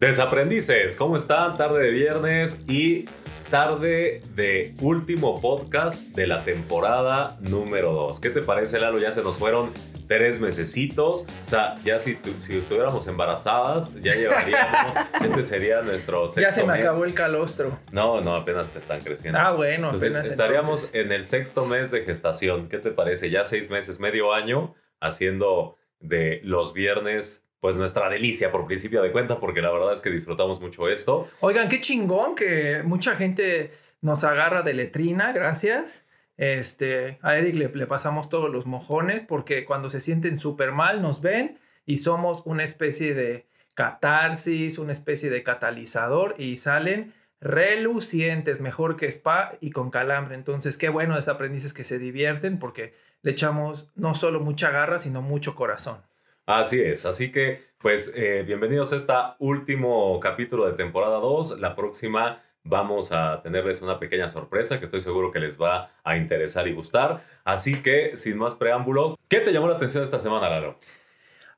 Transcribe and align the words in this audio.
Desaprendices, 0.00 0.96
¿cómo 0.96 1.16
están? 1.16 1.56
Tarde 1.56 1.82
de 1.84 1.90
viernes 1.90 2.64
y 2.68 3.04
tarde 3.50 4.20
de 4.34 4.74
último 4.80 5.40
podcast 5.40 6.14
de 6.14 6.26
la 6.26 6.44
temporada 6.44 7.38
número 7.40 7.92
2. 7.92 8.20
¿Qué 8.20 8.30
te 8.30 8.42
parece, 8.42 8.78
Lalo? 8.78 8.98
Ya 8.98 9.10
se 9.10 9.22
nos 9.22 9.38
fueron 9.38 9.72
tres 10.06 10.40
mesecitos. 10.40 11.26
O 11.46 11.50
sea, 11.50 11.76
ya 11.82 11.98
si, 11.98 12.18
si 12.38 12.58
estuviéramos 12.58 13.06
embarazadas, 13.06 13.94
ya 14.02 14.14
llevaríamos. 14.14 14.94
este 15.24 15.42
sería 15.42 15.80
nuestro 15.82 16.28
sexto 16.28 16.42
Ya 16.42 16.50
se 16.50 16.64
me 16.64 16.74
acabó 16.74 17.04
el 17.04 17.14
calostro. 17.14 17.78
No, 17.90 18.20
no, 18.20 18.36
apenas 18.36 18.70
te 18.72 18.78
están 18.78 19.00
creciendo. 19.00 19.38
Ah, 19.38 19.52
bueno, 19.52 19.86
entonces 19.86 20.10
apenas 20.10 20.28
estaríamos 20.28 20.68
entonces. 20.68 20.94
en 20.94 21.12
el 21.12 21.24
sexto 21.24 21.64
mes 21.64 21.90
de 21.90 22.02
gestación. 22.02 22.68
¿Qué 22.68 22.78
te 22.78 22.90
parece? 22.90 23.30
Ya 23.30 23.44
seis 23.44 23.70
meses, 23.70 23.98
medio 23.98 24.34
año, 24.34 24.74
haciendo 25.00 25.76
de 26.00 26.40
los 26.44 26.74
viernes. 26.74 27.47
Pues 27.60 27.76
nuestra 27.76 28.08
delicia 28.08 28.52
por 28.52 28.66
principio 28.66 29.02
de 29.02 29.10
cuenta, 29.10 29.40
porque 29.40 29.60
la 29.60 29.70
verdad 29.70 29.92
es 29.92 30.00
que 30.00 30.10
disfrutamos 30.10 30.60
mucho 30.60 30.88
esto. 30.88 31.28
Oigan, 31.40 31.68
qué 31.68 31.80
chingón 31.80 32.34
que 32.34 32.82
mucha 32.84 33.16
gente 33.16 33.72
nos 34.00 34.24
agarra 34.24 34.62
de 34.62 34.74
letrina, 34.74 35.32
gracias. 35.32 36.04
Este, 36.36 37.18
a 37.20 37.36
Eric 37.36 37.56
le, 37.56 37.68
le 37.68 37.86
pasamos 37.86 38.28
todos 38.28 38.48
los 38.48 38.64
mojones 38.64 39.24
porque 39.24 39.64
cuando 39.64 39.88
se 39.88 39.98
sienten 39.98 40.38
súper 40.38 40.70
mal 40.70 41.02
nos 41.02 41.20
ven 41.20 41.58
y 41.84 41.98
somos 41.98 42.42
una 42.44 42.62
especie 42.62 43.12
de 43.12 43.46
catarsis, 43.74 44.78
una 44.78 44.92
especie 44.92 45.30
de 45.30 45.42
catalizador 45.42 46.36
y 46.38 46.56
salen 46.58 47.12
relucientes, 47.40 48.60
mejor 48.60 48.96
que 48.96 49.06
spa 49.06 49.56
y 49.60 49.70
con 49.70 49.90
calambre. 49.90 50.34
Entonces, 50.34 50.78
qué 50.78 50.88
bueno 50.88 51.16
es 51.16 51.28
aprendices 51.28 51.72
que 51.74 51.84
se 51.84 51.98
divierten 51.98 52.58
porque 52.58 52.94
le 53.22 53.32
echamos 53.32 53.90
no 53.94 54.14
solo 54.14 54.40
mucha 54.40 54.70
garra, 54.70 54.98
sino 54.98 55.22
mucho 55.22 55.54
corazón. 55.54 56.02
Así 56.48 56.80
es, 56.80 57.04
así 57.04 57.30
que 57.30 57.60
pues 57.76 58.14
eh, 58.16 58.42
bienvenidos 58.42 58.94
a 58.94 58.96
este 58.96 59.12
último 59.38 60.18
capítulo 60.18 60.64
de 60.66 60.72
temporada 60.72 61.18
2. 61.18 61.60
La 61.60 61.76
próxima 61.76 62.42
vamos 62.64 63.12
a 63.12 63.42
tenerles 63.42 63.82
una 63.82 63.98
pequeña 63.98 64.30
sorpresa 64.30 64.78
que 64.78 64.86
estoy 64.86 65.02
seguro 65.02 65.30
que 65.30 65.40
les 65.40 65.60
va 65.60 65.90
a 66.02 66.16
interesar 66.16 66.66
y 66.66 66.72
gustar. 66.72 67.20
Así 67.44 67.82
que 67.82 68.16
sin 68.16 68.38
más 68.38 68.54
preámbulo, 68.54 69.18
¿qué 69.28 69.40
te 69.40 69.52
llamó 69.52 69.68
la 69.68 69.74
atención 69.76 70.02
esta 70.02 70.18
semana, 70.18 70.48
Lalo? 70.48 70.76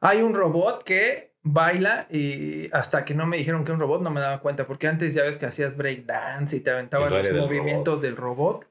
Hay 0.01 0.23
un 0.23 0.35
robot 0.35 0.83
que 0.83 1.35
baila 1.45 2.09
y 2.11 2.67
hasta 2.75 3.05
que 3.05 3.15
no 3.15 3.27
me 3.29 3.37
dijeron 3.37 3.65
que 3.65 3.71
un 3.71 3.79
robot 3.79 4.03
no 4.03 4.11
me 4.11 4.21
daba 4.21 4.41
cuenta 4.41 4.67
porque 4.67 4.89
antes 4.89 5.15
ya 5.15 5.23
ves 5.23 5.39
que 5.39 5.47
hacías 5.47 5.77
breakdance 5.77 6.57
y 6.57 6.61
te 6.61 6.71
aventaban 6.73 7.11
los 7.11 7.29
del 7.29 7.37
movimientos 7.37 8.01
del 8.01 8.17
robot. 8.17 8.67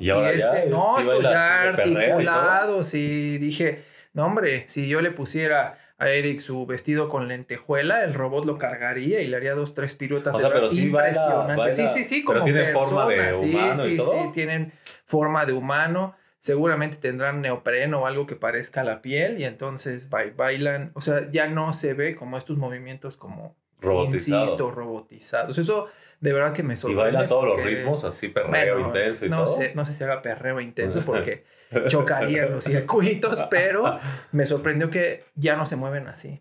Y 0.00 0.10
ahora 0.10 0.34
y 0.34 0.36
este, 0.36 0.64
es- 0.64 0.70
no, 0.70 0.96
sí 0.96 1.00
estoy 1.00 1.22
baila 1.22 1.30
ya 1.30 1.76
perreo 1.76 2.80
y 2.92 3.38
dije, 3.38 3.90
no 4.12 4.26
hombre, 4.26 4.64
si 4.66 4.88
yo 4.88 5.00
le 5.00 5.10
pusiera 5.10 5.78
a 5.98 6.08
Eric 6.10 6.40
su 6.40 6.66
vestido 6.66 7.08
con 7.08 7.28
lentejuela, 7.28 8.02
el 8.04 8.12
robot 8.14 8.44
lo 8.44 8.58
cargaría 8.58 9.20
y 9.20 9.28
le 9.28 9.36
haría 9.36 9.54
dos, 9.54 9.72
tres 9.74 9.94
piruetas. 9.94 10.34
O 10.34 10.38
sea, 10.40 10.52
pero 10.52 10.68
sí 10.68 10.90
baila- 10.90 11.08
impresionante. 11.10 11.54
baila- 11.56 11.70
sí, 11.72 11.88
sí, 11.88 12.04
sí, 12.04 12.24
pero 12.26 12.40
como 12.40 12.52
tiene 12.52 12.72
forma 12.72 13.06
de 13.06 13.34
sí, 13.34 13.56
y 13.56 13.74
sí, 13.76 13.96
todo. 13.96 14.10
sí, 14.10 14.30
tienen 14.34 14.72
forma 15.06 15.46
de 15.46 15.52
humano. 15.52 16.16
Seguramente 16.38 16.96
tendrán 16.96 17.40
neopreno 17.40 18.00
o 18.00 18.06
algo 18.06 18.26
que 18.26 18.34
parezca 18.34 18.82
la 18.82 19.00
piel 19.00 19.40
y 19.40 19.44
entonces 19.44 20.10
ba- 20.10 20.24
bailan, 20.36 20.90
o 20.94 21.00
sea, 21.00 21.30
ya 21.30 21.46
no 21.46 21.72
se 21.72 21.94
ve 21.94 22.16
como 22.16 22.36
estos 22.36 22.58
movimientos 22.58 23.16
como, 23.16 23.54
Robotizados. 23.80 24.42
insisto, 24.50 24.70
robotizados. 24.72 25.56
Eso 25.58 25.86
de 26.20 26.32
verdad 26.32 26.52
que 26.52 26.64
me 26.64 26.74
Y 26.74 26.76
sorprende. 26.76 27.02
baila 27.12 27.28
todos 27.28 27.44
los 27.44 27.64
ritmos 27.64 28.02
así, 28.02 28.26
perreo 28.28 28.74
bueno, 28.74 28.88
intenso 28.88 29.26
y 29.26 29.28
no 29.28 29.44
todo. 29.44 29.46
Sé, 29.54 29.72
no 29.76 29.84
sé 29.84 29.92
si 29.92 30.02
haga 30.02 30.20
perreo 30.20 30.60
intenso 30.60 31.02
porque 31.06 31.44
chocarían 31.88 32.50
los 32.52 32.64
circuitos, 32.64 33.42
pero 33.50 33.98
me 34.32 34.46
sorprendió 34.46 34.90
que 34.90 35.24
ya 35.34 35.56
no 35.56 35.66
se 35.66 35.76
mueven 35.76 36.06
así. 36.08 36.40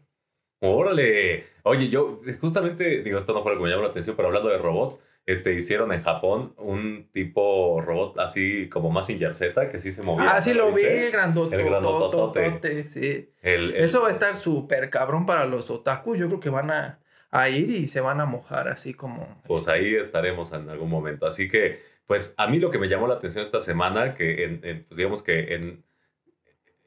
Órale. 0.63 1.45
Oye, 1.63 1.89
yo 1.89 2.19
justamente, 2.39 3.01
digo, 3.01 3.17
esto 3.17 3.33
no 3.33 3.41
fue 3.43 3.53
lo 3.53 3.57
que 3.57 3.63
me 3.63 3.69
llamó 3.69 3.83
la 3.83 3.89
atención, 3.89 4.15
pero 4.15 4.27
hablando 4.27 4.49
de 4.49 4.57
robots, 4.59 5.03
este, 5.25 5.53
hicieron 5.53 5.91
en 5.91 6.01
Japón 6.01 6.53
un 6.57 7.09
tipo 7.11 7.81
robot 7.81 8.19
así 8.19 8.67
como 8.69 8.89
más 8.89 9.07
Z 9.07 9.69
que 9.69 9.79
sí 9.79 9.91
se 9.91 10.01
movía. 10.03 10.31
ah, 10.31 10.41
sí 10.41 10.51
¿no 10.51 10.69
lo 10.69 10.73
vi. 10.73 10.83
El 10.83 11.11
grandototote. 11.11 12.87
Sí. 12.87 13.31
El, 13.41 13.75
el- 13.75 13.83
Eso 13.83 14.01
va 14.01 14.07
a 14.09 14.11
estar 14.11 14.35
súper 14.35 14.89
cabrón 14.89 15.25
para 15.25 15.45
los 15.45 15.69
otakus. 15.69 16.17
Yo 16.19 16.27
creo 16.27 16.39
que 16.39 16.49
van 16.49 16.71
a, 16.71 16.99
a 17.31 17.49
ir 17.49 17.69
y 17.71 17.87
se 17.87 18.01
van 18.01 18.19
a 18.21 18.25
mojar 18.25 18.67
así 18.67 18.93
como... 18.93 19.41
Pues 19.47 19.67
ahí 19.67 19.95
estaremos 19.95 20.51
en 20.53 20.69
algún 20.69 20.89
momento. 20.89 21.25
Así 21.27 21.49
que, 21.49 21.79
pues 22.11 22.35
a 22.35 22.45
mí 22.47 22.59
lo 22.59 22.71
que 22.71 22.77
me 22.77 22.89
llamó 22.89 23.07
la 23.07 23.13
atención 23.13 23.41
esta 23.41 23.61
semana, 23.61 24.15
que 24.15 24.43
en, 24.43 24.83
pues 24.83 24.97
digamos 24.97 25.23
que 25.23 25.55
en, 25.55 25.81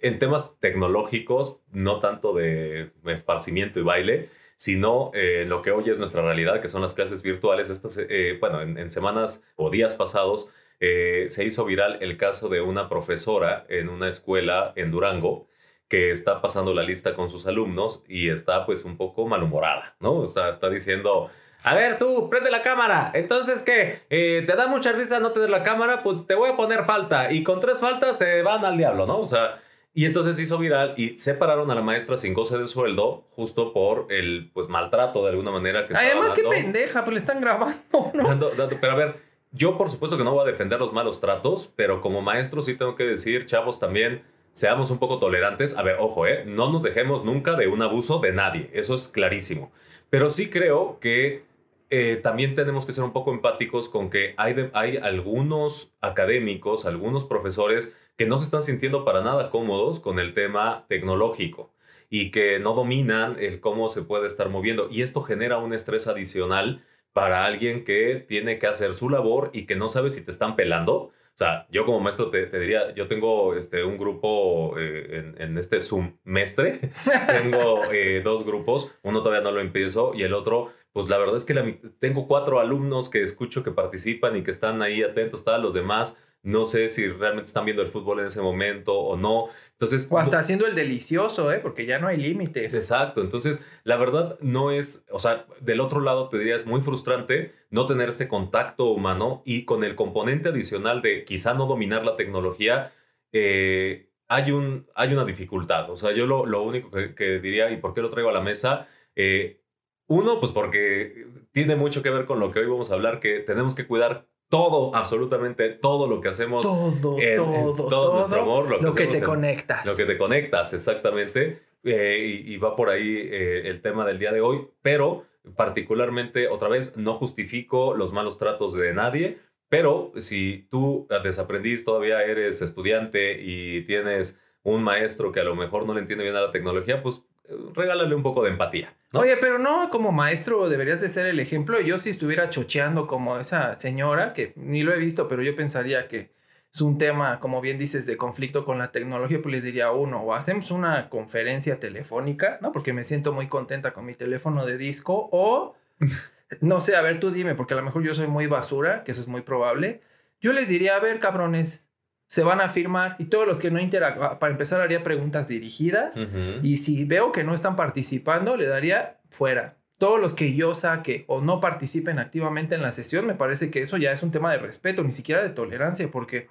en 0.02 0.18
temas 0.18 0.58
tecnológicos, 0.60 1.62
no 1.72 1.98
tanto 1.98 2.34
de 2.34 2.90
esparcimiento 3.06 3.80
y 3.80 3.82
baile, 3.84 4.28
sino 4.56 5.12
eh, 5.14 5.46
lo 5.48 5.62
que 5.62 5.70
hoy 5.70 5.88
es 5.88 5.98
nuestra 5.98 6.20
realidad, 6.20 6.60
que 6.60 6.68
son 6.68 6.82
las 6.82 6.92
clases 6.92 7.22
virtuales. 7.22 7.70
Estas, 7.70 7.96
eh, 7.96 8.36
bueno, 8.38 8.60
en, 8.60 8.76
en 8.76 8.90
semanas 8.90 9.46
o 9.56 9.70
días 9.70 9.94
pasados 9.94 10.50
eh, 10.78 11.24
se 11.30 11.46
hizo 11.46 11.64
viral 11.64 11.96
el 12.02 12.18
caso 12.18 12.50
de 12.50 12.60
una 12.60 12.90
profesora 12.90 13.64
en 13.70 13.88
una 13.88 14.10
escuela 14.10 14.74
en 14.76 14.90
Durango 14.90 15.48
que 15.88 16.10
está 16.10 16.42
pasando 16.42 16.74
la 16.74 16.82
lista 16.82 17.14
con 17.14 17.30
sus 17.30 17.46
alumnos 17.46 18.04
y 18.08 18.28
está 18.28 18.66
pues 18.66 18.84
un 18.84 18.98
poco 18.98 19.26
malhumorada, 19.26 19.96
¿no? 20.00 20.16
O 20.16 20.26
sea, 20.26 20.50
está 20.50 20.68
diciendo, 20.68 21.30
a 21.64 21.74
ver 21.74 21.98
tú, 21.98 22.28
prende 22.30 22.50
la 22.50 22.62
cámara, 22.62 23.10
entonces 23.14 23.62
¿qué? 23.62 24.00
Eh, 24.10 24.44
¿Te 24.46 24.54
da 24.54 24.66
mucha 24.66 24.92
risa 24.92 25.18
no 25.20 25.32
tener 25.32 25.50
la 25.50 25.62
cámara? 25.62 26.02
Pues 26.02 26.26
te 26.26 26.34
voy 26.34 26.50
a 26.50 26.56
poner 26.56 26.84
falta 26.84 27.32
y 27.32 27.42
con 27.42 27.60
tres 27.60 27.80
faltas 27.80 28.18
se 28.18 28.42
van 28.42 28.64
al 28.64 28.76
diablo, 28.76 29.06
¿no? 29.06 29.18
O 29.18 29.24
sea, 29.26 29.60
y 29.94 30.06
entonces 30.06 30.38
hizo 30.40 30.58
viral 30.58 30.94
y 30.96 31.18
separaron 31.18 31.70
a 31.70 31.74
la 31.74 31.80
maestra 31.80 32.16
sin 32.16 32.34
goce 32.34 32.58
de 32.58 32.66
sueldo 32.66 33.24
justo 33.30 33.72
por 33.72 34.06
el 34.10 34.50
pues 34.52 34.68
maltrato 34.68 35.22
de 35.24 35.30
alguna 35.30 35.50
manera 35.52 35.86
que 35.86 35.94
Además, 35.96 36.32
qué 36.34 36.42
pendeja, 36.42 37.04
pues 37.04 37.14
le 37.14 37.20
están 37.20 37.40
grabando, 37.40 38.10
¿no? 38.12 38.28
Dando- 38.28 38.50
dando- 38.50 38.76
pero 38.80 38.92
a 38.92 38.96
ver, 38.96 39.16
yo 39.52 39.78
por 39.78 39.88
supuesto 39.88 40.18
que 40.18 40.24
no 40.24 40.32
voy 40.32 40.42
a 40.46 40.50
defender 40.50 40.80
los 40.80 40.92
malos 40.92 41.20
tratos, 41.20 41.72
pero 41.76 42.00
como 42.00 42.22
maestro 42.22 42.60
sí 42.60 42.76
tengo 42.76 42.96
que 42.96 43.04
decir, 43.04 43.46
chavos, 43.46 43.78
también 43.78 44.22
seamos 44.50 44.90
un 44.90 44.98
poco 44.98 45.18
tolerantes. 45.20 45.78
A 45.78 45.82
ver, 45.82 45.96
ojo, 46.00 46.26
¿eh? 46.26 46.42
No 46.44 46.72
nos 46.72 46.82
dejemos 46.82 47.24
nunca 47.24 47.54
de 47.54 47.68
un 47.68 47.80
abuso 47.80 48.18
de 48.18 48.32
nadie, 48.32 48.70
eso 48.72 48.96
es 48.96 49.06
clarísimo. 49.08 49.70
Pero 50.10 50.28
sí 50.28 50.50
creo 50.50 50.98
que 51.00 51.44
eh, 51.90 52.20
también 52.22 52.54
tenemos 52.54 52.86
que 52.86 52.92
ser 52.92 53.04
un 53.04 53.12
poco 53.12 53.32
empáticos 53.32 53.88
con 53.88 54.10
que 54.10 54.34
hay, 54.36 54.70
hay 54.72 54.96
algunos 54.96 55.94
académicos, 56.00 56.86
algunos 56.86 57.24
profesores 57.24 57.96
que 58.16 58.26
no 58.26 58.38
se 58.38 58.44
están 58.44 58.62
sintiendo 58.62 59.04
para 59.04 59.22
nada 59.22 59.50
cómodos 59.50 60.00
con 60.00 60.18
el 60.18 60.34
tema 60.34 60.86
tecnológico 60.88 61.72
y 62.10 62.30
que 62.30 62.58
no 62.60 62.74
dominan 62.74 63.36
el 63.38 63.60
cómo 63.60 63.88
se 63.88 64.02
puede 64.02 64.26
estar 64.26 64.48
moviendo. 64.48 64.88
Y 64.90 65.02
esto 65.02 65.22
genera 65.22 65.58
un 65.58 65.72
estrés 65.72 66.06
adicional 66.06 66.84
para 67.12 67.44
alguien 67.44 67.84
que 67.84 68.16
tiene 68.16 68.58
que 68.58 68.66
hacer 68.66 68.94
su 68.94 69.08
labor 69.08 69.50
y 69.52 69.66
que 69.66 69.76
no 69.76 69.88
sabe 69.88 70.10
si 70.10 70.24
te 70.24 70.30
están 70.30 70.56
pelando. 70.56 70.94
O 71.34 71.36
sea, 71.36 71.66
yo 71.70 71.84
como 71.84 71.98
maestro 71.98 72.30
te, 72.30 72.46
te 72.46 72.60
diría, 72.60 72.94
yo 72.94 73.08
tengo 73.08 73.56
este, 73.56 73.82
un 73.82 73.98
grupo 73.98 74.78
eh, 74.78 75.18
en, 75.18 75.42
en 75.42 75.58
este 75.58 75.80
semestre, 75.80 76.78
tengo 77.26 77.82
eh, 77.92 78.20
dos 78.22 78.44
grupos, 78.44 78.96
uno 79.02 79.20
todavía 79.20 79.42
no 79.42 79.50
lo 79.50 79.60
empiezo 79.60 80.12
y 80.14 80.22
el 80.22 80.32
otro, 80.32 80.72
pues 80.94 81.10
la 81.10 81.18
verdad 81.18 81.36
es 81.36 81.44
que 81.44 81.52
la 81.52 81.66
tengo 81.98 82.26
cuatro 82.26 82.58
alumnos 82.60 83.10
que 83.10 83.22
escucho 83.22 83.62
que 83.62 83.72
participan 83.72 84.34
y 84.36 84.42
que 84.42 84.50
están 84.50 84.80
ahí 84.80 85.02
atentos, 85.02 85.44
tal, 85.44 85.60
los 85.60 85.74
demás 85.74 86.18
no 86.44 86.66
sé 86.66 86.90
si 86.90 87.06
realmente 87.06 87.46
están 87.46 87.64
viendo 87.64 87.82
el 87.82 87.88
fútbol 87.88 88.20
en 88.20 88.26
ese 88.26 88.42
momento 88.42 88.92
o 88.94 89.16
no. 89.16 89.46
Entonces, 89.72 90.08
O 90.12 90.18
hasta 90.18 90.38
haciendo 90.38 90.66
el 90.66 90.74
delicioso, 90.74 91.50
¿eh? 91.50 91.58
Porque 91.58 91.86
ya 91.86 91.98
no 91.98 92.06
hay 92.06 92.18
límites. 92.18 92.74
Exacto, 92.74 93.22
entonces 93.22 93.66
la 93.82 93.96
verdad 93.96 94.38
no 94.40 94.70
es, 94.70 95.06
o 95.10 95.18
sea, 95.18 95.46
del 95.60 95.80
otro 95.80 96.00
lado 96.00 96.28
te 96.28 96.38
diría 96.38 96.54
es 96.54 96.66
muy 96.66 96.82
frustrante 96.82 97.54
no 97.70 97.86
tener 97.86 98.10
ese 98.10 98.28
contacto 98.28 98.90
humano 98.90 99.42
y 99.46 99.64
con 99.64 99.84
el 99.84 99.94
componente 99.94 100.50
adicional 100.50 101.00
de 101.00 101.24
quizá 101.24 101.54
no 101.54 101.66
dominar 101.66 102.04
la 102.04 102.14
tecnología, 102.14 102.92
eh, 103.32 104.10
hay, 104.28 104.52
un, 104.52 104.86
hay 104.94 105.14
una 105.14 105.24
dificultad. 105.24 105.90
O 105.90 105.96
sea, 105.96 106.12
yo 106.12 106.26
lo, 106.26 106.44
lo 106.44 106.62
único 106.62 106.90
que, 106.90 107.14
que 107.14 107.40
diría 107.40 107.70
y 107.70 107.78
por 107.78 107.94
qué 107.94 108.02
lo 108.02 108.10
traigo 108.10 108.28
a 108.28 108.34
la 108.34 108.42
mesa, 108.42 108.86
eh, 109.16 109.62
uno, 110.06 110.40
pues 110.40 110.52
porque 110.52 111.26
tiene 111.52 111.76
mucho 111.76 112.02
que 112.02 112.10
ver 112.10 112.26
con 112.26 112.40
lo 112.40 112.50
que 112.50 112.60
hoy 112.60 112.66
vamos 112.66 112.90
a 112.90 112.94
hablar, 112.94 113.20
que 113.20 113.40
tenemos 113.40 113.74
que 113.74 113.86
cuidar 113.86 114.26
todo, 114.50 114.94
absolutamente 114.94 115.70
todo 115.70 116.06
lo 116.06 116.20
que 116.20 116.28
hacemos. 116.28 116.62
Todo, 116.62 117.18
en- 117.18 117.28
en 117.28 117.36
todo, 117.36 117.74
todo 117.74 117.88
todo. 117.88 118.14
nuestro 118.16 118.42
amor, 118.42 118.70
lo 118.70 118.78
que 118.78 118.84
lo 118.84 118.92
que 118.92 119.02
hacemos 119.02 119.12
te 119.12 119.18
en- 119.18 119.24
conectas. 119.24 119.86
lo 119.86 119.96
que 119.96 120.04
te 120.04 120.18
conectas, 120.18 120.72
exactamente. 120.74 121.60
Eh, 121.86 122.42
y, 122.46 122.54
y 122.54 122.56
va 122.56 122.76
por 122.76 122.88
ahí 122.88 123.16
eh, 123.30 123.62
el 123.68 123.82
tema 123.82 124.06
del 124.06 124.18
día 124.18 124.32
de 124.32 124.40
hoy, 124.40 124.68
pero 124.82 125.24
particularmente, 125.56 126.48
otra 126.48 126.68
vez, 126.68 126.96
no 126.96 127.14
justifico 127.14 127.94
los 127.94 128.12
malos 128.12 128.38
tratos 128.38 128.74
de 128.74 128.92
nadie, 128.94 129.38
pero 129.68 130.12
si 130.16 130.66
tú 130.70 131.06
desaprendiz, 131.24 131.84
todavía 131.84 132.22
eres 132.22 132.62
estudiante 132.62 133.40
y 133.42 133.82
tienes 133.82 134.40
un 134.62 134.82
maestro 134.82 135.32
que 135.32 135.40
a 135.40 135.44
lo 135.44 135.56
mejor 135.56 135.84
no 135.86 135.94
le 135.94 136.00
entiende 136.00 136.24
bien 136.24 136.36
a 136.36 136.42
la 136.42 136.50
tecnología, 136.50 137.02
pues 137.02 137.26
regálale 137.74 138.14
un 138.14 138.22
poco 138.22 138.42
de 138.42 138.50
empatía. 138.50 138.94
Oye, 139.12 139.36
pero 139.36 139.58
no 139.58 139.90
como 139.90 140.12
maestro 140.12 140.68
deberías 140.68 141.00
de 141.00 141.08
ser 141.08 141.26
el 141.26 141.38
ejemplo. 141.38 141.80
Yo 141.80 141.98
si 141.98 142.10
estuviera 142.10 142.50
chocheando 142.50 143.06
como 143.06 143.38
esa 143.38 143.78
señora, 143.78 144.32
que 144.32 144.52
ni 144.56 144.82
lo 144.82 144.92
he 144.92 144.98
visto, 144.98 145.28
pero 145.28 145.42
yo 145.42 145.54
pensaría 145.54 146.08
que 146.08 146.32
es 146.74 146.80
un 146.80 146.98
tema, 146.98 147.38
como 147.38 147.60
bien 147.60 147.78
dices, 147.78 148.04
de 148.04 148.16
conflicto 148.16 148.64
con 148.64 148.78
la 148.78 148.90
tecnología, 148.90 149.40
pues 149.40 149.52
les 149.52 149.62
diría 149.62 149.92
uno, 149.92 150.22
o 150.22 150.34
hacemos 150.34 150.72
una 150.72 151.08
conferencia 151.08 151.78
telefónica, 151.78 152.58
¿no? 152.60 152.72
Porque 152.72 152.92
me 152.92 153.04
siento 153.04 153.32
muy 153.32 153.46
contenta 153.46 153.92
con 153.92 154.04
mi 154.04 154.14
teléfono 154.14 154.66
de 154.66 154.76
disco, 154.76 155.28
o 155.30 155.76
no 156.60 156.80
sé, 156.80 156.96
a 156.96 157.02
ver, 157.02 157.20
tú 157.20 157.30
dime, 157.30 157.54
porque 157.54 157.74
a 157.74 157.76
lo 157.76 157.84
mejor 157.84 158.02
yo 158.02 158.12
soy 158.12 158.26
muy 158.26 158.48
basura, 158.48 159.04
que 159.04 159.12
eso 159.12 159.20
es 159.20 159.28
muy 159.28 159.42
probable. 159.42 160.00
Yo 160.40 160.52
les 160.52 160.68
diría, 160.68 160.96
a 160.96 161.00
ver, 161.00 161.20
cabrones, 161.20 161.83
se 162.26 162.42
van 162.42 162.60
a 162.60 162.68
firmar 162.68 163.16
y 163.18 163.26
todos 163.26 163.46
los 163.46 163.58
que 163.58 163.70
no 163.70 163.78
interactúan, 163.80 164.38
para 164.38 164.50
empezar 164.50 164.80
haría 164.80 165.02
preguntas 165.02 165.46
dirigidas 165.48 166.18
y 166.62 166.78
si 166.78 167.04
veo 167.04 167.32
que 167.32 167.44
no 167.44 167.54
están 167.54 167.76
participando, 167.76 168.56
le 168.56 168.66
daría 168.66 169.18
fuera. 169.30 169.76
Todos 169.98 170.20
los 170.20 170.34
que 170.34 170.54
yo 170.54 170.74
saque 170.74 171.24
o 171.28 171.40
no 171.40 171.60
participen 171.60 172.18
activamente 172.18 172.74
en 172.74 172.82
la 172.82 172.90
sesión, 172.90 173.26
me 173.26 173.34
parece 173.34 173.70
que 173.70 173.80
eso 173.80 173.96
ya 173.96 174.10
es 174.10 174.22
un 174.22 174.32
tema 174.32 174.50
de 174.50 174.58
respeto, 174.58 175.04
ni 175.04 175.12
siquiera 175.12 175.42
de 175.42 175.50
tolerancia, 175.50 176.10
porque 176.10 176.48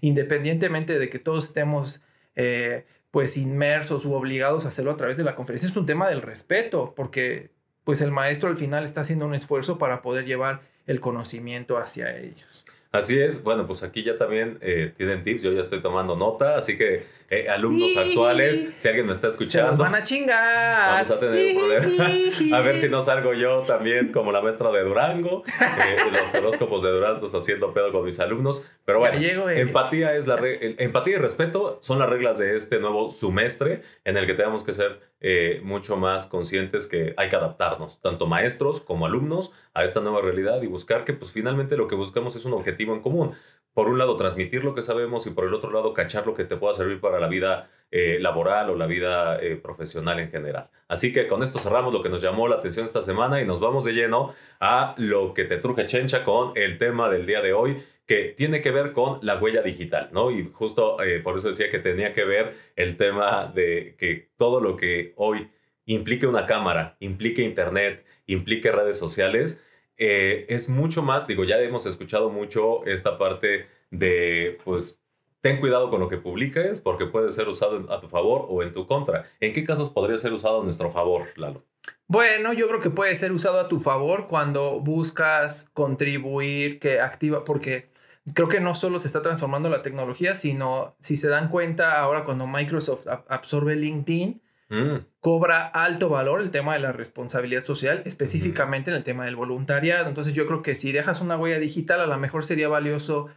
independientemente 0.00 0.98
de 0.98 1.10
que 1.10 1.18
todos 1.18 1.48
estemos 1.48 2.00
eh, 2.34 2.86
pues 3.10 3.36
inmersos 3.36 4.04
u 4.04 4.14
obligados 4.14 4.64
a 4.64 4.68
hacerlo 4.68 4.92
a 4.92 4.96
través 4.96 5.16
de 5.16 5.24
la 5.24 5.34
conferencia, 5.34 5.68
es 5.68 5.76
un 5.76 5.86
tema 5.86 6.08
del 6.08 6.22
respeto, 6.22 6.94
porque 6.96 7.50
pues 7.84 8.00
el 8.00 8.10
maestro 8.10 8.48
al 8.48 8.56
final 8.56 8.84
está 8.84 9.02
haciendo 9.02 9.26
un 9.26 9.34
esfuerzo 9.34 9.78
para 9.78 10.02
poder 10.02 10.24
llevar 10.24 10.62
el 10.86 11.00
conocimiento 11.00 11.78
hacia 11.78 12.16
ellos. 12.16 12.64
Así 12.96 13.18
es, 13.18 13.42
bueno, 13.42 13.66
pues 13.66 13.82
aquí 13.82 14.02
ya 14.02 14.16
también 14.16 14.58
eh, 14.62 14.92
tienen 14.96 15.22
tips, 15.22 15.42
yo 15.42 15.52
ya 15.52 15.60
estoy 15.60 15.82
tomando 15.82 16.16
nota, 16.16 16.56
así 16.56 16.78
que 16.78 17.04
eh, 17.28 17.48
alumnos 17.48 17.96
actuales, 17.96 18.74
si 18.78 18.88
alguien 18.88 19.06
me 19.06 19.12
está 19.12 19.26
escuchando, 19.26 19.72
Se 19.72 19.78
van 19.78 19.94
a 19.94 20.02
chingar. 20.02 20.92
Vamos 20.92 21.10
a 21.10 21.20
tener 21.20 21.56
un 21.56 21.60
problema. 21.60 22.56
a 22.56 22.60
ver 22.60 22.78
si 22.78 22.88
no 22.88 23.02
salgo 23.02 23.34
yo 23.34 23.62
también 23.62 24.12
como 24.12 24.30
la 24.30 24.40
maestra 24.40 24.70
de 24.70 24.82
Durango, 24.82 25.42
eh, 25.46 25.96
los 26.12 26.34
horóscopos 26.34 26.82
de 26.84 26.90
Duraznos 26.90 27.34
haciendo 27.34 27.72
pedo 27.74 27.90
con 27.90 28.04
mis 28.04 28.20
alumnos. 28.20 28.66
Pero 28.84 29.00
bueno, 29.00 29.18
empatía 29.50 30.14
es 30.14 30.26
la 30.26 30.38
empatía 30.40 31.16
y 31.16 31.18
respeto 31.18 31.78
son 31.82 31.98
las 31.98 32.08
reglas 32.08 32.38
de 32.38 32.56
este 32.56 32.78
nuevo 32.78 33.10
semestre 33.10 33.82
en 34.04 34.16
el 34.16 34.26
que 34.26 34.34
tenemos 34.34 34.62
que 34.62 34.72
ser 34.72 35.00
eh, 35.20 35.60
mucho 35.64 35.96
más 35.96 36.26
conscientes 36.26 36.86
que 36.86 37.14
hay 37.16 37.28
que 37.28 37.36
adaptarnos, 37.36 38.00
tanto 38.00 38.26
maestros 38.26 38.80
como 38.80 39.06
alumnos, 39.06 39.52
a 39.74 39.82
esta 39.82 40.00
nueva 40.00 40.20
realidad 40.20 40.62
y 40.62 40.68
buscar 40.68 41.04
que 41.04 41.12
pues 41.12 41.32
finalmente 41.32 41.76
lo 41.76 41.88
que 41.88 41.94
buscamos 41.96 42.36
es 42.36 42.44
un 42.44 42.52
objetivo 42.52 42.94
en 42.94 43.00
común 43.00 43.34
por 43.76 43.88
un 43.88 43.98
lado, 43.98 44.16
transmitir 44.16 44.64
lo 44.64 44.74
que 44.74 44.80
sabemos 44.80 45.26
y 45.26 45.30
por 45.32 45.44
el 45.44 45.52
otro 45.52 45.70
lado, 45.70 45.92
cachar 45.92 46.26
lo 46.26 46.32
que 46.32 46.44
te 46.44 46.56
pueda 46.56 46.72
servir 46.72 46.98
para 46.98 47.15
la 47.20 47.28
vida 47.28 47.70
eh, 47.92 48.18
laboral 48.20 48.68
o 48.68 48.74
la 48.74 48.86
vida 48.86 49.38
eh, 49.40 49.54
profesional 49.54 50.18
en 50.18 50.28
general. 50.28 50.68
Así 50.88 51.12
que 51.12 51.28
con 51.28 51.44
esto 51.44 51.60
cerramos 51.60 51.92
lo 51.92 52.02
que 52.02 52.08
nos 52.08 52.20
llamó 52.20 52.48
la 52.48 52.56
atención 52.56 52.84
esta 52.84 53.00
semana 53.00 53.40
y 53.40 53.46
nos 53.46 53.60
vamos 53.60 53.84
de 53.84 53.92
lleno 53.92 54.34
a 54.58 54.96
lo 54.98 55.32
que 55.32 55.44
te 55.44 55.58
truje 55.58 55.86
chencha 55.86 56.24
con 56.24 56.50
el 56.56 56.78
tema 56.78 57.08
del 57.08 57.26
día 57.26 57.40
de 57.42 57.52
hoy 57.52 57.76
que 58.04 58.34
tiene 58.36 58.60
que 58.60 58.72
ver 58.72 58.90
con 58.92 59.18
la 59.22 59.36
huella 59.36 59.62
digital, 59.62 60.10
¿no? 60.12 60.32
Y 60.32 60.50
justo 60.52 61.00
eh, 61.00 61.20
por 61.20 61.36
eso 61.36 61.46
decía 61.46 61.70
que 61.70 61.78
tenía 61.78 62.12
que 62.12 62.24
ver 62.24 62.54
el 62.74 62.96
tema 62.96 63.52
de 63.54 63.94
que 63.96 64.30
todo 64.36 64.60
lo 64.60 64.76
que 64.76 65.12
hoy 65.16 65.48
implique 65.84 66.26
una 66.26 66.44
cámara, 66.44 66.96
implique 66.98 67.42
internet, 67.42 68.04
implique 68.26 68.72
redes 68.72 68.98
sociales, 68.98 69.62
es 69.96 70.68
mucho 70.68 71.02
más, 71.02 71.26
digo, 71.26 71.44
ya 71.44 71.58
hemos 71.60 71.86
escuchado 71.86 72.28
mucho 72.28 72.84
esta 72.84 73.16
parte 73.16 73.68
de, 73.90 74.58
pues, 74.64 75.00
ten 75.40 75.60
cuidado 75.60 75.90
con 75.90 76.00
lo 76.00 76.08
que 76.08 76.18
publiques 76.18 76.80
porque 76.80 77.06
puede 77.06 77.30
ser 77.30 77.48
usado 77.48 77.92
a 77.92 78.00
tu 78.00 78.08
favor 78.08 78.46
o 78.48 78.62
en 78.62 78.72
tu 78.72 78.86
contra. 78.86 79.24
¿En 79.40 79.52
qué 79.52 79.64
casos 79.64 79.90
podría 79.90 80.18
ser 80.18 80.32
usado 80.32 80.60
a 80.60 80.64
nuestro 80.64 80.90
favor, 80.90 81.26
Lalo? 81.36 81.64
Bueno, 82.08 82.52
yo 82.52 82.68
creo 82.68 82.80
que 82.80 82.90
puede 82.90 83.14
ser 83.16 83.32
usado 83.32 83.60
a 83.60 83.68
tu 83.68 83.80
favor 83.80 84.26
cuando 84.26 84.80
buscas 84.80 85.70
contribuir, 85.72 86.78
que 86.78 87.00
activa, 87.00 87.44
porque 87.44 87.88
creo 88.34 88.48
que 88.48 88.60
no 88.60 88.74
solo 88.74 88.98
se 88.98 89.06
está 89.06 89.22
transformando 89.22 89.68
la 89.68 89.82
tecnología, 89.82 90.34
sino 90.34 90.96
si 91.00 91.16
se 91.16 91.28
dan 91.28 91.48
cuenta 91.48 92.00
ahora 92.00 92.24
cuando 92.24 92.46
Microsoft 92.46 93.06
absorbe 93.28 93.76
LinkedIn, 93.76 94.40
Mm. 94.68 95.06
Cobra 95.20 95.66
alto 95.66 96.08
valor 96.08 96.40
el 96.40 96.50
tema 96.50 96.74
de 96.74 96.80
la 96.80 96.92
responsabilidad 96.92 97.62
social, 97.62 98.02
específicamente 98.04 98.90
en 98.90 98.96
el 98.96 99.04
tema 99.04 99.24
del 99.24 99.36
voluntariado. 99.36 100.08
Entonces 100.08 100.34
yo 100.34 100.46
creo 100.46 100.62
que 100.62 100.74
si 100.74 100.92
dejas 100.92 101.20
una 101.20 101.36
huella 101.36 101.58
digital, 101.58 102.00
a 102.00 102.06
lo 102.06 102.18
mejor 102.18 102.44
sería 102.44 102.68
valioso 102.68 103.28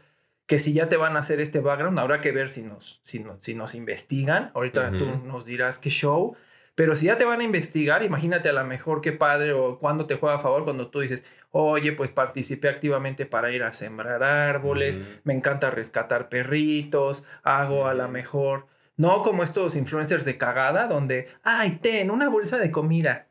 que 0.50 0.57
si 0.57 0.74
ya 0.74 0.90
te 0.90 0.98
van 0.98 1.16
a 1.16 1.19
hacer 1.19 1.40
este 1.40 1.60
background, 1.60 2.00
habrá 2.00 2.22
que 2.22 2.31
ver 2.31 2.50
si 2.50 2.63
nos, 2.63 3.00
si 3.04 3.24
si 3.40 3.54
nos 3.54 3.75
investigan. 3.75 4.50
Ahorita 4.56 4.92
tú 4.92 5.06
nos 5.24 5.46
dirás 5.46 5.78
qué 5.78 5.92
show. 5.92 6.36
Pero 6.74 6.96
si 6.96 7.06
ya 7.06 7.19
te 7.19 7.24
van 7.24 7.42
a 7.42 7.44
investigar, 7.44 8.01
imagínate 8.01 8.50
a 8.50 8.54
lo 8.54 8.63
mejor 8.63 9.00
qué 9.01 9.12
padre 9.12 9.54
o 9.54 9.78
cuándo 9.78 10.07
te 10.07 10.16
juega 10.16 10.38
a 10.38 10.40
favor 10.40 10.63
cuando 10.63 10.90
tú 10.90 11.01
dices, 11.01 11.31
oye, 11.51 11.94
pues 11.94 12.12
participé 12.12 12.68
activamente 12.68 13.28
para 13.28 13.51
ir 13.51 13.62
a 13.62 13.72
sembrar 13.74 14.24
árboles, 14.24 15.00
me 15.24 15.36
encanta 15.36 15.69
rescatar 15.69 16.30
perritos, 16.30 17.25
hago 17.44 17.86
a 17.86 17.94
lo 17.94 18.07
mejor 18.10 18.66
no 18.98 19.22
como 19.22 19.44
estos 19.44 19.75
influencers 19.75 20.25
de 20.25 20.40
cagada 20.40 20.88
donde, 20.88 21.28
ay, 21.44 21.78
ten 21.80 22.10
una 22.10 22.28
bolsa 22.28 22.57
de 22.57 22.72
comida. 22.72 23.28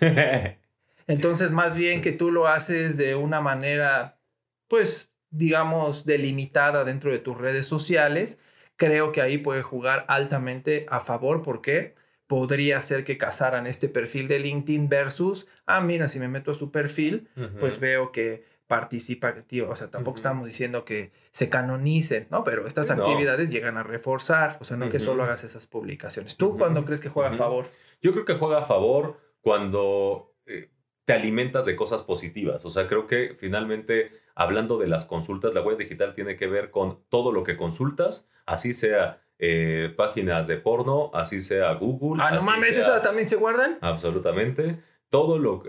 Entonces, 1.06 1.52
más 1.52 1.76
bien 1.76 2.00
que 2.00 2.12
tú 2.12 2.30
lo 2.30 2.46
haces 2.46 2.96
de 2.96 3.16
una 3.16 3.42
manera, 3.42 4.18
pues, 4.66 5.13
digamos, 5.34 6.06
delimitada 6.06 6.84
dentro 6.84 7.10
de 7.10 7.18
tus 7.18 7.36
redes 7.36 7.66
sociales, 7.66 8.38
creo 8.76 9.12
que 9.12 9.20
ahí 9.20 9.38
puede 9.38 9.62
jugar 9.62 10.04
altamente 10.08 10.86
a 10.88 11.00
favor 11.00 11.42
porque 11.42 11.94
podría 12.26 12.80
ser 12.80 13.04
que 13.04 13.18
casaran 13.18 13.66
este 13.66 13.88
perfil 13.88 14.28
de 14.28 14.38
LinkedIn 14.38 14.88
versus, 14.88 15.46
ah, 15.66 15.80
mira, 15.80 16.08
si 16.08 16.18
me 16.18 16.28
meto 16.28 16.52
a 16.52 16.54
su 16.54 16.70
perfil, 16.70 17.28
pues 17.60 17.80
veo 17.80 18.12
que 18.12 18.44
participa, 18.66 19.34
tío, 19.42 19.68
o 19.68 19.76
sea, 19.76 19.90
tampoco 19.90 20.16
estamos 20.16 20.46
diciendo 20.46 20.84
que 20.84 21.12
se 21.30 21.50
canonicen, 21.50 22.28
¿no? 22.30 22.42
Pero 22.44 22.66
estas 22.66 22.90
actividades 22.90 23.50
llegan 23.50 23.76
a 23.76 23.82
reforzar, 23.82 24.56
o 24.60 24.64
sea, 24.64 24.76
no 24.76 24.88
que 24.88 24.98
solo 24.98 25.24
hagas 25.24 25.44
esas 25.44 25.66
publicaciones. 25.66 26.36
¿Tú 26.36 26.56
cuándo 26.56 26.84
crees 26.84 27.00
que 27.00 27.10
juega 27.10 27.30
a 27.30 27.34
favor? 27.34 27.66
Yo 28.00 28.12
creo 28.12 28.24
que 28.24 28.34
juega 28.34 28.58
a 28.58 28.62
favor 28.62 29.20
cuando 29.42 30.34
eh, 30.46 30.70
te 31.04 31.12
alimentas 31.12 31.66
de 31.66 31.76
cosas 31.76 32.02
positivas, 32.02 32.64
o 32.64 32.70
sea, 32.70 32.86
creo 32.88 33.06
que 33.06 33.36
finalmente, 33.38 34.10
hablando 34.34 34.78
de 34.78 34.88
las 34.88 35.04
consultas, 35.04 35.52
la 35.54 35.60
web 35.60 35.76
digital 35.76 36.14
tiene 36.14 36.36
que 36.36 36.46
ver 36.46 36.70
con 36.70 37.00
todo 37.08 37.32
lo 37.32 37.42
que 37.42 37.56
consultas, 37.56 38.30
así 38.46 38.72
sea 38.72 39.22
eh, 39.38 39.92
páginas 39.96 40.46
de 40.46 40.56
porno, 40.56 41.10
así 41.12 41.42
sea 41.42 41.72
Google. 41.74 42.22
Ah, 42.24 42.30
no 42.30 42.42
mames, 42.42 42.78
¿esas 42.78 43.02
también 43.02 43.28
se 43.28 43.36
guardan? 43.36 43.78
Absolutamente 43.80 44.78
todo 45.14 45.38
lo, 45.38 45.62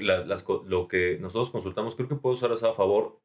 lo 0.65 0.87
que 0.87 1.19
nosotros 1.21 1.51
consultamos, 1.51 1.95
creo 1.95 2.07
que 2.07 2.15
puede 2.15 2.33
usar 2.33 2.51
a 2.51 2.73
favor 2.73 3.19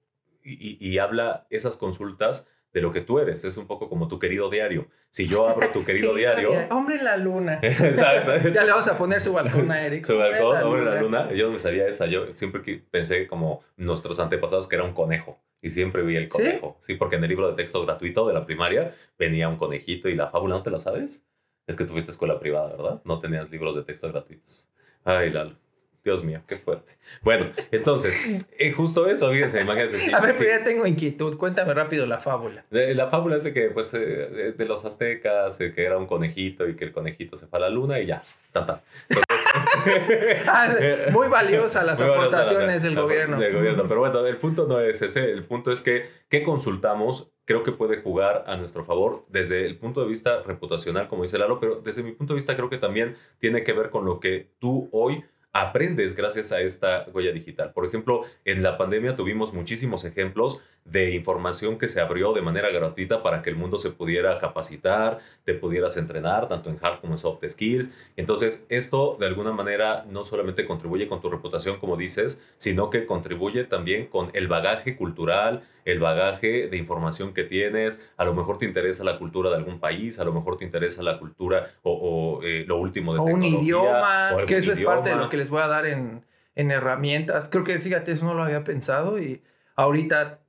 y, 0.45 0.99
habla 0.99 1.47
esas 1.49 1.79
consultas 1.79 2.47
de 2.73 2.81
lo 2.81 2.93
que 2.93 3.01
tú 3.01 3.19
eres. 3.19 3.45
Es 3.45 3.57
un 3.57 3.67
poco 3.67 3.89
como 3.89 4.09
tu 4.09 4.19
querido 4.19 4.49
diario. 4.49 4.89
Si 5.09 5.27
yo 5.27 5.49
abro 5.49 5.71
tu 5.73 5.85
querido 5.85 6.15
diario. 6.15 6.51
Hombre 6.71 7.03
la 7.03 7.17
luna. 7.17 7.59
Exacto. 7.63 8.37
ya 8.49 8.65
le 8.65 8.71
vamos 8.71 8.89
a 8.89 8.97
poner 8.97 9.21
su 9.21 9.33
balcón 9.33 9.71
a 9.71 9.85
Eric. 9.85 10.05
Su 10.05 10.17
balcón, 10.17 10.63
hombre 10.63 10.83
en 10.83 10.87
la 10.87 11.01
luna. 11.01 11.33
Yo 11.33 11.47
no 11.47 11.53
me 11.53 11.59
sabía 11.59 11.87
esa. 11.87 12.07
Yo 12.07 12.31
siempre 12.33 12.61
pensé 12.91 13.27
como 13.27 13.63
nuestros 13.77 14.21
antepasados 14.21 14.69
que 14.69 14.77
era 14.77 14.85
un 14.85 14.95
conejo. 14.95 15.41
Y 15.63 15.71
siempre 15.71 16.03
vi 16.03 16.17
el 16.17 16.29
conejo. 16.29 16.77
¿Sí? 16.81 16.95
porque 16.95 17.17
en 17.17 17.25
el 17.25 17.29
libro 17.29 17.51
de 17.51 17.57
texto 17.57 17.85
gratuito 17.85 18.27
de 18.27 18.35
la 18.35 18.47
primaria 18.47 18.95
venía 19.19 19.49
un 19.49 19.57
conejito 19.57 20.09
y 20.09 20.15
la 20.15 20.29
fábula, 20.29 20.57
¿no 20.57 20.63
te 20.63 20.71
la 20.71 20.79
sabes? 20.79 21.27
Es 21.67 21.77
que 21.77 21.85
tuviste 21.85 22.11
escuela 22.11 22.41
privada, 22.41 22.71
¿verdad? 22.77 23.03
No 23.05 23.19
tenías 23.19 23.51
libros 23.51 23.77
de 23.77 23.83
texto 23.83 24.09
gratuitos. 24.11 24.69
Ay, 25.05 25.31
Lalo. 25.31 25.57
Dios 26.03 26.25
mío, 26.25 26.41
qué 26.49 26.57
fuerte. 26.57 26.95
Bueno, 27.23 27.51
entonces, 27.71 28.17
eh, 28.59 28.73
justo 28.73 29.07
eso, 29.07 29.31
fíjense, 29.31 29.61
imagínense. 29.61 30.15
a 30.15 30.21
ver, 30.21 30.35
pero 30.37 30.51
ya 30.51 30.65
tengo 30.65 30.87
inquietud. 30.87 31.37
Cuéntame 31.37 31.75
rápido 31.75 32.07
la 32.07 32.19
fábula. 32.19 32.65
la 32.71 33.09
fábula 33.09 33.37
es 33.37 33.45
de 33.45 33.53
que, 33.53 33.69
pues, 33.71 33.93
eh, 33.93 34.55
de, 34.57 34.65
los 34.65 34.85
aztecas, 34.87 35.59
que 35.59 35.85
era 35.85 35.99
un 35.99 36.07
conejito 36.07 36.67
y 36.69 36.75
que 36.75 36.85
el 36.85 36.93
conejito 36.93 37.37
se 37.37 37.47
fue 37.47 37.59
a 37.59 37.63
la 37.63 37.69
luna 37.69 38.01
y 38.01 38.07
ya, 38.07 38.23
tan, 38.53 38.67
ah, 40.47 40.77
muy 41.13 41.29
valiosa 41.29 41.83
las 41.85 42.01
aportaciones 42.01 42.83
del 42.83 42.95
gobierno. 42.95 43.39
Del 43.39 43.55
gobierno. 43.55 43.85
Pero 43.87 44.01
bueno, 44.01 44.25
el 44.25 44.37
punto 44.37 44.67
no 44.67 44.81
es 44.81 45.03
ese. 45.03 45.31
El 45.31 45.45
punto 45.45 45.71
es 45.71 45.83
que, 45.83 46.09
¿qué 46.29 46.43
consultamos? 46.43 47.33
Creo 47.45 47.63
que 47.63 47.73
puede 47.73 48.01
jugar 48.01 48.45
a 48.47 48.57
nuestro 48.57 48.85
favor 48.85 49.25
desde 49.29 49.67
el 49.67 49.77
punto 49.77 50.01
de 50.03 50.09
vista 50.09 50.43
reputacional, 50.43 51.09
como 51.09 51.23
dice 51.23 51.39
Lalo, 51.39 51.59
pero 51.59 51.81
desde 51.81 52.03
mi 52.03 52.13
punto 52.13 52.33
de 52.33 52.37
vista 52.37 52.57
creo 52.57 52.71
que 52.71 52.79
también 52.79 53.17
tiene 53.39 53.65
que 53.65 53.73
ver 53.73 53.91
con 53.91 54.05
lo 54.05 54.21
que 54.21 54.53
tú 54.61 54.89
hoy 54.93 55.25
aprendes 55.53 56.15
gracias 56.15 56.53
a 56.53 56.61
esta 56.61 57.07
huella 57.13 57.33
digital. 57.33 57.73
Por 57.73 57.87
ejemplo, 57.87 58.23
en 58.45 58.63
la 58.63 58.79
pandemia 58.79 59.17
tuvimos 59.17 59.53
muchísimos 59.53 60.05
ejemplos 60.05 60.63
de 60.85 61.15
información 61.15 61.79
que 61.79 61.89
se 61.89 62.01
abrió 62.01 62.33
de 62.33 62.43
manera 62.43 62.71
gratuita 62.71 63.23
para 63.23 63.43
que 63.43 63.51
el 63.51 63.57
mundo 63.57 63.79
se 63.79 63.91
pudiera 63.91 64.39
capacitar, 64.39 65.19
te 65.45 65.55
pudieras 65.55 65.97
entrenar, 65.97 66.49
tanto 66.49 66.71
en 66.71 66.79
hard 66.81 67.01
como 67.01 67.15
en 67.15 67.19
soft 67.19 67.45
skills. 67.47 67.95
Entonces, 68.17 68.67
esto 68.69 69.17
de 69.21 69.27
alguna 69.27 69.53
manera 69.53 70.05
no 70.09 70.25
solamente 70.25 70.65
contribuye 70.65 71.07
con 71.07 71.21
tu 71.21 71.31
reputación, 71.31 71.79
como 71.79 71.97
dices, 71.97 72.43
sino 72.57 72.91
que 72.91 73.07
contribuye 73.07 73.65
también 73.65 74.07
con 74.07 74.31
el 74.33 74.49
bagaje 74.49 74.97
cultural, 74.97 75.63
el 75.85 76.01
bagaje 76.01 76.67
de 76.67 76.77
información 76.77 77.35
que 77.35 77.45
tienes. 77.45 78.03
A 78.17 78.25
lo 78.25 78.35
mejor 78.35 78.59
te 78.59 78.65
interesa 78.65 79.05
la 79.05 79.19
cultura 79.19 79.51
de 79.51 79.57
algún 79.57 79.79
país, 79.79 80.19
a 80.19 80.25
lo 80.25 80.33
mejor 80.33 80.57
te 80.59 80.65
interesa 80.65 81.03
la 81.03 81.19
cultura 81.19 81.71
o, 81.83 82.41
eh, 82.43 82.65
lo 82.67 82.79
último 82.79 83.13
de 83.13 83.21
o 83.21 83.25
un 83.25 83.45
idioma, 83.45 84.31
que 84.47 84.57
eso 84.57 84.73
es 84.73 84.81
parte 84.81 85.11
de 85.11 85.17
lo 85.17 85.29
que 85.29 85.37
les 85.37 85.51
voy 85.51 85.63
a 85.63 85.69
dar 85.69 85.87
en, 85.87 86.25
en 86.57 86.71
herramientas. 86.73 87.49
Creo 87.49 87.63
que, 87.63 87.79
fíjate, 87.79 88.13
eso 88.13 88.25
no 88.25 88.35
lo 88.35 88.43
había 88.43 88.65
pensado 88.65 89.21
y 89.21 89.43
ahorita 89.77 90.40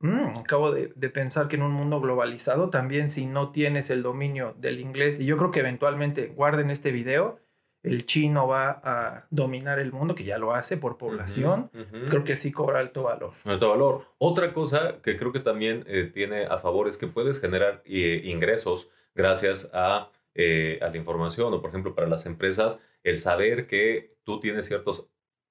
Mm, 0.00 0.28
acabo 0.38 0.70
de, 0.70 0.88
pensar 1.10 1.48
que 1.48 1.56
en 1.56 1.62
un 1.62 1.72
mundo 1.72 2.00
globalizado 2.00 2.70
también 2.70 3.10
si 3.10 3.26
no 3.26 3.50
tienes 3.50 3.90
el 3.90 4.02
dominio 4.02 4.54
del 4.58 4.78
inglés, 4.80 5.18
y 5.18 5.24
yo 5.24 5.36
creo 5.36 5.50
que 5.50 5.60
eventualmente 5.60 6.28
guarden 6.28 6.70
este 6.70 6.92
video, 6.92 7.40
el 7.82 8.06
chino 8.06 8.46
va 8.46 8.80
a 8.84 9.26
dominar 9.30 9.78
el 9.78 9.92
mundo, 9.92 10.14
que 10.14 10.24
ya 10.24 10.38
lo 10.38 10.52
hace 10.52 10.76
por 10.76 10.98
población, 10.98 11.70
creo 12.08 12.24
que 12.24 12.36
sí 12.36 12.52
cobra 12.52 12.80
alto 12.80 13.04
valor. 13.04 13.32
Alto 13.44 13.70
valor. 13.70 14.04
Otra 14.18 14.52
cosa 14.52 15.00
que 15.00 15.16
creo 15.16 15.32
que 15.32 15.40
también 15.40 15.84
eh, 15.86 16.04
tiene 16.12 16.44
a 16.44 16.58
favor 16.58 16.88
es 16.88 16.98
que 16.98 17.06
puedes 17.06 17.40
generar 17.40 17.82
eh, 17.84 18.22
ingresos 18.24 18.90
gracias 19.14 19.70
a, 19.72 20.10
eh, 20.34 20.78
a 20.82 20.88
la 20.88 20.96
información 20.96 21.54
o 21.54 21.60
por 21.60 21.70
ejemplo 21.70 21.94
para 21.94 22.08
las 22.08 22.26
empresas, 22.26 22.80
el 23.04 23.16
saber 23.16 23.66
que 23.66 24.08
tú 24.24 24.40
tienes 24.40 24.66
ciertos 24.66 25.08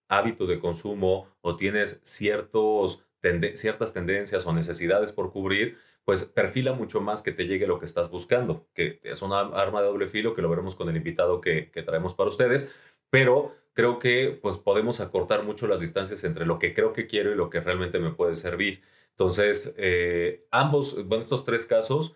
hábitos 0.10 0.48
de 0.48 0.60
consumo 0.60 1.28
o 1.42 1.56
tienes 1.56 2.02
ciertos 2.04 3.07
ciertas 3.56 3.94
tendencias 3.94 4.46
o 4.46 4.54
necesidades 4.54 5.12
por 5.12 5.32
cubrir, 5.32 5.78
pues 6.06 6.26
perfila 6.26 6.74
mucho 6.74 7.02
más 7.02 7.22
que 7.22 7.32
te 7.32 7.48
llegue 7.48 7.68
lo 7.68 7.80
que 7.80 7.86
estás 7.86 8.10
buscando, 8.10 8.68
que 8.74 9.00
es 9.04 9.22
una 9.22 9.42
arma 9.42 9.82
de 9.82 9.88
doble 9.88 10.08
filo 10.08 10.34
que 10.34 10.42
lo 10.42 10.50
veremos 10.50 10.76
con 10.76 10.90
el 10.90 10.96
invitado 10.96 11.42
que, 11.42 11.70
que 11.72 11.84
traemos 11.84 12.14
para 12.14 12.30
ustedes, 12.30 12.74
pero 13.10 13.56
creo 13.74 14.00
que 14.00 14.40
pues 14.42 14.58
podemos 14.58 15.02
acortar 15.02 15.44
mucho 15.44 15.68
las 15.68 15.82
distancias 15.82 16.24
entre 16.24 16.46
lo 16.46 16.60
que 16.60 16.74
creo 16.74 16.94
que 16.94 17.08
quiero 17.08 17.32
y 17.32 17.36
lo 17.36 17.50
que 17.50 17.60
realmente 17.60 18.00
me 18.00 18.12
puede 18.12 18.36
servir. 18.36 18.82
Entonces, 19.12 19.76
eh, 19.78 20.48
ambos, 20.52 21.06
bueno, 21.08 21.24
estos 21.24 21.44
tres 21.46 21.66
casos 21.66 22.16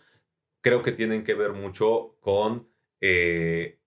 creo 0.61 0.81
que 0.83 0.91
tienen 0.91 1.23
que 1.23 1.33
ver 1.33 1.53
mucho 1.53 2.15
con 2.19 2.67
eh, 3.01 3.79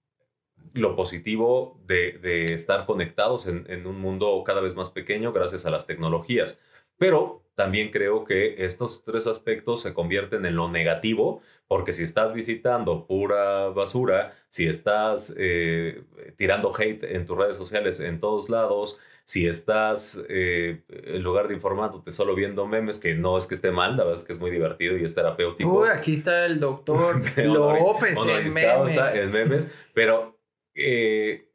lo 0.73 0.97
positivo 0.97 1.81
de, 1.87 2.19
de 2.19 2.47
estar 2.55 2.87
conectados 2.87 3.47
en, 3.47 3.65
en, 3.69 3.87
un 3.87 4.01
mundo 4.01 4.43
cada 4.45 4.61
vez 4.61 4.75
más 4.75 4.91
pequeño 4.91 5.33
gracias 5.33 5.67
a 5.67 5.71
las 5.71 5.87
tecnologías. 5.87 6.61
Pero 6.99 7.45
también 7.55 7.91
creo 7.91 8.25
que 8.25 8.65
estos 8.65 9.05
tres 9.05 9.27
aspectos 9.27 9.83
se 9.83 9.95
convierten 9.95 10.45
en 10.45 10.57
lo 10.57 10.69
negativo, 10.69 11.41
porque 11.69 11.93
si 11.93 12.03
estás 12.03 12.33
visitando 12.33 13.07
pura 13.07 13.69
basura, 13.69 14.35
si 14.49 14.67
estás 14.67 15.35
eh, 15.39 16.03
tirando 16.37 16.73
hate 16.77 17.05
en 17.05 17.25
tus 17.25 17.39
redes 17.39 17.57
sociales 17.57 18.01
en 18.01 18.19
todos 18.19 18.49
lados, 18.49 18.99
si 19.25 19.47
estás 19.47 20.23
eh, 20.29 20.83
en 20.89 21.23
lugar 21.23 21.49
de 21.49 21.55
informándote 21.55 22.11
solo 22.11 22.35
viendo 22.35 22.67
memes, 22.67 22.99
que 22.99 23.15
no 23.15 23.39
es 23.39 23.47
que 23.47 23.55
esté 23.55 23.71
mal, 23.71 23.97
la 23.97 24.05
verdad 24.05 24.21
es 24.21 24.27
que 24.27 24.33
es 24.33 24.41
muy 24.41 24.51
divertido 24.51 24.99
y 24.99 25.05
es 25.05 25.15
terapéutico. 25.15 25.81
Uy, 25.81 25.89
aquí 25.89 26.15
está 26.15 26.47
el 26.47 26.59
doctor 26.59 27.23
López 27.39 28.19
en 28.19 28.53
memes. 28.53 28.97
en 29.15 29.31
memes. 29.31 29.73
Pero 29.95 30.41
eh, 30.75 31.49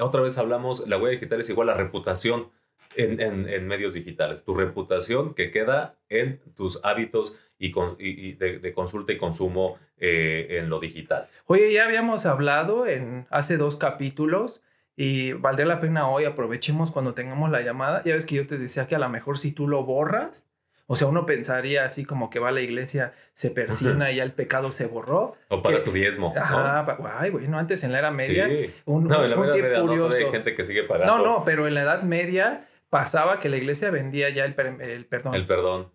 otra 0.00 0.20
vez 0.20 0.36
hablamos, 0.38 0.86
la 0.88 0.98
huella 0.98 1.12
digital 1.12 1.40
es 1.40 1.48
igual 1.48 1.68
a 1.70 1.74
reputación 1.74 2.50
en, 2.96 3.66
medios 3.66 3.94
digitales, 3.94 4.44
tu 4.44 4.54
reputación 4.54 5.34
que 5.34 5.50
queda 5.50 5.96
en 6.08 6.40
tus 6.54 6.80
hábitos 6.84 7.38
y, 7.58 8.32
de, 8.32 8.72
consulta 8.74 9.12
y 9.12 9.18
consumo 9.18 9.78
eh, 9.98 10.58
en 10.58 10.70
lo 10.70 10.80
digital. 10.80 11.28
Oye, 11.46 11.72
ya 11.72 11.84
habíamos 11.84 12.26
hablado 12.26 12.86
en 12.86 13.26
hace 13.30 13.56
dos 13.56 13.76
capítulos 13.76 14.62
y 14.96 15.32
valdría 15.32 15.66
la 15.66 15.80
pena 15.80 16.08
hoy, 16.08 16.24
aprovechemos 16.24 16.90
cuando 16.90 17.14
tengamos 17.14 17.50
la 17.50 17.60
llamada. 17.62 18.02
Ya 18.04 18.14
ves 18.14 18.26
que 18.26 18.36
yo 18.36 18.46
te 18.46 18.58
decía 18.58 18.86
que 18.86 18.96
a 18.96 18.98
lo 18.98 19.08
mejor 19.08 19.38
si 19.38 19.52
tú 19.52 19.68
lo 19.68 19.84
borras, 19.84 20.46
o 20.86 20.96
sea, 20.96 21.06
uno 21.06 21.24
pensaría 21.24 21.84
así 21.84 22.04
como 22.04 22.30
que 22.30 22.40
va 22.40 22.48
a 22.48 22.52
la 22.52 22.62
iglesia, 22.62 23.12
se 23.32 23.52
persigna 23.52 24.10
y 24.10 24.16
ya 24.16 24.24
el 24.24 24.32
pecado 24.32 24.72
se 24.72 24.86
borró. 24.86 25.36
O 25.48 25.62
pagas 25.62 25.84
tu 25.84 25.92
diezmo. 25.92 26.34
Ajá, 26.36 26.98
ay, 27.18 27.30
bueno, 27.30 27.58
antes 27.58 27.84
en 27.84 27.92
la 27.92 28.00
Edad 28.00 28.10
Media. 28.10 28.48
Un, 28.86 29.06
no, 29.06 29.22
en 29.22 29.30
la 29.30 29.36
Edad 29.36 29.46
Media 29.46 29.80
curioso. 29.82 30.18
no, 30.18 30.26
hay 30.26 30.32
gente 30.32 30.54
que 30.56 30.64
sigue 30.64 30.82
pagando. 30.82 31.18
No, 31.18 31.24
no, 31.24 31.44
pero 31.44 31.68
en 31.68 31.74
la 31.74 31.82
Edad 31.82 32.02
Media 32.02 32.66
pasaba 32.90 33.38
que 33.38 33.48
la 33.48 33.56
iglesia 33.56 33.90
vendía 33.90 34.28
ya 34.30 34.44
el, 34.44 34.54
el 34.80 35.06
perdón. 35.06 35.34
El 35.36 35.46
perdón. 35.46 35.92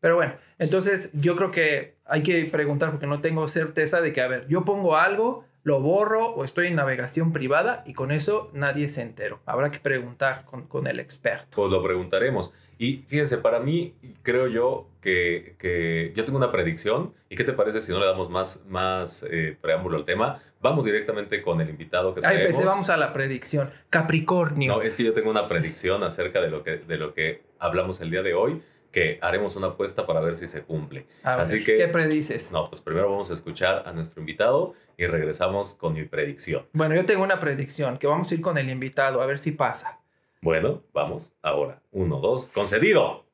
Pero 0.00 0.16
bueno, 0.16 0.34
entonces 0.58 1.10
yo 1.14 1.34
creo 1.36 1.50
que 1.50 1.96
hay 2.04 2.22
que 2.22 2.44
preguntar 2.44 2.90
porque 2.90 3.06
no 3.06 3.22
tengo 3.22 3.48
certeza 3.48 4.02
de 4.02 4.12
que, 4.12 4.20
a 4.20 4.28
ver, 4.28 4.46
yo 4.46 4.64
pongo 4.64 4.96
algo, 4.96 5.46
lo 5.62 5.80
borro 5.80 6.26
o 6.26 6.44
estoy 6.44 6.66
en 6.66 6.76
navegación 6.76 7.32
privada 7.32 7.82
y 7.86 7.94
con 7.94 8.10
eso 8.12 8.50
nadie 8.52 8.88
se 8.90 9.00
enteró. 9.00 9.40
Habrá 9.46 9.70
que 9.70 9.80
preguntar 9.80 10.44
con, 10.44 10.66
con 10.66 10.86
el 10.86 11.00
experto. 11.00 11.56
Pues 11.56 11.72
lo 11.72 11.82
preguntaremos. 11.82 12.52
Y 12.78 13.04
fíjense, 13.08 13.38
para 13.38 13.58
mí, 13.58 13.94
creo 14.22 14.46
yo 14.46 14.88
que, 15.00 15.56
que, 15.58 16.12
yo 16.14 16.24
tengo 16.24 16.38
una 16.38 16.52
predicción. 16.52 17.12
¿Y 17.28 17.36
qué 17.36 17.44
te 17.44 17.52
parece 17.52 17.80
si 17.80 17.92
no 17.92 17.98
le 17.98 18.06
damos 18.06 18.30
más, 18.30 18.64
más 18.68 19.26
eh, 19.28 19.56
preámbulo 19.60 19.96
al 19.96 20.04
tema? 20.04 20.40
Vamos 20.60 20.84
directamente 20.84 21.42
con 21.42 21.60
el 21.60 21.68
invitado 21.68 22.14
que 22.14 22.20
tenemos. 22.20 22.40
Ay, 22.40 22.46
pensé, 22.46 22.64
vamos 22.64 22.88
a 22.88 22.96
la 22.96 23.12
predicción. 23.12 23.70
Capricornio. 23.90 24.76
No, 24.76 24.82
es 24.82 24.94
que 24.94 25.04
yo 25.04 25.12
tengo 25.12 25.28
una 25.28 25.48
predicción 25.48 26.04
acerca 26.04 26.40
de 26.40 26.50
lo 26.50 26.62
que, 26.62 26.78
de 26.78 26.96
lo 26.96 27.14
que 27.14 27.42
hablamos 27.58 28.00
el 28.00 28.10
día 28.10 28.22
de 28.22 28.34
hoy 28.34 28.62
que 28.92 29.18
haremos 29.20 29.54
una 29.56 29.68
apuesta 29.68 30.06
para 30.06 30.20
ver 30.20 30.36
si 30.36 30.48
se 30.48 30.62
cumple. 30.62 31.06
Así 31.22 31.62
que, 31.62 31.76
¿qué 31.76 31.88
predices? 31.88 32.50
No, 32.50 32.68
pues 32.70 32.80
primero 32.80 33.10
vamos 33.10 33.30
a 33.30 33.34
escuchar 33.34 33.82
a 33.86 33.92
nuestro 33.92 34.20
invitado 34.20 34.74
y 34.96 35.06
regresamos 35.06 35.74
con 35.74 35.92
mi 35.94 36.04
predicción. 36.04 36.66
Bueno, 36.72 36.94
yo 36.94 37.04
tengo 37.04 37.22
una 37.22 37.38
predicción 37.38 37.98
que 37.98 38.06
vamos 38.06 38.30
a 38.30 38.34
ir 38.34 38.40
con 38.40 38.56
el 38.56 38.70
invitado 38.70 39.20
a 39.20 39.26
ver 39.26 39.38
si 39.38 39.52
pasa. 39.52 40.00
Bueno, 40.40 40.82
vamos 40.92 41.34
ahora. 41.42 41.82
Uno, 41.90 42.20
dos, 42.20 42.50
concedido. 42.50 43.24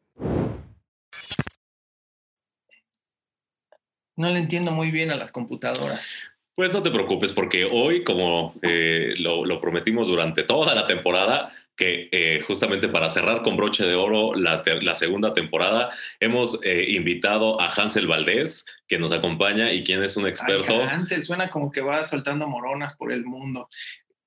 No 4.16 4.30
le 4.30 4.38
entiendo 4.38 4.70
muy 4.70 4.90
bien 4.90 5.10
a 5.10 5.16
las 5.16 5.32
computadoras. 5.32 6.14
Pues 6.54 6.72
no 6.72 6.82
te 6.84 6.92
preocupes 6.92 7.32
porque 7.32 7.64
hoy, 7.64 8.04
como 8.04 8.54
eh, 8.62 9.14
lo, 9.18 9.60
prometimos 9.60 10.06
durante 10.06 10.44
toda 10.44 10.72
la 10.74 10.86
temporada, 10.86 11.52
que 11.76 12.08
eh, 12.12 12.40
justamente 12.46 12.88
para 12.88 13.10
cerrar 13.10 13.42
con 13.42 13.56
broche 13.56 13.84
de 13.84 13.96
oro 13.96 14.34
la, 14.34 14.62
segunda 14.94 15.34
temporada, 15.34 15.90
hemos 16.20 16.60
eh, 16.62 16.86
invitado 16.90 17.60
a 17.60 17.66
Hansel 17.66 18.06
Valdés, 18.06 18.66
que 18.86 19.00
nos 19.00 19.10
acompaña 19.10 19.72
y 19.72 19.82
quien 19.82 20.04
es 20.04 20.16
un 20.16 20.28
experto. 20.28 20.80
Hansel 20.80 21.24
suena 21.24 21.50
como 21.50 21.72
que 21.72 21.80
va 21.80 22.06
soltando 22.06 22.46
moronas 22.46 22.96
por 22.96 23.10
el 23.10 23.24
mundo. 23.24 23.68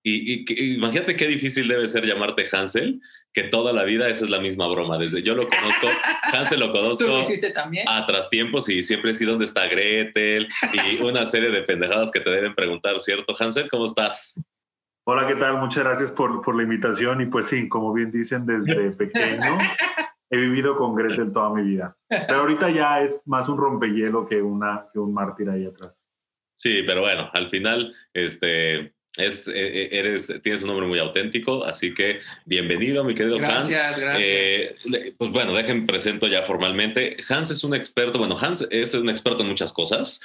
Y, 0.09 0.75
imagínate 0.75 1.17
qué 1.17 1.27
difícil 1.27 1.67
debe 1.67 1.85
ser 1.89 2.05
llamarte 2.05 2.47
Hansel, 2.49 3.01
que 3.33 3.43
toda 3.43 3.73
la 3.73 3.83
vida 3.83 4.07
esa 4.07 4.23
es 4.23 4.29
la 4.29 4.39
misma 4.39 4.65
broma. 4.67 4.97
Desde 4.97 5.21
yo 5.21 5.35
lo 5.35 5.49
conozco, 5.49 5.87
Hansel 6.33 6.61
lo 6.61 6.71
conozco. 6.71 7.05
¿Tú 7.05 7.11
lo 7.11 7.19
hiciste 7.19 7.51
también? 7.51 7.85
A 7.89 8.05
tiempos 8.29 8.69
y 8.69 8.83
siempre 8.83 9.11
he 9.11 9.25
dónde 9.25 9.43
está 9.43 9.67
Gretel 9.67 10.47
y 10.71 11.01
una 11.01 11.25
serie 11.25 11.49
de 11.49 11.61
pendejadas 11.63 12.11
que 12.11 12.21
te 12.21 12.29
deben 12.29 12.55
preguntar, 12.55 13.01
¿cierto? 13.01 13.35
Hansel, 13.37 13.69
¿cómo 13.69 13.83
estás? 13.83 14.41
Hola, 15.05 15.27
¿qué 15.27 15.35
tal? 15.35 15.57
Muchas 15.57 15.83
gracias 15.83 16.11
por, 16.11 16.41
por 16.41 16.55
la 16.55 16.63
invitación. 16.63 17.19
Y 17.19 17.25
pues 17.25 17.47
sí, 17.47 17.67
como 17.67 17.91
bien 17.91 18.09
dicen, 18.09 18.45
desde 18.45 18.91
pequeño 18.97 19.57
he 20.29 20.37
vivido 20.37 20.77
con 20.77 20.95
Gretel 20.95 21.33
toda 21.33 21.49
mi 21.53 21.63
vida. 21.63 21.97
Pero 22.07 22.39
ahorita 22.39 22.69
ya 22.69 23.01
es 23.01 23.21
más 23.25 23.49
un 23.49 23.57
rompehielo 23.57 24.25
que, 24.25 24.41
una, 24.41 24.85
que 24.93 24.99
un 24.99 25.13
mártir 25.13 25.49
ahí 25.49 25.65
atrás. 25.65 26.01
Sí, 26.57 26.83
pero 26.85 27.01
bueno, 27.01 27.29
al 27.33 27.49
final, 27.49 27.93
este, 28.13 28.95
es, 29.17 29.47
eh, 29.47 29.53
eh, 29.55 29.89
eres, 29.91 30.33
tienes 30.43 30.62
un 30.62 30.67
nombre 30.67 30.88
muy 30.88 31.00
auténtico, 31.00 31.65
así 31.65 31.93
que 31.93 32.19
bienvenido, 32.45 33.03
mi 33.03 33.15
querido 33.15 33.38
Hans. 33.38 33.69
Gracias, 33.69 34.00
eh, 34.19 34.75
pues 35.17 35.31
bueno, 35.31 35.53
dejen 35.53 35.86
presento 35.86 36.27
ya 36.27 36.43
formalmente. 36.43 37.17
Hans 37.29 37.51
es 37.51 37.63
un 37.63 37.74
experto, 37.74 38.19
bueno, 38.19 38.38
Hans 38.39 38.67
es 38.69 38.93
un 38.93 39.09
experto 39.09 39.43
en 39.43 39.50
muchas 39.50 39.74
cosas, 39.74 40.21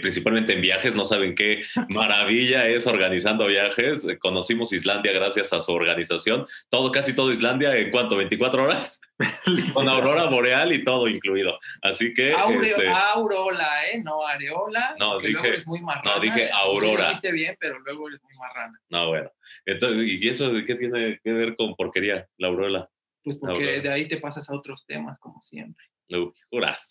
principalmente 0.00 0.52
en 0.52 0.60
viajes. 0.60 0.94
No 0.94 1.04
saben 1.04 1.34
qué 1.34 1.62
maravilla 1.94 2.66
es 2.66 2.86
organizando 2.86 3.46
viajes. 3.46 4.06
Conocimos 4.18 4.72
Islandia 4.72 5.12
gracias 5.12 5.52
a 5.52 5.60
su 5.60 5.72
organización. 5.72 6.46
Todo, 6.68 6.92
casi 6.92 7.14
todo 7.14 7.30
Islandia 7.30 7.76
en 7.76 7.90
cuánto, 7.90 8.16
24 8.16 8.62
horas, 8.62 9.00
con 9.74 9.88
aurora 9.88 10.24
boreal 10.24 10.72
y 10.72 10.84
todo 10.84 11.08
incluido. 11.08 11.58
Así 11.82 12.14
que. 12.14 12.30
Este 12.32 12.88
Aurola, 12.88 13.86
¿eh? 13.86 14.02
No 14.02 14.26
Areola. 14.26 14.94
No, 14.98 15.18
dije. 15.18 15.58
no, 16.04 16.20
dije 16.20 16.50
Aurora. 16.52 17.14
Sí, 17.20 17.32
bien, 17.32 17.56
pero 17.58 17.78
luego 17.80 18.08
eres 18.08 18.20
marrana. 18.38 18.78
No, 18.88 19.08
bueno. 19.08 19.30
Entonces, 19.66 20.22
¿y 20.22 20.28
eso 20.28 20.52
de 20.52 20.64
qué 20.64 20.74
tiene 20.74 21.20
que 21.22 21.32
ver 21.32 21.56
con 21.56 21.74
porquería, 21.74 22.26
la 22.38 22.48
aurora? 22.48 22.88
Pues 23.22 23.36
porque 23.38 23.80
de 23.80 23.90
ahí 23.90 24.08
te 24.08 24.18
pasas 24.18 24.48
a 24.48 24.54
otros 24.54 24.86
temas, 24.86 25.18
como 25.18 25.40
siempre. 25.42 25.84
Uy, 26.10 26.32
juras. 26.50 26.90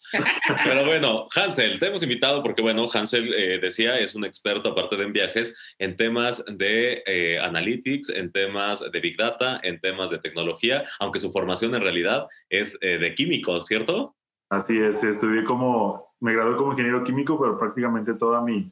Pero 0.64 0.86
bueno, 0.86 1.26
Hansel, 1.34 1.80
te 1.80 1.88
hemos 1.88 2.04
invitado 2.04 2.44
porque, 2.44 2.62
bueno, 2.62 2.86
Hansel 2.94 3.34
eh, 3.34 3.60
decía, 3.60 3.98
es 3.98 4.14
un 4.14 4.26
experto, 4.26 4.70
aparte 4.70 4.98
de 4.98 5.06
en 5.06 5.14
viajes, 5.14 5.58
en 5.80 5.96
temas 5.96 6.46
de 6.46 7.02
eh, 7.08 7.40
analytics, 7.40 8.10
en 8.10 8.32
temas 8.32 8.84
de 8.92 9.00
Big 9.00 9.18
Data, 9.18 9.60
en 9.64 9.80
temas 9.80 10.12
de 10.12 10.20
tecnología, 10.20 10.86
aunque 11.00 11.20
su 11.20 11.32
formación 11.32 11.74
en 11.74 11.82
realidad 11.82 12.28
es 12.50 12.78
eh, 12.82 13.00
de 13.00 13.16
químico, 13.16 13.60
¿cierto? 13.62 14.16
Así 14.50 14.78
es, 14.78 15.04
estudié 15.04 15.44
como, 15.44 16.14
me 16.20 16.34
gradué 16.34 16.56
como 16.56 16.72
ingeniero 16.72 17.04
químico, 17.04 17.40
pero 17.40 17.58
prácticamente 17.58 18.14
toda 18.14 18.42
mi 18.42 18.72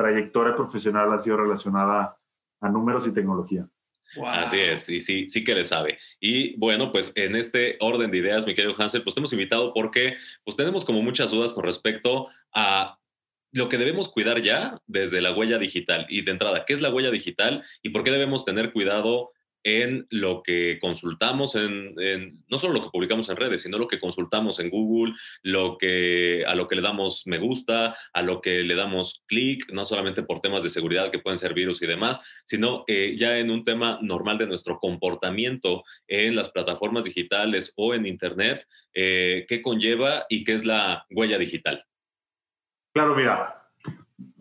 trayectoria 0.00 0.56
profesional 0.56 1.12
ha 1.12 1.18
sido 1.18 1.36
relacionada 1.36 2.16
a 2.60 2.68
números 2.68 3.06
y 3.06 3.12
tecnología. 3.12 3.68
Así 4.24 4.58
es, 4.58 4.88
y 4.88 5.00
sí, 5.00 5.28
sí 5.28 5.44
que 5.44 5.54
le 5.54 5.64
sabe. 5.64 5.98
Y 6.18 6.56
bueno, 6.56 6.90
pues 6.90 7.12
en 7.14 7.36
este 7.36 7.76
orden 7.80 8.10
de 8.10 8.18
ideas, 8.18 8.46
mi 8.46 8.54
querido 8.54 8.74
Hansel, 8.76 9.02
pues 9.02 9.14
te 9.14 9.20
hemos 9.20 9.32
invitado 9.32 9.72
porque 9.72 10.16
pues 10.44 10.56
tenemos 10.56 10.84
como 10.84 11.00
muchas 11.02 11.30
dudas 11.30 11.52
con 11.52 11.64
respecto 11.64 12.26
a 12.52 12.98
lo 13.52 13.68
que 13.68 13.78
debemos 13.78 14.10
cuidar 14.10 14.42
ya 14.42 14.80
desde 14.86 15.20
la 15.20 15.32
huella 15.32 15.58
digital. 15.58 16.06
Y 16.08 16.22
de 16.22 16.32
entrada, 16.32 16.64
¿qué 16.64 16.72
es 16.72 16.80
la 16.80 16.92
huella 16.92 17.10
digital 17.10 17.62
y 17.82 17.90
por 17.90 18.02
qué 18.02 18.10
debemos 18.10 18.44
tener 18.44 18.72
cuidado 18.72 19.30
en 19.62 20.06
lo 20.10 20.42
que 20.42 20.78
consultamos, 20.80 21.54
en, 21.54 21.94
no 22.48 22.58
solo 22.58 22.74
lo 22.74 22.82
que 22.82 22.90
publicamos 22.90 23.28
en 23.28 23.36
redes, 23.36 23.62
sino 23.62 23.78
lo 23.78 23.88
que 23.88 23.98
consultamos 23.98 24.58
en 24.60 24.70
Google, 24.70 25.14
lo 25.42 25.76
que, 25.76 26.42
a 26.46 26.54
lo 26.54 26.66
que 26.66 26.76
le 26.76 26.82
damos 26.82 27.26
me 27.26 27.38
gusta, 27.38 27.94
a 28.12 28.22
lo 28.22 28.40
que 28.40 28.62
le 28.62 28.74
damos 28.74 29.22
clic, 29.26 29.70
no 29.72 29.84
solamente 29.84 30.22
por 30.22 30.40
temas 30.40 30.62
de 30.62 30.70
seguridad 30.70 31.10
que 31.10 31.18
pueden 31.18 31.38
ser 31.38 31.54
virus 31.54 31.82
y 31.82 31.86
demás, 31.86 32.20
sino 32.44 32.84
eh, 32.86 33.16
ya 33.18 33.38
en 33.38 33.50
un 33.50 33.64
tema 33.64 33.98
normal 34.02 34.38
de 34.38 34.46
nuestro 34.46 34.78
comportamiento 34.78 35.84
en 36.08 36.36
las 36.36 36.50
plataformas 36.50 37.04
digitales 37.04 37.72
o 37.76 37.94
en 37.94 38.06
Internet, 38.06 38.66
eh, 38.94 39.44
qué 39.48 39.60
conlleva 39.60 40.24
y 40.28 40.44
qué 40.44 40.54
es 40.54 40.64
la 40.64 41.06
huella 41.10 41.38
digital. 41.38 41.84
Claro, 42.92 43.14
mira, 43.14 43.68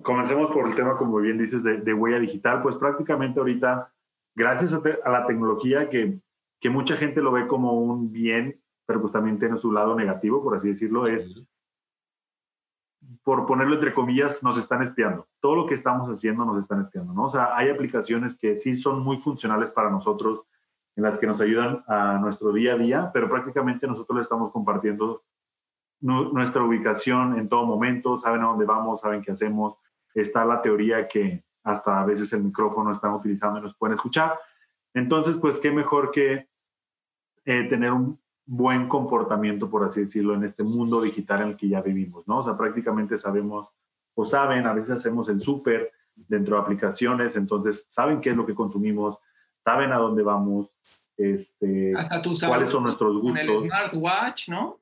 comencemos 0.01 0.51
por 0.51 0.67
el 0.67 0.75
tema, 0.75 0.97
como 0.97 1.17
bien 1.17 1.37
dices, 1.37 1.63
de 1.63 1.93
huella 1.93 2.19
digital, 2.19 2.63
pues 2.63 2.75
prácticamente 2.77 3.39
ahorita 3.39 3.91
gracias 4.39 4.73
a, 4.73 5.09
la 5.09 5.27
tecnología 5.27 5.89
que, 5.89 6.17
que, 6.61 6.69
mucha 6.69 6.95
gente 6.95 7.21
lo 7.21 7.33
ve 7.33 7.45
como 7.45 7.73
un 7.73 8.09
bien, 8.09 8.61
pero 8.85 9.01
pues 9.01 9.11
también 9.11 9.37
tiene 9.37 9.57
su 9.57 9.69
lado 9.73 9.95
negativo, 9.95 10.41
por 10.41 10.55
así 10.55 10.69
decirlo, 10.69 11.07
es, 11.07 11.43
por 13.21 13.45
ponerlo 13.45 13.75
entre 13.75 13.93
comillas, 13.93 14.41
nos 14.41 14.57
están 14.57 14.81
espiando. 14.81 15.27
Todo 15.41 15.55
lo 15.55 15.65
que 15.67 15.73
estamos 15.73 16.07
haciendo 16.09 16.45
nos 16.45 16.57
están 16.57 16.81
espiando, 16.81 17.13
¿no? 17.13 17.25
O 17.25 17.29
sea, 17.29 17.55
hay 17.57 17.69
aplicaciones 17.69 18.37
que 18.37 18.55
sí 18.55 18.75
son 18.75 19.03
muy 19.03 19.17
funcionales 19.17 19.71
para 19.71 19.89
nosotros, 19.89 20.43
en 20.95 21.03
las 21.03 21.17
que 21.17 21.27
nos 21.27 21.41
ayudan 21.41 21.83
a 21.87 22.17
nuestro 22.19 22.53
día 22.53 22.73
a 22.73 22.77
día, 22.77 23.11
pero 23.13 23.29
prácticamente 23.29 23.87
nosotros 23.87 24.15
le 24.15 24.21
estamos 24.21 24.53
compartiendo 24.53 25.23
nuestra 26.01 26.63
ubicación 26.63 27.37
en 27.37 27.49
todo 27.49 27.65
momento, 27.65 28.17
saben 28.17 28.41
a 28.41 28.47
dónde 28.47 28.65
vamos, 28.65 29.01
saben 29.01 29.21
qué 29.21 29.31
hacemos. 29.31 29.75
Está 30.13 30.45
la 30.45 30.61
teoría 30.61 31.09
que 31.09 31.43
hasta 31.63 32.01
a 32.01 32.05
veces 32.05 32.31
el 32.33 32.43
micrófono 32.43 32.91
están 32.91 33.13
utilizando 33.13 33.59
y 33.59 33.63
nos 33.63 33.75
pueden 33.75 33.95
escuchar. 33.95 34.39
Entonces, 34.93 35.37
pues 35.37 35.57
qué 35.57 35.71
mejor 35.71 36.11
que 36.11 36.47
eh, 37.45 37.63
tener 37.69 37.91
un 37.91 38.19
buen 38.45 38.87
comportamiento, 38.87 39.69
por 39.69 39.83
así 39.83 40.01
decirlo, 40.01 40.33
en 40.33 40.43
este 40.43 40.63
mundo 40.63 41.01
digital 41.01 41.41
en 41.41 41.47
el 41.49 41.57
que 41.57 41.69
ya 41.69 41.81
vivimos, 41.81 42.27
¿no? 42.27 42.39
O 42.39 42.43
sea, 42.43 42.57
prácticamente 42.57 43.17
sabemos 43.17 43.69
o 44.15 44.25
saben, 44.25 44.65
a 44.65 44.73
veces 44.73 44.91
hacemos 44.91 45.29
el 45.29 45.41
súper 45.41 45.91
dentro 46.15 46.55
de 46.55 46.61
aplicaciones, 46.61 47.35
entonces 47.35 47.85
saben 47.89 48.19
qué 48.19 48.31
es 48.31 48.35
lo 48.35 48.45
que 48.45 48.55
consumimos, 48.55 49.17
saben 49.63 49.91
a 49.93 49.97
dónde 49.97 50.23
vamos, 50.23 50.73
este, 51.15 51.93
cuáles 52.47 52.69
son 52.69 52.83
nuestros 52.83 53.21
gustos. 53.21 53.45
Con 53.45 53.55
el 53.55 53.59
smartwatch, 53.59 54.49
¿no? 54.49 54.79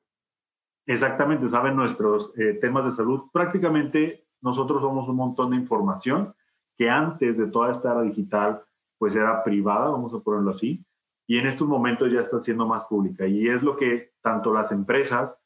Exactamente, 0.86 1.48
saben 1.48 1.76
nuestros 1.76 2.32
eh, 2.38 2.54
temas 2.54 2.86
de 2.86 2.92
salud. 2.92 3.24
Prácticamente 3.30 4.26
nosotros 4.40 4.80
somos 4.80 5.06
un 5.08 5.16
montón 5.16 5.50
de 5.50 5.56
información 5.56 6.34
que 6.78 6.88
antes 6.88 7.36
de 7.36 7.48
toda 7.48 7.72
esta 7.72 7.90
era 7.90 8.02
digital, 8.02 8.62
pues 8.98 9.16
era 9.16 9.42
privada, 9.42 9.90
vamos 9.90 10.14
a 10.14 10.20
ponerlo 10.20 10.52
así, 10.52 10.84
y 11.26 11.36
en 11.36 11.46
estos 11.46 11.68
momentos 11.68 12.10
ya 12.10 12.20
está 12.20 12.40
siendo 12.40 12.66
más 12.66 12.84
pública. 12.86 13.26
Y 13.26 13.48
es 13.48 13.62
lo 13.62 13.76
que 13.76 14.12
tanto 14.22 14.54
las 14.54 14.72
empresas, 14.72 15.38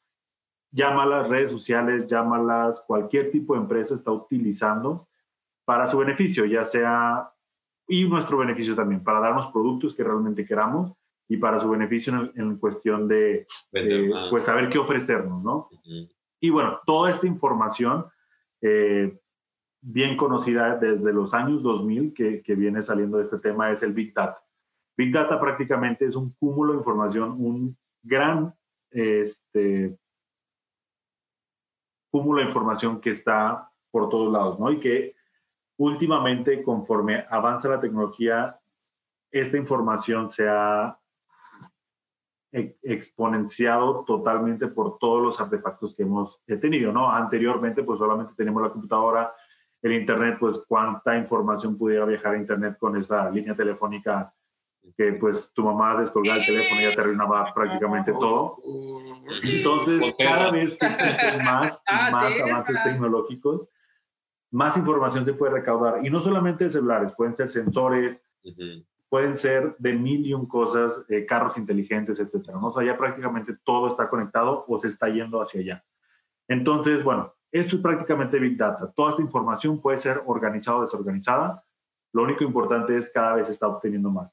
llámalas 0.71 1.29
redes 1.29 1.51
sociales, 1.51 2.07
llámalas 2.07 2.81
cualquier 2.87 3.31
tipo 3.31 3.53
de 3.53 3.61
empresa 3.61 3.95
está 3.95 4.11
utilizando 4.11 5.09
para 5.65 5.87
su 5.87 5.97
beneficio, 5.97 6.45
ya 6.45 6.63
sea, 6.63 7.31
y 7.87 8.07
nuestro 8.07 8.37
beneficio 8.37 8.75
también, 8.75 9.03
para 9.03 9.19
darnos 9.19 9.47
productos 9.47 9.93
que 9.93 10.03
realmente 10.03 10.45
queramos 10.45 10.93
y 11.27 11.37
para 11.37 11.59
su 11.59 11.69
beneficio 11.69 12.31
en, 12.35 12.57
cuestión 12.57 13.07
de, 13.07 13.47
pues 14.29 14.43
saber 14.43 14.69
qué 14.69 14.77
ofrecernos, 14.77 15.43
¿no? 15.43 15.69
Y 16.39 16.49
bueno, 16.49 16.79
toda 16.85 17.09
esta 17.11 17.27
información 17.27 18.05
eh, 18.61 19.19
bien 19.85 20.15
conocida 20.15 20.77
desde 20.77 21.11
los 21.11 21.33
años 21.33 21.61
2000 21.61 22.13
que, 22.13 22.41
que, 22.41 22.55
viene 22.55 22.81
saliendo 22.81 23.17
de 23.17 23.25
este 23.25 23.37
tema 23.37 23.69
es 23.69 23.83
el 23.83 23.91
Big 23.91 24.13
Data. 24.13 24.41
Big 24.95 25.11
Data 25.13 25.39
prácticamente 25.39 26.05
es 26.05 26.15
un 26.15 26.31
cúmulo 26.33 26.71
de 26.71 26.79
información, 26.79 27.31
un 27.31 27.77
gran 28.01 28.55
este, 28.89 29.97
cúmulo 32.09 32.41
de 32.41 32.47
información 32.47 33.01
que 33.01 33.09
está 33.09 33.69
por 33.91 34.07
todos 34.07 34.31
lados, 34.31 34.59
¿no? 34.59 34.71
Y 34.71 34.79
que 34.79 35.15
últimamente, 35.77 36.63
conforme 36.63 37.25
avanza 37.29 37.67
la 37.67 37.81
tecnología, 37.81 38.59
esta 39.31 39.57
información 39.57 40.29
se 40.29 40.47
ha 40.47 40.97
exponenciado 42.51 44.05
totalmente 44.05 44.67
por 44.67 44.99
todos 44.99 45.23
los 45.23 45.41
artefactos 45.41 45.95
que 45.95 46.03
hemos 46.03 46.39
tenido, 46.45 46.93
¿no? 46.93 47.11
Anteriormente, 47.11 47.81
pues 47.81 47.97
solamente 47.97 48.33
teníamos 48.37 48.61
la 48.61 48.69
computadora, 48.69 49.33
el 49.83 49.93
Internet, 49.93 50.37
pues 50.39 50.63
cuánta 50.67 51.17
información 51.17 51.77
pudiera 51.77 52.05
viajar 52.05 52.33
a 52.33 52.37
Internet 52.37 52.77
con 52.79 52.97
esa 52.97 53.29
línea 53.29 53.55
telefónica 53.55 54.33
que 54.97 55.13
pues 55.13 55.51
tu 55.53 55.63
mamá 55.63 55.99
descolgaba 55.99 56.39
el 56.39 56.45
teléfono 56.45 56.81
y 56.81 56.83
ya 56.83 56.95
te 56.95 57.01
arruinaba 57.01 57.53
prácticamente 57.53 58.11
todo. 58.13 58.57
Entonces, 59.43 60.13
cada 60.17 60.51
vez 60.51 60.77
que 60.77 60.85
existen 60.85 61.43
más 61.43 61.77
y 61.77 61.81
ah, 61.87 62.11
más 62.11 62.39
avances 62.39 62.83
tecnológicos, 62.83 63.67
más 64.51 64.77
información 64.77 65.25
se 65.25 65.33
puede 65.33 65.53
recaudar. 65.53 66.05
Y 66.05 66.09
no 66.09 66.19
solamente 66.19 66.65
de 66.65 66.69
celulares, 66.69 67.13
pueden 67.15 67.35
ser 67.35 67.49
sensores, 67.49 68.21
pueden 69.09 69.35
ser 69.35 69.75
de 69.79 69.93
mil 69.93 70.25
y 70.25 70.33
un 70.33 70.47
cosas, 70.47 71.05
eh, 71.09 71.25
carros 71.25 71.57
inteligentes, 71.57 72.19
etcétera. 72.19 72.57
¿no? 72.59 72.67
O 72.67 72.71
sea, 72.71 72.83
ya 72.83 72.97
prácticamente 72.97 73.55
todo 73.63 73.87
está 73.87 74.09
conectado 74.09 74.65
o 74.67 74.79
se 74.79 74.87
está 74.87 75.07
yendo 75.07 75.41
hacia 75.41 75.61
allá. 75.61 75.83
Entonces, 76.47 77.03
bueno, 77.03 77.33
esto 77.53 77.75
es 77.75 77.81
prácticamente 77.81 78.39
Big 78.39 78.57
Data. 78.57 78.91
Toda 78.95 79.11
esta 79.11 79.21
información 79.21 79.79
puede 79.79 79.99
ser 79.99 80.23
organizada 80.25 80.79
o 80.79 80.81
desorganizada. 80.81 81.63
Lo 82.11 82.23
único 82.23 82.43
importante 82.43 82.97
es 82.97 83.11
cada 83.13 83.35
vez 83.35 83.47
se 83.47 83.53
está 83.53 83.67
obteniendo 83.67 84.09
más. 84.09 84.31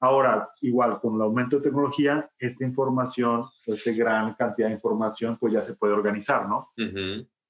Ahora, 0.00 0.50
igual 0.62 0.98
con 0.98 1.14
el 1.14 1.22
aumento 1.22 1.56
de 1.56 1.62
tecnología, 1.62 2.28
esta 2.38 2.64
información, 2.64 3.44
esta 3.66 3.92
gran 3.92 4.34
cantidad 4.34 4.68
de 4.68 4.74
información, 4.74 5.36
pues 5.38 5.52
ya 5.52 5.62
se 5.62 5.74
puede 5.74 5.92
organizar, 5.92 6.48
¿no? 6.48 6.70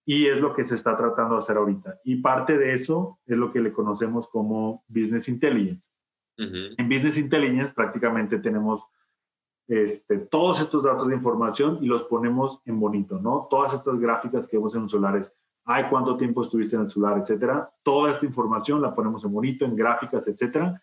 Y 0.05 0.27
es 0.27 0.39
lo 0.39 0.53
que 0.53 0.65
se 0.65 0.75
está 0.75 0.97
tratando 0.97 1.35
de 1.35 1.39
hacer 1.39 1.57
ahorita. 1.57 2.01
Y 2.05 2.17
parte 2.17 2.59
de 2.59 2.75
eso 2.75 3.19
es 3.25 3.37
lo 3.37 3.53
que 3.53 3.61
le 3.61 3.73
conocemos 3.73 4.29
como 4.29 4.85
Business 4.89 5.29
Intelligence. 5.29 5.89
En 6.37 6.89
Business 6.89 7.19
Intelligence 7.19 7.73
prácticamente 7.73 8.39
tenemos 8.39 8.85
este, 9.67 10.19
todos 10.19 10.61
estos 10.61 10.85
datos 10.85 11.09
de 11.09 11.15
información 11.15 11.79
y 11.81 11.87
los 11.87 12.05
ponemos 12.05 12.61
en 12.67 12.79
bonito, 12.79 13.19
¿no? 13.19 13.47
Todas 13.51 13.75
estas 13.75 13.99
gráficas 13.99 14.47
que 14.47 14.57
vemos 14.57 14.75
en 14.75 14.83
los 14.83 14.91
celulares, 14.91 15.33
ay, 15.65 15.85
cuánto 15.89 16.17
tiempo 16.17 16.43
estuviste 16.43 16.77
en 16.77 16.83
el 16.83 16.89
celular, 16.89 17.19
etcétera. 17.19 17.71
Toda 17.83 18.11
esta 18.11 18.27
información 18.27 18.83
la 18.83 18.95
ponemos 18.95 19.25
en 19.25 19.33
bonito, 19.33 19.65
en 19.65 19.75
gráficas, 19.75 20.29
etcétera, 20.29 20.83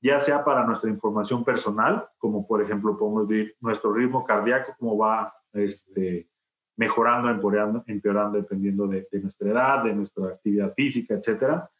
ya 0.00 0.18
sea 0.18 0.44
para 0.44 0.66
nuestra 0.66 0.90
información 0.90 1.44
personal, 1.44 2.08
como 2.18 2.46
por 2.46 2.62
ejemplo 2.62 2.96
podemos 2.96 3.28
ver 3.28 3.54
nuestro 3.60 3.92
ritmo 3.92 4.24
cardíaco, 4.24 4.74
cómo 4.78 4.96
va 4.96 5.32
este, 5.52 6.28
mejorando, 6.76 7.28
empeorando, 7.28 7.84
empeorando 7.86 8.38
dependiendo 8.38 8.88
de, 8.88 9.06
de, 9.10 9.20
nuestra 9.20 9.50
edad, 9.50 9.84
de 9.84 9.94
nuestra 9.94 10.28
actividad 10.28 10.72
física, 10.74 11.14
etcétera, 11.14 11.70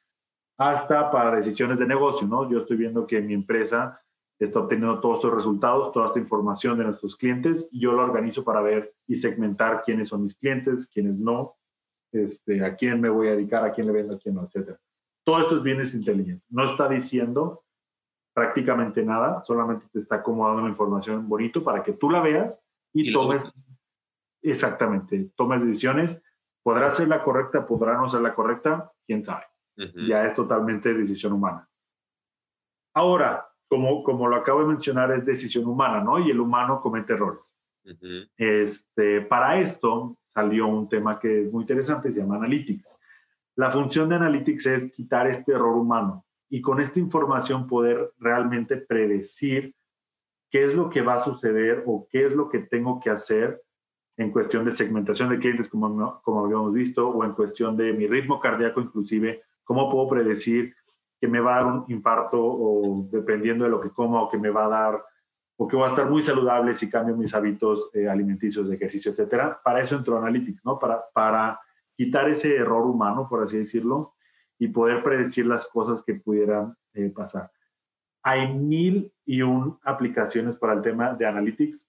hasta 0.58 1.10
para 1.10 1.34
decisiones 1.34 1.78
de 1.78 1.86
negocio, 1.86 2.26
¿no? 2.28 2.48
Yo 2.48 2.58
estoy 2.58 2.76
viendo 2.76 3.06
que 3.06 3.20
mi 3.20 3.34
empresa 3.34 4.00
está 4.38 4.60
obteniendo 4.60 5.00
todos 5.00 5.18
estos 5.18 5.34
resultados, 5.34 5.92
toda 5.92 6.06
esta 6.06 6.18
información 6.18 6.76
de 6.78 6.84
nuestros 6.84 7.16
clientes 7.16 7.68
y 7.70 7.80
yo 7.80 7.92
lo 7.92 8.02
organizo 8.02 8.44
para 8.44 8.60
ver 8.60 8.94
y 9.06 9.16
segmentar 9.16 9.82
quiénes 9.84 10.08
son 10.08 10.22
mis 10.22 10.36
clientes, 10.36 10.88
quiénes 10.92 11.18
no, 11.20 11.56
este, 12.12 12.64
a 12.64 12.76
quién 12.76 13.00
me 13.00 13.08
voy 13.08 13.28
a 13.28 13.32
dedicar, 13.32 13.64
a 13.64 13.72
quién 13.72 13.86
le 13.86 13.92
vendo, 13.92 14.14
a 14.14 14.18
quién 14.18 14.34
no, 14.34 14.44
etc. 14.44 14.76
Todo 15.24 15.40
esto 15.40 15.56
es 15.56 15.62
bienes 15.62 15.94
inteligentes. 15.94 16.44
No 16.50 16.64
está 16.64 16.88
diciendo 16.88 17.64
prácticamente 18.34 19.04
nada, 19.04 19.42
solamente 19.44 19.86
te 19.92 19.98
está 19.98 20.16
acomodando 20.16 20.62
la 20.62 20.70
información 20.70 21.28
bonito 21.28 21.62
para 21.62 21.82
que 21.82 21.92
tú 21.92 22.10
la 22.10 22.20
veas 22.20 22.60
y, 22.92 23.12
tomes, 23.12 23.52
exactamente, 24.42 25.30
tomes 25.36 25.62
decisiones. 25.62 26.22
Podrá 26.62 26.90
ser 26.90 27.08
la 27.08 27.22
correcta, 27.22 27.66
podrá 27.66 27.96
no 27.96 28.08
ser 28.08 28.20
la 28.20 28.34
correcta, 28.34 28.92
quién 29.06 29.24
sabe. 29.24 29.44
Ya 30.06 30.26
es 30.26 30.34
totalmente 30.34 30.92
decisión 30.92 31.32
humana. 31.32 31.68
Ahora, 32.94 33.51
como, 33.72 34.02
como 34.02 34.28
lo 34.28 34.36
acabo 34.36 34.60
de 34.60 34.66
mencionar, 34.66 35.10
es 35.12 35.24
decisión 35.24 35.64
humana, 35.64 36.04
¿no? 36.04 36.18
Y 36.18 36.30
el 36.30 36.38
humano 36.38 36.82
comete 36.82 37.14
errores. 37.14 37.56
este, 38.36 39.22
para 39.22 39.62
esto 39.62 40.18
salió 40.26 40.66
un 40.66 40.90
tema 40.90 41.18
que 41.18 41.40
es 41.40 41.50
muy 41.50 41.62
interesante, 41.62 42.12
se 42.12 42.20
llama 42.20 42.36
Analytics. 42.36 42.98
La 43.56 43.70
función 43.70 44.10
de 44.10 44.16
Analytics 44.16 44.66
es 44.66 44.92
quitar 44.92 45.26
este 45.26 45.52
error 45.52 45.74
humano 45.74 46.26
y 46.50 46.60
con 46.60 46.82
esta 46.82 47.00
información 47.00 47.66
poder 47.66 48.12
realmente 48.18 48.76
predecir 48.76 49.74
qué 50.50 50.66
es 50.66 50.74
lo 50.74 50.90
que 50.90 51.00
va 51.00 51.14
a 51.14 51.20
suceder 51.20 51.82
o 51.86 52.06
qué 52.10 52.26
es 52.26 52.34
lo 52.34 52.50
que 52.50 52.58
tengo 52.58 53.00
que 53.00 53.08
hacer 53.08 53.62
en 54.18 54.32
cuestión 54.32 54.66
de 54.66 54.72
segmentación 54.72 55.30
de 55.30 55.38
clientes, 55.38 55.70
como, 55.70 56.20
como 56.20 56.44
habíamos 56.44 56.74
visto, 56.74 57.08
o 57.08 57.24
en 57.24 57.32
cuestión 57.32 57.74
de 57.78 57.94
mi 57.94 58.06
ritmo 58.06 58.38
cardíaco, 58.38 58.82
inclusive, 58.82 59.44
cómo 59.64 59.90
puedo 59.90 60.10
predecir 60.10 60.74
que 61.22 61.28
me 61.28 61.38
va 61.38 61.54
a 61.54 61.62
dar 61.62 61.72
un 61.72 61.84
infarto 61.86 62.36
o 62.36 63.06
dependiendo 63.08 63.62
de 63.62 63.70
lo 63.70 63.80
que 63.80 63.90
como 63.90 64.20
o 64.20 64.28
que 64.28 64.36
me 64.36 64.50
va 64.50 64.64
a 64.64 64.68
dar 64.68 65.04
o 65.56 65.68
que 65.68 65.76
voy 65.76 65.84
a 65.84 65.90
estar 65.90 66.10
muy 66.10 66.20
saludable 66.20 66.74
si 66.74 66.90
cambio 66.90 67.16
mis 67.16 67.32
hábitos 67.32 67.90
eh, 67.94 68.08
alimenticios, 68.08 68.68
de 68.68 68.74
ejercicio, 68.74 69.12
etcétera. 69.12 69.60
Para 69.62 69.80
eso 69.80 69.94
entró 69.94 70.18
Analytics, 70.18 70.64
¿no? 70.64 70.80
Para, 70.80 71.00
para 71.14 71.60
quitar 71.96 72.28
ese 72.28 72.56
error 72.56 72.84
humano, 72.84 73.28
por 73.28 73.40
así 73.40 73.58
decirlo, 73.58 74.14
y 74.58 74.66
poder 74.66 75.04
predecir 75.04 75.46
las 75.46 75.64
cosas 75.68 76.02
que 76.02 76.14
pudieran 76.14 76.76
eh, 76.92 77.10
pasar. 77.10 77.52
Hay 78.24 78.52
mil 78.52 79.12
y 79.24 79.42
un 79.42 79.78
aplicaciones 79.84 80.56
para 80.56 80.72
el 80.72 80.82
tema 80.82 81.14
de 81.14 81.24
Analytics. 81.24 81.88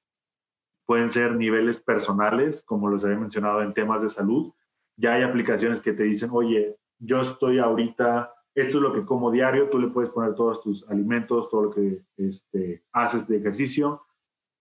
Pueden 0.86 1.10
ser 1.10 1.36
niveles 1.36 1.82
personales, 1.82 2.62
como 2.64 2.88
los 2.88 3.04
había 3.04 3.18
mencionado 3.18 3.64
en 3.64 3.74
temas 3.74 4.04
de 4.04 4.12
salud. 4.12 4.54
Ya 4.96 5.14
hay 5.14 5.24
aplicaciones 5.24 5.82
que 5.82 5.94
te 5.94 6.04
dicen, 6.04 6.30
oye, 6.32 6.78
yo 7.00 7.22
estoy 7.22 7.58
ahorita, 7.58 8.32
esto 8.56 8.78
es 8.78 8.82
lo 8.84 8.94
que 8.94 9.06
como 9.06 9.32
diario, 9.32 9.70
tú 9.70 9.80
le 9.80 9.88
puedes 9.88 10.10
poner 10.10 10.36
todos 10.36 10.62
tus 10.62 10.88
alimentos, 10.90 11.50
todo 11.50 11.64
lo 11.64 11.70
que 11.72 12.04
este, 12.18 12.84
haces 12.92 13.28
de 13.28 13.38
ejercicio, 13.38 14.04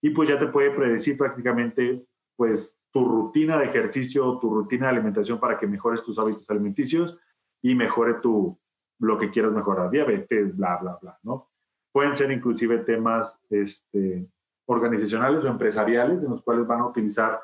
y 0.01 0.09
pues 0.09 0.29
ya 0.29 0.39
te 0.39 0.47
puede 0.47 0.71
predecir 0.71 1.17
prácticamente 1.17 2.05
pues 2.35 2.79
tu 2.91 3.05
rutina 3.07 3.57
de 3.57 3.65
ejercicio, 3.65 4.37
tu 4.39 4.53
rutina 4.53 4.87
de 4.87 4.93
alimentación 4.93 5.39
para 5.39 5.57
que 5.57 5.67
mejores 5.67 6.03
tus 6.03 6.19
hábitos 6.19 6.49
alimenticios 6.49 7.17
y 7.61 7.75
mejore 7.75 8.15
tu, 8.15 8.59
lo 8.99 9.17
que 9.17 9.29
quieras 9.31 9.51
mejorar, 9.51 9.89
diabetes, 9.89 10.55
bla, 10.55 10.77
bla, 10.77 10.97
bla, 11.01 11.19
¿no? 11.23 11.49
Pueden 11.91 12.15
ser 12.15 12.31
inclusive 12.31 12.79
temas 12.79 13.39
este, 13.49 14.27
organizacionales 14.65 15.43
o 15.43 15.47
empresariales 15.47 16.23
en 16.23 16.31
los 16.31 16.41
cuales 16.41 16.65
van 16.65 16.81
a 16.81 16.87
utilizar 16.87 17.39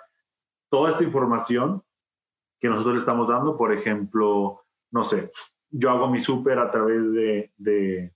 toda 0.69 0.91
esta 0.91 1.03
información 1.03 1.83
que 2.59 2.67
nosotros 2.67 2.95
le 2.95 2.99
estamos 2.99 3.27
dando. 3.27 3.57
Por 3.57 3.71
ejemplo, 3.71 4.63
no 4.91 5.03
sé, 5.03 5.31
yo 5.71 5.89
hago 5.89 6.10
mi 6.10 6.21
súper 6.21 6.60
a 6.60 6.71
través 6.71 7.12
de, 7.13 7.51
de, 7.58 8.13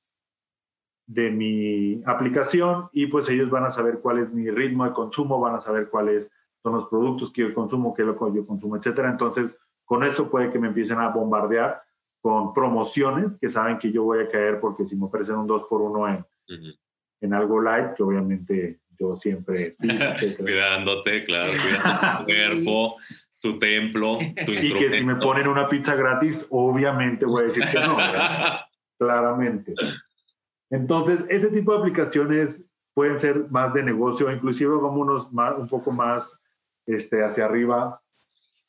de, 1.06 1.32
mi 1.32 2.02
aplicación 2.06 2.90
y 2.92 3.08
pues 3.08 3.30
ellos 3.30 3.50
van 3.50 3.66
a 3.66 3.72
saber 3.72 4.00
cuál 4.00 4.20
es 4.20 4.34
mi 4.34 4.50
ritmo 4.50 4.86
de 4.86 4.94
consumo, 4.94 5.40
van 5.40 5.56
a 5.56 5.62
saber 5.62 5.90
cuáles 5.90 6.32
son 6.62 6.74
los 6.74 6.88
productos 6.88 7.32
que 7.32 7.42
yo 7.42 7.54
consumo, 7.54 7.94
qué 7.94 8.02
es 8.02 8.08
lo 8.08 8.18
que 8.18 8.36
yo 8.36 8.48
consumo, 8.48 8.78
etcétera. 8.78 9.10
Entonces, 9.10 9.60
con 9.86 10.04
eso 10.04 10.30
puede 10.30 10.52
que 10.52 10.60
me 10.60 10.68
empiecen 10.68 11.00
a 11.00 11.10
bombardear 11.10 11.84
con 12.22 12.54
promociones 12.54 13.38
que 13.38 13.50
saben 13.50 13.78
que 13.78 13.92
yo 13.92 14.04
voy 14.04 14.24
a 14.24 14.30
caer 14.30 14.60
porque 14.60 14.86
si 14.86 14.96
me 14.96 15.06
ofrecen 15.06 15.36
un 15.36 15.46
2 15.46 15.64
por 15.70 15.82
1 15.82 16.08
en, 16.08 16.26
en 17.20 17.34
algo 17.34 17.62
light, 17.62 17.94
que 17.96 18.04
obviamente 18.04 18.80
yo 18.98 19.16
siempre... 19.18 19.76
Cuidándote, 20.38 21.24
claro, 21.26 21.52
cuidando 21.52 22.18
tu 22.20 22.26
cuerpo, 22.26 22.96
tu 23.44 23.60
templo, 23.60 24.20
tu 24.46 24.54
instrumento. 24.54 24.78
Y 24.78 24.80
que 24.80 24.90
si 24.90 25.04
me 25.04 25.18
ponen 25.18 25.50
una 25.50 25.68
pizza 25.68 25.96
gratis, 25.96 26.48
obviamente 26.50 27.26
voy 27.26 27.42
a 27.42 27.46
decir 27.48 27.66
que 27.70 27.78
no, 27.78 27.98
claramente. 28.98 29.74
Entonces, 30.70 31.26
ese 31.28 31.50
tipo 31.50 31.74
de 31.74 31.80
aplicaciones 31.80 32.66
pueden 32.94 33.20
ser 33.20 33.52
más 33.52 33.74
de 33.74 33.84
negocio, 33.84 34.32
inclusive 34.32 34.80
como 34.80 35.02
unos 35.02 35.34
más, 35.34 35.58
un 35.58 35.68
poco 35.68 35.92
más 35.92 36.40
este, 36.86 37.22
hacia 37.22 37.44
arriba, 37.44 38.02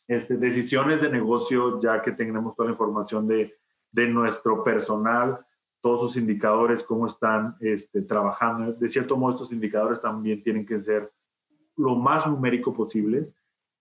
este, 0.09 0.37
decisiones 0.37 1.01
de 1.01 1.09
negocio, 1.09 1.81
ya 1.81 2.03
que 2.03 2.11
tenemos 2.11 2.57
toda 2.57 2.67
la 2.67 2.73
información 2.73 3.29
de, 3.29 3.55
de 3.93 4.09
nuestro 4.09 4.65
personal, 4.65 5.39
todos 5.81 6.01
sus 6.01 6.17
indicadores, 6.17 6.83
cómo 6.83 7.07
están 7.07 7.55
este, 7.61 8.03
trabajando. 8.03 8.73
De 8.73 8.89
cierto 8.89 9.17
modo, 9.17 9.35
estos 9.35 9.53
indicadores 9.53 10.01
también 10.01 10.43
tienen 10.43 10.67
que 10.67 10.83
ser 10.83 11.13
lo 11.77 11.95
más 11.95 12.27
numérico 12.27 12.75
posibles. 12.75 13.33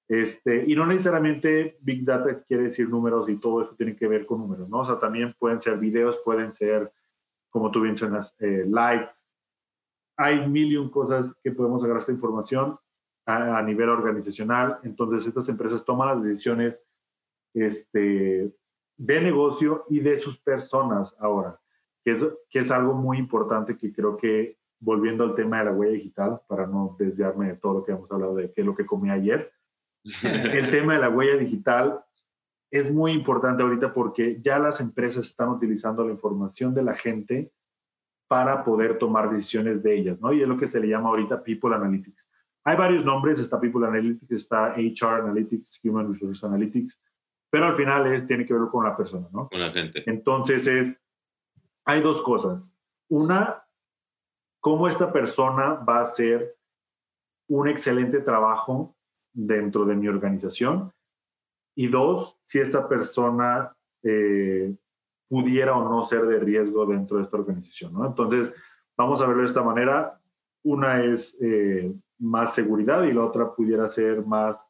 Este, 0.08 0.66
y 0.68 0.76
no 0.76 0.86
necesariamente 0.86 1.78
Big 1.82 2.04
Data 2.04 2.44
quiere 2.44 2.64
decir 2.64 2.90
números 2.90 3.30
y 3.30 3.38
todo 3.38 3.64
eso 3.64 3.76
tiene 3.76 3.96
que 3.96 4.08
ver 4.08 4.26
con 4.26 4.40
números, 4.40 4.68
¿no? 4.70 4.80
O 4.80 4.86
sea, 4.86 5.00
también 5.00 5.34
pueden 5.40 5.62
ser 5.62 5.78
videos, 5.78 6.20
pueden 6.24 6.52
ser, 6.54 6.92
como 7.50 7.72
tú 7.72 7.80
mencionas, 7.80 8.36
eh, 8.40 8.66
likes. 8.68 9.16
Hay 10.18 10.48
mil 10.48 10.72
y 10.72 10.78
un 10.78 10.90
cosas 10.90 11.40
que 11.42 11.52
podemos 11.52 11.84
agarrar 11.84 12.02
esta 12.02 12.12
información 12.12 12.78
a, 13.26 13.62
nivel 13.62 13.90
organizacional. 13.90 14.80
Entonces, 14.84 15.26
estas 15.26 15.48
empresas 15.50 15.84
toman 15.86 16.10
las 16.10 16.26
decisiones 16.26 16.78
este, 17.54 18.54
de 18.98 19.22
negocio 19.22 19.86
y 19.90 20.02
de 20.02 20.18
sus 20.18 20.38
personas 20.40 21.16
ahora, 21.20 21.60
que 22.04 22.12
es, 22.12 22.26
que 22.50 22.60
es 22.60 22.72
algo 22.72 22.94
muy 22.94 23.18
importante 23.18 23.78
que 23.78 23.94
creo 23.94 24.18
que, 24.18 24.58
volviendo 24.80 25.24
al 25.24 25.36
tema 25.36 25.60
de 25.60 25.66
la 25.66 25.72
huella 25.72 25.94
digital, 25.94 26.42
para 26.48 26.68
no 26.68 26.96
desviarme 27.00 27.48
de 27.48 27.56
todo 27.56 27.76
lo 27.76 27.84
que 27.84 27.94
hemos 27.94 28.12
hablado 28.12 28.36
de 28.36 28.52
qué 28.52 28.62
es 28.62 28.68
lo 28.68 28.76
que 28.76 28.86
comí 28.86 29.10
ayer, 29.10 29.52
el 30.24 30.72
tema 30.72 30.96
de 30.96 31.00
la 31.00 31.10
huella 31.10 31.38
digital 31.38 32.04
es 32.72 32.92
muy 32.92 33.12
importante 33.12 33.62
ahorita 33.62 33.94
porque 33.94 34.40
ya 34.42 34.58
las 34.58 34.82
empresas 34.82 35.28
están 35.28 35.50
utilizando 35.50 36.04
la 36.04 36.12
información 36.12 36.74
de 36.74 36.84
la 36.84 36.96
gente 36.96 37.52
para 38.28 38.64
poder 38.64 38.98
tomar 38.98 39.30
decisiones 39.30 39.84
de 39.84 39.96
ellas, 39.96 40.20
¿no? 40.20 40.34
Y 40.34 40.42
es 40.42 40.48
lo 40.48 40.58
que 40.58 40.68
se 40.68 40.80
le 40.80 40.88
llama 40.88 41.10
ahorita 41.10 41.44
People 41.44 41.76
Analytics. 41.76 42.28
Hay 42.64 42.76
varios 42.76 43.06
nombres, 43.06 43.40
está 43.40 43.60
People 43.60 43.86
Analytics, 43.86 44.32
está 44.32 44.74
HR 44.76 45.22
Analytics, 45.22 45.80
Human 45.84 46.12
Resource 46.12 46.44
Analytics, 46.44 47.00
pero 47.52 47.68
al 47.68 47.76
final 47.76 48.12
es, 48.12 48.26
tiene 48.26 48.46
que 48.46 48.56
ver 48.56 48.70
con 48.72 48.84
la 48.84 48.98
persona, 48.98 49.28
¿no? 49.32 49.48
Con 49.50 49.60
la 49.60 49.72
gente. 49.72 50.02
Entonces 50.08 50.66
es, 50.66 51.06
hay 51.86 52.02
dos 52.02 52.24
cosas. 52.24 52.76
Una, 53.08 53.64
cómo 54.60 54.88
esta 54.88 55.14
persona 55.14 55.76
va 55.76 56.00
a 56.00 56.02
hacer 56.02 56.56
un 57.48 57.68
excelente 57.68 58.20
trabajo 58.22 58.96
dentro 59.34 59.86
de 59.86 59.96
mi 59.96 60.08
organización. 60.08 60.92
Y 61.76 61.88
dos, 61.88 62.40
si 62.44 62.60
esta 62.60 62.88
persona 62.88 63.76
eh, 64.04 64.74
pudiera 65.28 65.76
o 65.76 65.90
no 65.90 66.06
ser 66.06 66.26
de 66.28 66.40
riesgo 66.40 66.86
dentro 66.86 67.18
de 67.18 67.24
esta 67.24 67.38
organización, 67.38 67.94
¿no? 67.94 68.06
Entonces, 68.06 68.54
vamos 68.96 69.22
a 69.22 69.26
verlo 69.26 69.42
de 69.42 69.48
esta 69.48 69.64
manera. 69.64 70.20
Una 70.64 71.04
es 71.04 71.38
eh, 71.42 71.92
más 72.20 72.54
seguridad 72.54 73.04
y 73.04 73.14
la 73.14 73.26
otra 73.26 73.54
pudiera 73.54 73.90
ser 73.90 74.26
más 74.26 74.66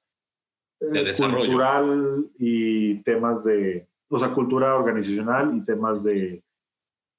eh, 0.80 1.12
cultural 1.18 2.26
y 2.38 2.96
temas 3.04 3.44
de, 3.44 3.88
o 4.10 4.20
sea, 4.20 4.34
cultura 4.34 4.76
organizacional 4.76 5.56
y 5.56 5.66
temas 5.66 6.04
de, 6.04 6.44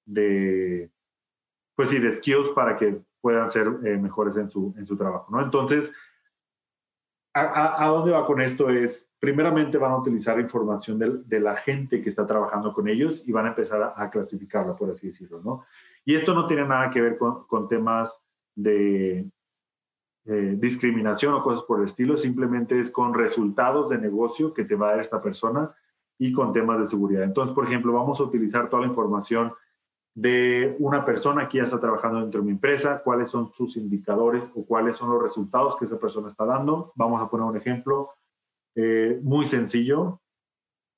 de 0.07 0.91
pues 1.77 1.91
sí, 1.91 1.99
de 1.99 2.13
skills 2.13 2.51
para 2.51 2.77
que 2.77 3.01
puedan 3.21 3.49
ser 3.49 3.67
eh, 3.85 3.97
mejores 3.97 4.37
en 4.37 4.49
su, 4.51 4.75
en 4.77 4.87
su 4.87 4.97
trabajo, 4.97 5.31
¿no? 5.31 5.43
Entonces, 5.43 5.93
a, 7.35 7.87
dónde 7.89 8.13
va 8.13 8.27
con 8.27 8.41
esto? 8.41 8.71
Es, 8.71 9.11
primeramente 9.19 9.77
van 9.77 9.93
a 9.93 9.99
utilizar 9.99 10.39
información 10.39 11.25
de, 11.27 11.41
la 11.41 11.57
gente 11.57 12.01
que 12.01 12.09
está 12.09 12.27
trabajando 12.27 12.73
con 12.73 12.89
ellos 12.89 13.23
y 13.27 13.33
van 13.33 13.47
a 13.47 13.49
empezar 13.51 13.95
a, 13.97 14.11
clasificarla, 14.11 14.77
por 14.77 14.91
así 14.91 15.09
decirlo, 15.09 15.41
¿no? 15.43 15.65
Y 16.05 16.15
esto 16.15 16.35
no 16.35 16.47
tiene 16.47 16.67
nada 16.67 16.91
que 16.91 17.01
ver 17.01 17.19
con, 17.19 17.47
con 17.47 17.69
temas 17.69 18.17
de, 18.55 19.27
eh, 20.27 20.57
discriminación 20.59 21.35
o 21.35 21.43
cosas 21.43 21.67
por 21.67 21.81
el 21.81 21.85
estilo, 21.85 22.17
simplemente 22.17 22.81
es 22.81 22.91
con 22.91 23.13
resultados 23.13 23.91
de 23.91 23.99
negocio 23.99 24.55
que 24.55 24.65
te 24.65 24.75
va 24.75 24.87
a 24.87 24.91
dar 24.93 25.01
esta 25.01 25.21
persona 25.21 25.75
y 26.19 26.33
con 26.33 26.55
temas 26.55 26.79
de 26.79 26.87
seguridad. 26.87 27.25
Entonces, 27.25 27.55
por 27.55 27.67
ejemplo, 27.67 27.93
vamos 27.93 28.21
a 28.21 28.23
utilizar 28.23 28.71
toda 28.71 28.81
la 28.83 28.89
información 28.89 29.53
de 30.15 30.77
una 30.79 31.05
persona 31.05 31.49
que 31.49 31.59
ya 31.59 31.65
está 31.65 31.81
trabajando 31.81 32.21
dentro 32.21 32.41
de 32.41 32.47
mi 32.47 32.53
empresa, 32.53 33.03
cuáles 33.03 33.31
son 33.31 33.53
sus 33.53 33.77
indicadores 33.77 34.45
o 34.55 34.65
cuáles 34.65 34.97
son 34.97 35.11
los 35.11 35.23
resultados 35.23 35.77
que 35.77 35.85
esa 35.85 35.99
persona 35.99 36.29
está 36.29 36.45
dando. 36.45 36.93
Vamos 36.95 37.21
a 37.21 37.29
poner 37.29 37.47
un 37.47 37.57
ejemplo 37.57 38.11
eh, 38.77 39.19
muy 39.23 39.47
sencillo, 39.47 40.21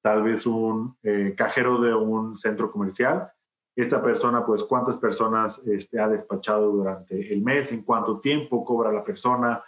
tal 0.02 0.22
vez 0.22 0.46
un 0.46 0.96
eh, 1.02 1.34
cajero 1.36 1.80
de 1.80 1.94
un 1.94 2.36
centro 2.36 2.70
comercial 2.70 3.32
esta 3.76 4.02
persona, 4.02 4.44
pues 4.44 4.64
cuántas 4.64 4.96
personas 4.96 5.58
este, 5.66 6.00
ha 6.00 6.08
despachado 6.08 6.72
durante 6.72 7.32
el 7.32 7.42
mes, 7.42 7.70
en 7.72 7.82
cuánto 7.82 8.20
tiempo 8.20 8.64
cobra 8.64 8.90
la 8.90 9.04
persona, 9.04 9.62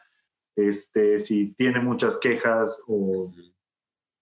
este, 0.57 1.21
si 1.21 1.53
tiene 1.53 1.79
muchas 1.79 2.17
quejas 2.17 2.83
o 2.89 3.31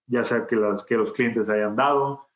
ya 0.08 0.24
sea 0.24 0.46
que, 0.46 0.56
las, 0.56 0.84
que 0.84 0.96
los 0.96 1.12
clientes 1.12 1.48
hayan 1.48 1.76
dado. 1.76 2.26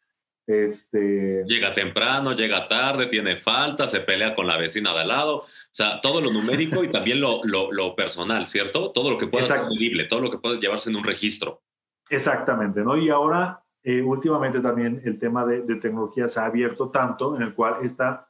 Este... 0.51 1.45
Llega 1.47 1.73
temprano, 1.73 2.33
llega 2.33 2.67
tarde, 2.67 3.07
tiene 3.07 3.37
falta, 3.37 3.87
se 3.87 4.01
pelea 4.01 4.35
con 4.35 4.47
la 4.47 4.57
vecina 4.57 4.93
de 4.93 5.01
al 5.01 5.09
lado. 5.09 5.37
O 5.37 5.47
sea, 5.71 6.01
todo 6.01 6.21
lo 6.21 6.33
numérico 6.33 6.83
y 6.83 6.91
también 6.91 7.21
lo, 7.21 7.43
lo, 7.45 7.71
lo 7.71 7.95
personal, 7.95 8.47
¿cierto? 8.47 8.91
Todo 8.91 9.11
lo 9.11 9.19
que 9.19 9.29
pueda 9.29 9.45
ser 9.45 9.61
medible, 9.69 10.05
todo 10.05 10.21
lo 10.21 10.31
que 10.31 10.39
puede 10.39 10.59
llevarse 10.59 10.91
en 10.91 10.97
un 10.97 11.05
registro. 11.05 11.63
Exactamente, 12.09 12.81
¿no? 12.83 12.97
Y 12.97 13.11
ahora 13.11 13.63
eh, 13.83 14.03
últimamente 14.03 14.61
también 14.61 15.01
el 15.05 15.19
tema 15.19 15.47
de, 15.47 15.63
tecnología 15.77 16.29
se 16.29 16.41
ha 16.41 16.47
abierto 16.47 16.91
tanto 16.91 17.37
en 17.37 17.43
el 17.43 17.55
cual 17.55 17.85
está, 17.85 18.29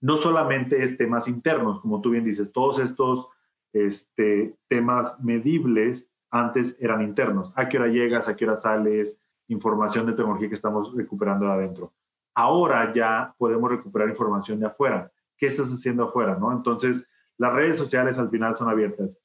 no 0.00 0.16
solamente 0.16 0.82
es 0.82 0.96
temas 0.96 1.28
internos, 1.28 1.80
como 1.80 2.00
tú 2.00 2.10
bien 2.10 2.24
dices, 2.24 2.52
todos 2.52 2.78
estos 2.78 3.28
este, 3.74 4.56
temas 4.68 5.20
medibles 5.20 6.10
antes 6.30 6.76
eran 6.80 7.02
internos. 7.02 7.52
¿A 7.54 7.68
qué 7.68 7.78
hora 7.78 7.88
llegas? 7.88 8.28
¿A 8.28 8.36
qué 8.36 8.46
hora 8.46 8.56
sales? 8.56 9.20
Información 9.52 10.06
de 10.06 10.12
tecnología 10.12 10.48
que 10.48 10.54
estamos 10.54 10.94
recuperando 10.94 11.46
de 11.46 11.52
adentro. 11.52 11.92
Ahora 12.34 12.92
ya 12.94 13.34
podemos 13.36 13.70
recuperar 13.70 14.08
información 14.08 14.58
de 14.58 14.66
afuera. 14.66 15.10
¿Qué 15.36 15.46
estás 15.46 15.70
haciendo 15.70 16.04
afuera? 16.04 16.36
¿no? 16.38 16.50
Entonces, 16.52 17.06
las 17.36 17.52
redes 17.52 17.76
sociales 17.76 18.18
al 18.18 18.30
final 18.30 18.56
son 18.56 18.68
abiertas. 18.68 19.20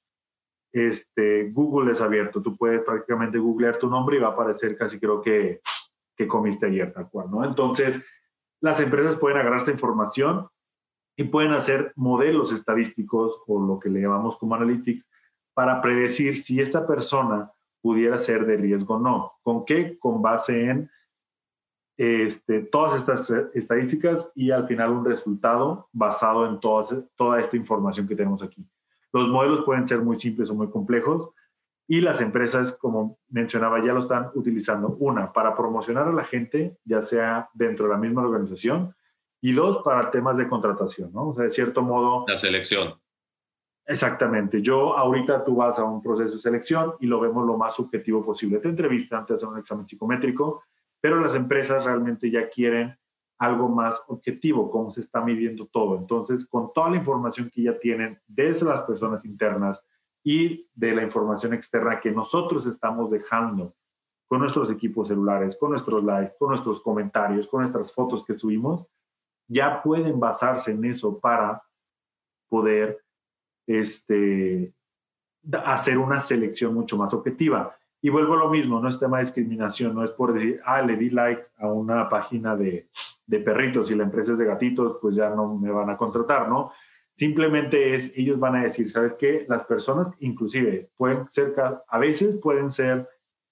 Este, 0.74 1.50
Google 1.52 1.94
es 1.94 2.02
abierto. 2.02 2.42
Tú 2.42 2.58
puedes 2.58 2.84
prácticamente 2.84 3.38
googlear 3.38 3.78
tu 3.78 3.90
nombre 3.90 4.18
y 4.18 4.20
va 4.20 4.30
a 4.30 4.32
aparecer 4.32 4.76
casi 4.78 5.00
creo 5.00 5.22
que, 5.22 5.62
que 6.16 6.28
comiste 6.28 6.66
ayer, 6.66 6.92
tal 6.92 7.10
cual. 7.10 7.32
¿no? 7.32 7.46
Entonces, 7.46 8.04
las 8.60 8.80
empresas 8.80 9.16
pueden 9.16 9.38
agarrar 9.38 9.60
esta 9.60 9.72
información 9.72 10.48
y 11.16 11.24
pueden 11.24 11.54
hacer 11.54 11.94
modelos 11.96 12.52
estadísticos 12.52 13.42
o 13.48 13.66
lo 13.66 13.80
que 13.80 13.90
le 13.90 14.02
llamamos 14.02 14.38
como 14.38 14.56
analytics 14.56 15.10
para 15.54 15.82
predecir 15.82 16.38
si 16.38 16.60
esta 16.60 16.86
persona 16.86 17.52
pudiera 17.88 18.20
ser 18.20 18.46
de 18.46 18.58
riesgo 18.58 19.00
no. 19.00 19.38
¿Con 19.42 19.64
qué? 19.64 19.98
Con 19.98 20.22
base 20.22 20.70
en 20.70 20.92
este, 21.96 22.60
todas 22.64 23.00
estas 23.00 23.30
estadísticas 23.54 24.30
y 24.36 24.52
al 24.52 24.68
final 24.68 24.92
un 24.92 25.06
resultado 25.06 25.88
basado 25.94 26.46
en 26.46 26.60
toda 26.60 27.40
esta 27.40 27.56
información 27.56 28.06
que 28.06 28.16
tenemos 28.18 28.44
aquí. 28.44 28.68
Los 29.14 29.30
modelos 29.30 29.64
pueden 29.64 29.88
ser 29.88 30.00
muy 30.00 30.20
simples 30.20 30.50
o 30.50 30.54
muy 30.54 30.70
complejos 30.70 31.30
y 31.88 32.02
las 32.02 32.20
empresas, 32.20 32.74
como 32.74 33.20
mencionaba, 33.30 33.80
ya 33.80 33.94
lo 33.94 34.02
están 34.02 34.32
utilizando. 34.36 34.98
Una, 35.00 35.32
para 35.32 35.56
promocionar 35.56 36.10
a 36.10 36.12
la 36.12 36.26
gente, 36.26 36.78
ya 36.84 37.02
sea 37.02 37.50
dentro 37.54 37.86
de 37.86 37.94
la 37.94 37.98
misma 37.98 38.24
organización, 38.24 38.94
y 39.40 39.54
dos, 39.54 39.82
para 39.86 40.12
temas 40.12 40.38
de 40.38 40.50
contratación, 40.50 41.14
¿no? 41.14 41.30
O 41.30 41.34
sea, 41.34 41.46
de 41.46 41.52
cierto 41.52 41.82
modo... 41.84 42.26
La 42.28 42.36
selección. 42.36 42.96
Exactamente. 43.88 44.62
Yo 44.62 44.98
ahorita 44.98 45.46
tú 45.46 45.56
vas 45.56 45.80
a 45.80 45.86
un 45.86 46.02
proceso 46.02 46.34
de 46.34 46.40
selección 46.40 46.96
y 47.00 47.08
lo 47.08 47.22
vemos 47.22 47.48
lo 47.48 47.58
más 47.58 47.74
subjetivo 47.74 48.24
posible. 48.24 48.60
Te 48.60 48.68
entrevistan, 48.68 49.26
te 49.26 49.34
hacen 49.34 49.48
un 49.48 49.60
examen 49.60 49.88
psicométrico, 49.88 50.64
pero 51.00 51.22
las 51.22 51.36
empresas 51.36 51.86
realmente 51.86 52.30
ya 52.30 52.50
quieren 52.50 52.98
algo 53.40 53.70
más 53.70 54.04
objetivo, 54.08 54.70
cómo 54.70 54.92
se 54.92 55.00
está 55.00 55.22
midiendo 55.22 55.68
todo. 55.68 55.96
Entonces, 55.96 56.46
con 56.46 56.74
toda 56.74 56.90
la 56.90 56.98
información 56.98 57.50
que 57.50 57.64
ya 57.64 57.80
tienen 57.80 58.20
desde 58.28 58.66
las 58.66 58.82
personas 58.82 59.24
internas 59.24 59.82
y 60.22 60.68
de 60.74 60.94
la 60.94 61.04
información 61.04 61.54
externa 61.54 62.02
que 62.02 62.12
nosotros 62.12 62.66
estamos 62.66 63.10
dejando 63.10 63.74
con 64.28 64.40
nuestros 64.40 64.70
equipos 64.70 65.08
celulares, 65.08 65.56
con 65.58 65.70
nuestros 65.70 66.04
likes, 66.04 66.36
con 66.38 66.50
nuestros 66.50 66.82
comentarios, 66.82 67.48
con 67.48 67.62
nuestras 67.62 67.94
fotos 67.94 68.26
que 68.26 68.38
subimos, 68.38 68.86
ya 69.48 69.82
pueden 69.82 70.20
basarse 70.20 70.72
en 70.72 70.84
eso 70.84 71.18
para 71.18 71.64
poder 72.50 73.07
este, 73.68 74.74
hacer 75.66 75.98
una 75.98 76.22
selección 76.22 76.74
mucho 76.74 76.98
más 76.98 77.14
objetiva. 77.14 77.76
Y 78.02 78.10
vuelvo 78.10 78.36
a 78.36 78.38
lo 78.38 78.50
mismo, 78.50 78.80
no 78.80 78.90
es 78.90 79.00
tema 79.00 79.18
de 79.18 79.24
discriminación, 79.24 79.94
no 79.94 80.04
es 80.04 80.12
por 80.12 80.34
decir, 80.34 80.62
ah, 80.66 80.82
le 80.82 80.96
di 80.96 81.10
like 81.10 81.44
a 81.58 81.68
una 81.68 82.08
página 82.10 82.56
de, 82.56 82.90
de 83.26 83.40
perritos 83.40 83.92
y 83.92 83.96
la 83.96 84.04
empresa 84.04 84.32
es 84.34 84.38
de 84.38 84.46
gatitos, 84.46 84.98
pues 85.02 85.16
ya 85.16 85.30
no 85.30 85.56
me 85.56 85.72
van 85.72 85.90
a 85.90 85.98
contratar, 85.98 86.48
¿no? 86.48 86.72
Simplemente 87.14 87.96
es, 87.96 88.16
ellos 88.16 88.40
van 88.40 88.56
a 88.56 88.64
decir, 88.64 88.90
¿sabes 88.90 89.14
qué? 89.16 89.46
Las 89.50 89.66
personas 89.66 90.14
inclusive 90.20 90.92
pueden 90.96 91.28
ser, 91.30 91.56
a 91.88 91.98
veces 91.98 92.38
pueden 92.38 92.70
ser 92.70 93.10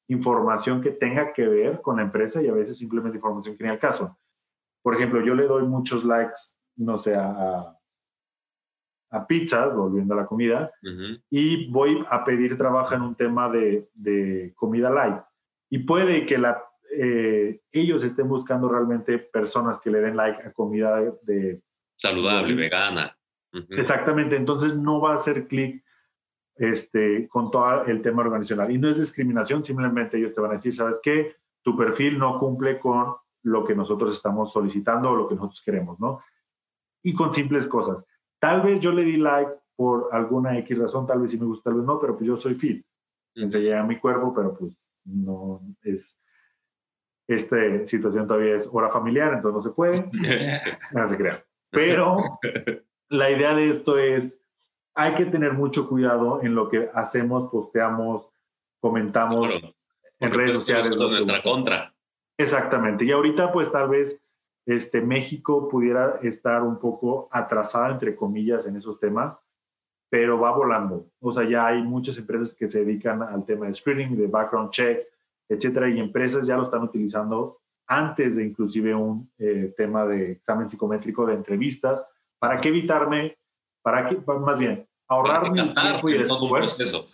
información 0.08 0.82
que 0.82 0.92
tenga 0.92 1.34
que 1.34 1.48
ver 1.48 1.82
con 1.82 1.98
la 1.98 2.04
empresa 2.04 2.42
y 2.42 2.48
a 2.48 2.54
veces 2.54 2.78
simplemente 2.78 3.18
información 3.18 3.58
que 3.58 3.64
ni 3.64 3.72
al 3.72 3.80
caso. 3.80 4.18
Por 4.84 4.94
ejemplo, 4.94 5.20
yo 5.26 5.34
le 5.34 5.48
doy 5.48 5.64
muchos 5.64 6.04
likes, 6.04 6.40
no 6.76 7.00
sé, 7.00 7.16
a, 7.16 7.75
a 9.10 9.26
pizzas, 9.28 9.76
volviendo 9.76 10.14
a 10.14 10.18
la 10.18 10.26
comida, 10.26 10.72
y 11.30 11.70
voy 11.72 12.06
a 12.10 12.24
pedir 12.24 12.58
trabajo 12.58 12.96
en 12.96 13.02
un 13.02 13.16
tema 13.16 13.50
de, 13.50 13.90
de 13.94 14.54
comida 14.56 14.90
light. 14.90 15.22
Y 15.70 15.80
puede 15.80 16.26
que 16.26 16.38
la, 16.38 16.64
eh, 16.92 17.62
ellos 17.72 18.04
estén 18.04 18.28
buscando 18.28 18.70
realmente 18.70 19.18
personas 19.18 19.80
que 19.80 19.90
le 19.90 20.02
den 20.02 20.16
like 20.16 20.42
a 20.42 20.52
comida 20.52 21.02
de... 21.22 21.62
Saludable, 21.98 22.56
vegana. 22.56 23.18
Exactamente, 23.70 24.36
entonces 24.36 24.76
no 24.76 25.00
va 25.00 25.14
a 25.14 25.16
hacer 25.16 25.48
clic 25.48 25.84
este, 26.58 27.28
con 27.30 27.52
todo 27.52 27.86
el 27.86 28.02
tema 28.02 28.22
organizacional. 28.22 28.72
Y 28.72 28.78
no 28.78 28.90
es 28.90 29.00
discriminación, 29.00 29.64
simplemente 29.64 30.18
ellos 30.18 30.34
te 30.34 30.42
van 30.42 30.52
a 30.52 30.56
decir, 30.56 30.76
¿sabes 30.76 31.00
qué? 31.02 31.36
Tu 31.64 31.76
perfil 31.76 32.20
no 32.20 32.38
cumple 32.38 32.80
con 32.80 33.16
lo 33.44 33.64
que 33.64 33.76
nosotros 33.76 34.16
estamos 34.16 34.52
solicitando 34.52 35.12
o 35.12 35.16
lo 35.16 35.28
que 35.28 35.36
nosotros 35.36 35.62
queremos, 35.64 36.00
¿no? 36.00 36.22
Y 37.04 37.14
con 37.14 37.34
simples 37.34 37.68
cosas. 37.68 38.06
Tal 38.46 38.62
vez 38.62 38.80
yo 38.80 38.92
le 38.92 39.04
di 39.04 39.18
like 39.18 39.52
por 39.76 40.10
alguna 40.12 40.56
X 40.60 40.78
razón, 40.78 41.08
tal 41.08 41.20
vez 41.20 41.32
sí 41.32 41.40
me 41.40 41.48
gusta, 41.48 41.72
tal 41.72 41.80
vez 41.80 41.88
no, 41.88 42.00
pero 42.00 42.16
pues 42.16 42.28
yo 42.28 42.38
soy 42.38 42.54
fit. 42.54 42.86
Enseñé 43.34 43.74
a 43.74 43.82
mi 43.82 43.98
cuerpo, 43.98 44.36
pero 44.36 44.56
pues 44.56 44.78
no 45.04 45.62
es... 45.82 46.22
Esta 47.28 47.58
situación 47.88 48.28
todavía 48.28 48.58
es 48.58 48.70
hora 48.72 48.92
familiar, 48.92 49.34
entonces 49.34 49.56
no 49.56 49.62
se 49.64 49.72
puede. 49.72 50.12
no 50.92 51.08
se 51.10 51.18
crea. 51.18 51.44
Pero 51.72 52.40
la 53.10 53.32
idea 53.32 53.56
de 53.56 53.70
esto 53.70 53.98
es, 53.98 54.46
hay 54.94 55.16
que 55.16 55.26
tener 55.26 55.54
mucho 55.54 55.90
cuidado 55.90 56.40
en 56.44 56.54
lo 56.54 56.70
que 56.70 56.88
hacemos, 56.94 57.50
posteamos, 57.50 58.30
comentamos 58.80 59.56
en 60.20 60.32
redes 60.32 60.54
sociales. 60.54 60.92
Es 60.92 60.98
nuestra 60.98 61.42
contra. 61.42 61.96
Exactamente. 62.38 63.06
Y 63.06 63.12
ahorita, 63.12 63.52
pues 63.52 63.72
tal 63.72 63.90
vez 63.90 64.24
este, 64.66 65.02
México 65.02 65.68
pudiera 65.70 66.20
estar 66.24 66.64
un 66.64 66.80
poco 66.80 67.28
atrasada, 67.32 67.92
entre 67.92 68.16
comillas, 68.16 68.66
en 68.66 68.76
esos 68.76 69.00
temas, 69.00 69.38
pero 70.10 70.40
va 70.40 70.52
volando. 70.52 71.08
O 71.20 71.32
sea, 71.32 71.48
ya 71.48 71.68
hay 71.68 71.82
muchas 71.84 72.18
empresas 72.18 72.56
que 72.56 72.68
se 72.68 72.84
dedican 72.84 73.22
al 73.22 73.46
tema 73.46 73.68
de 73.68 73.74
screening, 73.74 74.18
de 74.18 74.28
background 74.28 74.72
check, 74.72 75.08
etcétera, 75.48 75.90
y 75.90 76.00
empresas 76.00 76.48
ya 76.48 76.58
lo 76.58 76.64
están 76.64 76.84
utilizando 76.84 77.60
antes 77.88 78.36
de 78.36 78.46
inclusive 78.46 78.96
un 78.96 79.32
eh, 79.38 79.74
tema 79.78 80.06
de 80.06 80.32
examen 80.34 80.68
psicométrico 80.68 81.26
de 81.26 81.36
entrevistas. 81.36 82.04
¿Para 82.40 82.60
qué 82.60 82.70
evitarme? 82.70 83.38
¿Para 83.82 84.08
qué? 84.08 84.18
Más 84.40 84.60
bien, 84.60 84.88
ahorrarme 85.08 85.62
tiempo 85.62 86.10
y 86.10 86.16
esfuerzo. 86.16 87.06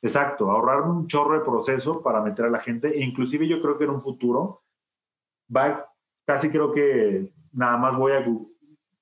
Exacto, 0.00 0.50
ahorrarme 0.50 0.92
un 0.92 1.06
chorro 1.08 1.34
de 1.34 1.44
proceso 1.44 2.02
para 2.02 2.20
meter 2.20 2.44
a 2.44 2.50
la 2.50 2.60
gente. 2.60 2.88
E 2.88 3.02
inclusive 3.02 3.48
yo 3.48 3.60
creo 3.60 3.78
que 3.78 3.84
en 3.84 3.90
un 3.90 4.00
futuro 4.00 4.62
va, 5.54 5.90
casi 6.28 6.50
creo 6.50 6.72
que 6.72 7.32
nada 7.54 7.78
más 7.78 7.96
voy 7.96 8.12
a 8.12 8.20
Google, 8.20 8.48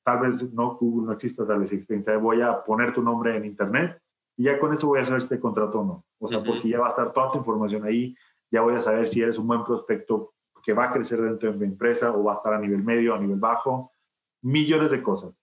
tal 0.04 0.20
vez 0.20 0.52
no 0.54 0.76
Google 0.76 1.06
no 1.06 1.12
exista, 1.12 1.44
tal 1.44 1.58
vez 1.58 1.72
exista, 1.72 2.16
voy 2.18 2.40
a 2.40 2.62
poner 2.62 2.94
tu 2.94 3.02
nombre 3.02 3.36
en 3.36 3.44
internet 3.44 4.00
y 4.36 4.44
ya 4.44 4.60
con 4.60 4.72
eso 4.72 4.86
voy 4.86 5.00
a 5.00 5.04
saber 5.04 5.22
si 5.22 5.28
te 5.28 5.40
contrato 5.40 5.80
o 5.80 5.84
no. 5.84 6.04
O 6.20 6.28
sea, 6.28 6.40
porque 6.40 6.68
ya 6.68 6.78
va 6.78 6.86
a 6.86 6.90
estar 6.90 7.12
toda 7.12 7.32
tu 7.32 7.38
información 7.38 7.82
ahí, 7.82 8.14
ya 8.48 8.60
voy 8.60 8.76
a 8.76 8.80
saber 8.80 9.08
si 9.08 9.22
eres 9.22 9.38
un 9.38 9.48
buen 9.48 9.64
prospecto 9.64 10.34
que 10.62 10.72
va 10.72 10.84
a 10.84 10.92
crecer 10.92 11.20
dentro 11.20 11.50
de 11.50 11.58
mi 11.58 11.64
empresa 11.64 12.12
o 12.12 12.22
va 12.22 12.34
a 12.34 12.36
estar 12.36 12.54
a 12.54 12.60
nivel 12.60 12.84
medio, 12.84 13.12
a 13.12 13.18
nivel 13.18 13.40
bajo, 13.40 13.90
millones 14.42 14.92
de 14.92 15.02
cosas. 15.02 15.34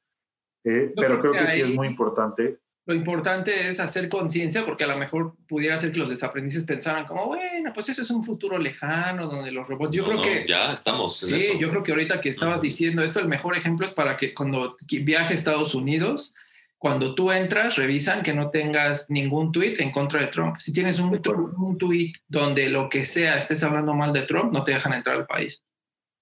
Eh, 0.63 0.93
pero 0.95 1.19
creo, 1.19 1.33
que, 1.33 1.49
sí 1.49 1.61
es 1.63 1.75
muy 1.75 1.87
importante 1.87 2.59
lo 2.85 2.93
importante 2.93 3.69
es 3.69 3.79
hacer 3.79 4.09
conciencia, 4.09 4.65
porque 4.65 4.83
a 4.83 4.87
lo 4.87 4.97
mejor 4.97 5.35
pudiera 5.47 5.79
ser 5.79 5.93
que 5.93 5.99
los 5.99 6.09
desaprendices 6.09 6.65
pensaran 6.65 7.05
como, 7.05 7.27
bueno, 7.27 7.71
pues 7.73 7.87
eso 7.87 8.01
es 8.01 8.11
un 8.11 8.23
futuro 8.23 8.57
lejano 8.57 9.27
donde 9.27 9.51
los 9.51 9.67
robots. 9.67 9.95
Yo 9.95 10.03
creo 10.03 10.21
que. 10.21 10.45
Ya 10.47 10.73
estamos. 10.73 11.17
sí, 11.17 11.57
yo 11.57 11.69
creo 11.69 11.83
que 11.83 11.93
ahorita 11.93 12.19
que 12.19 12.29
estabas 12.29 12.61
diciendo 12.61 13.01
esto, 13.01 13.19
el 13.19 13.27
mejor 13.29 13.55
ejemplo 13.55 13.85
es 13.85 13.93
para 13.93 14.17
que 14.17 14.33
cuando 14.33 14.75
viaje 15.01 15.33
a 15.33 15.35
Estados 15.35 15.75
Unidos, 15.75 16.35
cuando 16.77 17.15
tú 17.15 17.31
entras, 17.31 17.77
revisan 17.77 18.21
que 18.21 18.33
no 18.33 18.49
tengas 18.49 19.09
ningún 19.09 19.53
tweet 19.53 19.75
en 19.79 19.91
contra 19.91 20.19
de 20.19 20.27
Trump. 20.27 20.57
Si 20.59 20.73
tienes 20.73 20.99
un, 20.99 21.21
un 21.57 21.77
tweet 21.77 22.11
donde 22.27 22.67
lo 22.67 22.89
que 22.89 23.05
sea 23.05 23.37
estés 23.37 23.63
hablando 23.63 23.93
mal 23.93 24.11
de 24.11 24.23
Trump, 24.23 24.51
no 24.51 24.65
te 24.65 24.73
dejan 24.73 24.91
entrar 24.91 25.15
al 25.15 25.25
país. 25.25 25.63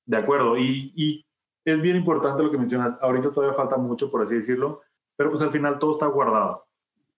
De 0.06 0.18
acuerdo. 0.18 0.56
Y, 0.60 0.94
y 0.96 1.26
es 1.66 1.82
bien 1.82 1.96
importante 1.96 2.44
lo 2.44 2.52
que 2.52 2.60
mencionas. 2.60 3.00
Ahorita 3.02 3.32
todavía 3.32 3.58
falta 3.58 3.78
mucho, 3.78 4.12
por 4.12 4.22
así 4.22 4.36
decirlo 4.36 4.84
pero 5.22 5.30
pues 5.30 5.44
al 5.44 5.52
final 5.52 5.78
todo 5.78 5.92
está 5.92 6.08
guardado. 6.08 6.66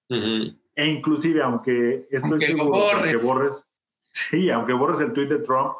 E 0.09 0.85
inclusive, 0.85 1.41
aunque 1.41 2.05
estoy 2.11 2.41
seguro 2.41 3.01
que 3.01 3.15
borres, 3.15 3.65
sí, 4.11 4.49
aunque 4.49 4.73
borres 4.73 4.99
el 4.99 5.13
tweet 5.13 5.27
de 5.27 5.39
Trump, 5.39 5.71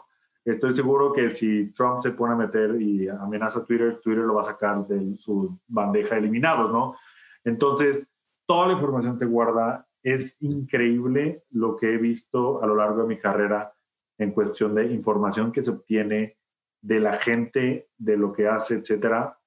estoy 0.46 0.74
seguro 0.74 1.12
que 1.12 1.30
si 1.32 1.74
Trump 1.74 2.00
se 2.00 2.12
pone 2.12 2.32
a 2.32 2.38
meter 2.38 2.82
y 2.82 3.10
amenaza 3.10 3.60
a 3.60 3.66
Twitter, 3.66 4.00
Twitter 4.02 4.24
lo 4.24 4.36
va 4.36 4.42
a 4.44 4.46
sacar 4.46 4.88
de 4.88 5.18
su 5.18 5.60
bandeja 5.68 6.16
de 6.16 6.22
eliminados, 6.22 6.72
¿no? 6.72 6.96
Entonces, 7.44 8.08
toda 8.46 8.68
la 8.68 8.74
información 8.76 9.20
se 9.20 9.26
guarda. 9.26 9.86
Es 10.02 10.42
increíble 10.42 11.44
lo 11.52 11.76
que 11.76 11.94
he 11.94 11.98
visto 11.98 12.64
a 12.64 12.68
lo 12.68 12.76
largo 12.78 13.02
de 13.02 13.10
mi 13.10 13.18
carrera 13.18 13.74
en 14.18 14.32
cuestión 14.32 14.74
de 14.76 14.86
información 14.86 15.52
que 15.52 15.62
se 15.62 15.72
obtiene 15.72 16.38
de 16.82 17.02
la 17.02 17.18
gente, 17.18 17.90
de 17.98 18.16
lo 18.16 18.32
que 18.32 18.48
hace, 18.48 18.76
etcétera 18.76 19.38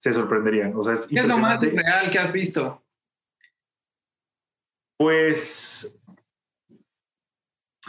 se 0.00 0.12
sorprenderían. 0.12 0.74
O 0.74 0.82
sea, 0.82 0.94
es 0.94 1.06
¿Qué 1.06 1.20
es 1.20 1.26
lo 1.26 1.38
más 1.38 1.62
real 1.62 2.10
que 2.10 2.18
has 2.18 2.32
visto? 2.32 2.82
Pues 4.98 6.00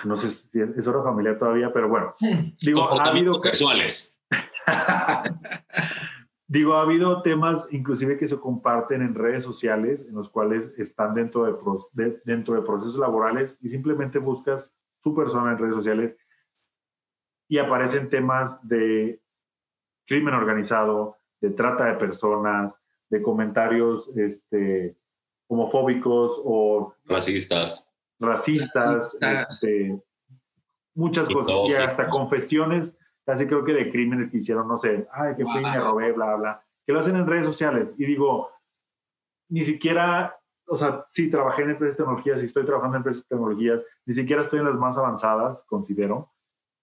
no 0.04 0.18
sé 0.18 0.30
si 0.30 0.60
es 0.60 0.88
hora 0.88 1.04
familiar 1.04 1.38
todavía, 1.38 1.72
pero 1.74 1.90
bueno. 1.90 2.16
Digo, 2.62 3.00
ha 3.00 3.06
habido 3.06 3.40
casuales. 3.42 4.18
Digo, 6.48 6.76
ha 6.76 6.82
habido 6.82 7.22
temas 7.22 7.68
inclusive 7.72 8.18
que 8.18 8.28
se 8.28 8.38
comparten 8.38 9.02
en 9.02 9.16
redes 9.16 9.46
sociales 9.46 10.06
en 10.08 10.16
los 10.16 10.30
cuales 10.30 10.74
están 10.78 11.14
dentro 11.14 11.46
de, 11.94 12.22
dentro 12.26 12.56
de 12.56 12.62
procesos 12.62 13.00
laborales 13.00 13.58
y 13.62 13.70
simplemente 13.70 14.20
buscas 14.20 14.76
su 15.00 15.16
persona 15.16 15.52
en 15.52 15.58
redes 15.58 15.76
sociales 15.76 16.18
y 17.48 17.58
aparecen 17.58 18.10
temas 18.10 18.68
de 18.68 19.22
crimen 20.06 20.34
organizado, 20.34 21.21
de 21.42 21.50
trata 21.50 21.86
de 21.86 21.94
personas, 21.96 22.80
de 23.10 23.22
comentarios 23.22 24.10
este, 24.16 24.96
homofóbicos 25.48 26.42
o 26.46 26.94
racistas. 27.06 27.90
Racistas, 28.20 29.18
este, 29.20 30.00
muchas 30.94 31.28
cosas. 31.28 31.56
Y 31.68 31.74
hasta 31.74 32.08
confesiones, 32.08 32.98
casi 33.26 33.48
creo 33.48 33.66
que 33.66 33.74
de 33.74 33.92
crímenes 33.92 34.32
que 34.32 34.38
hicieron, 34.38 34.68
no 34.68 34.78
sé, 34.78 35.08
ay, 35.12 35.36
que 35.36 35.44
fui 35.44 35.60
y 35.60 35.64
me 35.64 35.80
robé, 35.80 36.12
bla, 36.12 36.36
bla, 36.36 36.64
que 36.86 36.94
lo 36.94 37.00
hacen 37.00 37.16
en 37.16 37.28
redes 37.28 37.46
sociales. 37.46 37.96
Y 37.98 38.06
digo, 38.06 38.50
ni 39.50 39.64
siquiera, 39.64 40.40
o 40.68 40.78
sea, 40.78 41.06
sí, 41.10 41.30
trabajé 41.30 41.64
en 41.64 41.72
empresas 41.72 41.98
de 41.98 42.04
tecnologías 42.04 42.42
y 42.42 42.46
estoy 42.46 42.66
trabajando 42.66 42.98
en 42.98 43.00
empresas 43.00 43.24
de 43.24 43.36
tecnologías, 43.36 43.84
ni 44.06 44.14
siquiera 44.14 44.44
estoy 44.44 44.60
en 44.60 44.66
las 44.66 44.78
más 44.78 44.96
avanzadas, 44.98 45.66
considero, 45.66 46.32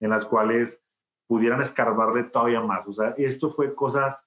en 0.00 0.10
las 0.10 0.26
cuales 0.26 0.84
pudieran 1.26 1.62
escarbarle 1.62 2.24
todavía 2.24 2.60
más. 2.60 2.86
O 2.88 2.92
sea, 2.92 3.14
esto 3.16 3.50
fue 3.50 3.74
cosas 3.74 4.26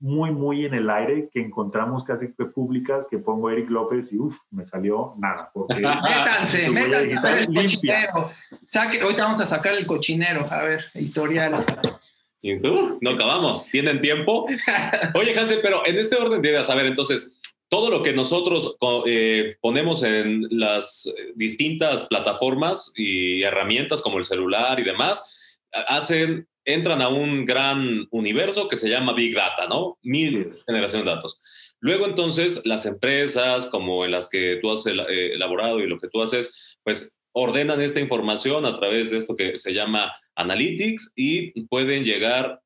muy, 0.00 0.30
muy 0.30 0.64
en 0.64 0.74
el 0.74 0.88
aire 0.90 1.28
que 1.32 1.40
encontramos 1.40 2.04
casi 2.04 2.32
que 2.32 2.44
públicas 2.44 3.06
que 3.10 3.18
pongo 3.18 3.50
Eric 3.50 3.68
López 3.70 4.12
y 4.12 4.18
uff, 4.18 4.38
me 4.50 4.64
salió 4.64 5.14
nada. 5.18 5.50
Porque 5.52 5.74
métanse, 5.76 6.70
métanse 6.70 7.14
a 7.16 7.38
el 7.40 7.54
cochinero. 7.54 8.30
Saque, 8.64 9.00
ahorita 9.00 9.24
vamos 9.24 9.40
a 9.40 9.46
sacar 9.46 9.74
el 9.74 9.86
cochinero. 9.86 10.46
A 10.50 10.62
ver, 10.62 10.84
historial. 10.94 11.64
No 13.00 13.10
acabamos. 13.10 13.66
¿Tienen 13.66 14.00
tiempo? 14.00 14.46
Oye, 15.14 15.38
Hansel, 15.38 15.60
pero 15.62 15.84
en 15.86 15.98
este 15.98 16.16
orden 16.16 16.40
de 16.40 16.50
ideas, 16.50 16.70
a 16.70 16.76
ver, 16.76 16.86
entonces, 16.86 17.34
todo 17.68 17.90
lo 17.90 18.02
que 18.02 18.12
nosotros 18.12 18.76
eh, 19.06 19.56
ponemos 19.60 20.02
en 20.04 20.46
las 20.50 21.12
distintas 21.34 22.04
plataformas 22.04 22.92
y 22.96 23.42
herramientas 23.42 24.00
como 24.00 24.18
el 24.18 24.24
celular 24.24 24.78
y 24.78 24.84
demás, 24.84 25.60
hacen 25.88 26.46
entran 26.68 27.00
a 27.00 27.08
un 27.08 27.46
gran 27.46 28.06
universo 28.10 28.68
que 28.68 28.76
se 28.76 28.90
llama 28.90 29.14
Big 29.14 29.34
Data, 29.34 29.66
¿no? 29.66 29.98
Mil 30.02 30.52
generaciones 30.66 31.06
de 31.06 31.14
datos. 31.14 31.40
Luego 31.80 32.04
entonces 32.04 32.60
las 32.66 32.84
empresas 32.84 33.68
como 33.70 34.04
en 34.04 34.10
las 34.10 34.28
que 34.28 34.56
tú 34.56 34.70
has 34.70 34.86
eh, 34.86 35.32
elaborado 35.32 35.80
y 35.80 35.86
lo 35.86 35.98
que 35.98 36.08
tú 36.08 36.20
haces, 36.20 36.76
pues 36.84 37.16
ordenan 37.32 37.80
esta 37.80 38.00
información 38.00 38.66
a 38.66 38.74
través 38.78 39.10
de 39.10 39.16
esto 39.16 39.34
que 39.34 39.56
se 39.56 39.72
llama 39.72 40.12
analytics 40.34 41.14
y 41.16 41.62
pueden 41.68 42.04
llegar, 42.04 42.60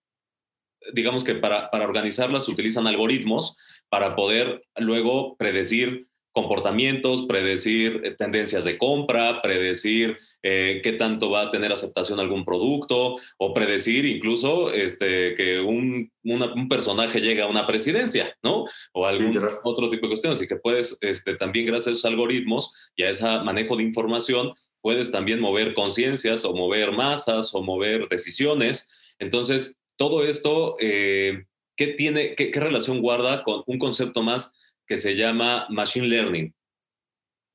digamos 0.92 1.22
que 1.22 1.36
para, 1.36 1.70
para 1.70 1.84
organizarlas 1.84 2.48
utilizan 2.48 2.88
algoritmos 2.88 3.56
para 3.88 4.16
poder 4.16 4.62
luego 4.78 5.36
predecir 5.36 6.08
comportamientos, 6.32 7.26
predecir 7.26 8.00
eh, 8.04 8.14
tendencias 8.16 8.64
de 8.64 8.78
compra, 8.78 9.42
predecir 9.42 10.16
eh, 10.42 10.80
qué 10.82 10.92
tanto 10.94 11.30
va 11.30 11.42
a 11.42 11.50
tener 11.50 11.70
aceptación 11.70 12.18
algún 12.18 12.44
producto 12.44 13.16
o 13.38 13.54
predecir 13.54 14.06
incluso 14.06 14.72
este, 14.72 15.34
que 15.34 15.60
un, 15.60 16.10
un 16.24 16.68
personaje 16.68 17.20
llegue 17.20 17.42
a 17.42 17.46
una 17.46 17.66
presidencia, 17.66 18.36
¿no? 18.42 18.64
O 18.92 19.06
algún 19.06 19.38
otro 19.62 19.88
tipo 19.88 20.06
de 20.06 20.10
cuestiones. 20.10 20.42
Y 20.42 20.48
que 20.48 20.56
puedes, 20.56 20.98
este, 21.02 21.36
también 21.36 21.66
gracias 21.66 21.86
a 21.86 21.90
esos 21.90 22.04
algoritmos 22.06 22.72
y 22.96 23.04
a 23.04 23.10
ese 23.10 23.24
manejo 23.24 23.76
de 23.76 23.84
información, 23.84 24.52
puedes 24.80 25.10
también 25.10 25.38
mover 25.38 25.74
conciencias 25.74 26.44
o 26.44 26.54
mover 26.54 26.92
masas 26.92 27.54
o 27.54 27.62
mover 27.62 28.08
decisiones. 28.08 28.88
Entonces, 29.18 29.76
todo 29.96 30.24
esto, 30.24 30.76
eh, 30.80 31.44
¿qué, 31.76 31.88
tiene, 31.88 32.34
qué, 32.34 32.50
qué 32.50 32.58
relación 32.58 33.00
guarda 33.00 33.44
con 33.44 33.62
un 33.66 33.78
concepto 33.78 34.22
más 34.22 34.54
que 34.86 34.96
se 34.96 35.16
llama 35.16 35.66
Machine 35.70 36.08
Learning? 36.08 36.54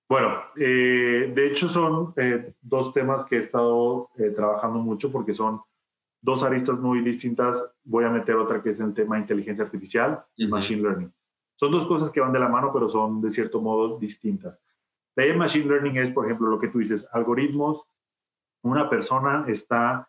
Bueno, 0.09 0.41
eh, 0.55 1.31
de 1.35 1.47
hecho 1.47 1.67
son 1.67 2.13
eh, 2.15 2.53
dos 2.61 2.93
temas 2.93 3.25
que 3.25 3.35
he 3.35 3.39
estado 3.39 4.09
eh, 4.17 4.29
trabajando 4.29 4.79
mucho 4.79 5.11
porque 5.11 5.33
son 5.33 5.61
dos 6.21 6.43
aristas 6.43 6.79
muy 6.79 7.01
distintas. 7.01 7.69
Voy 7.83 8.05
a 8.05 8.09
meter 8.09 8.35
otra 8.35 8.61
que 8.61 8.69
es 8.69 8.79
el 8.79 8.93
tema 8.93 9.15
de 9.15 9.21
inteligencia 9.21 9.65
artificial 9.65 10.23
y 10.37 10.47
machine 10.47 10.81
learning. 10.81 11.13
Son 11.59 11.71
dos 11.71 11.85
cosas 11.87 12.09
que 12.09 12.21
van 12.21 12.31
de 12.31 12.39
la 12.39 12.47
mano, 12.47 12.71
pero 12.71 12.87
son 12.87 13.21
de 13.21 13.31
cierto 13.31 13.59
modo 13.61 13.97
distintas. 13.99 14.57
La 15.15 15.35
machine 15.35 15.65
learning 15.65 15.97
es, 15.97 16.11
por 16.11 16.25
ejemplo, 16.25 16.47
lo 16.47 16.59
que 16.59 16.67
tú 16.67 16.79
dices, 16.79 17.09
algoritmos. 17.11 17.83
Una 18.63 18.89
persona 18.89 19.45
está, 19.47 20.07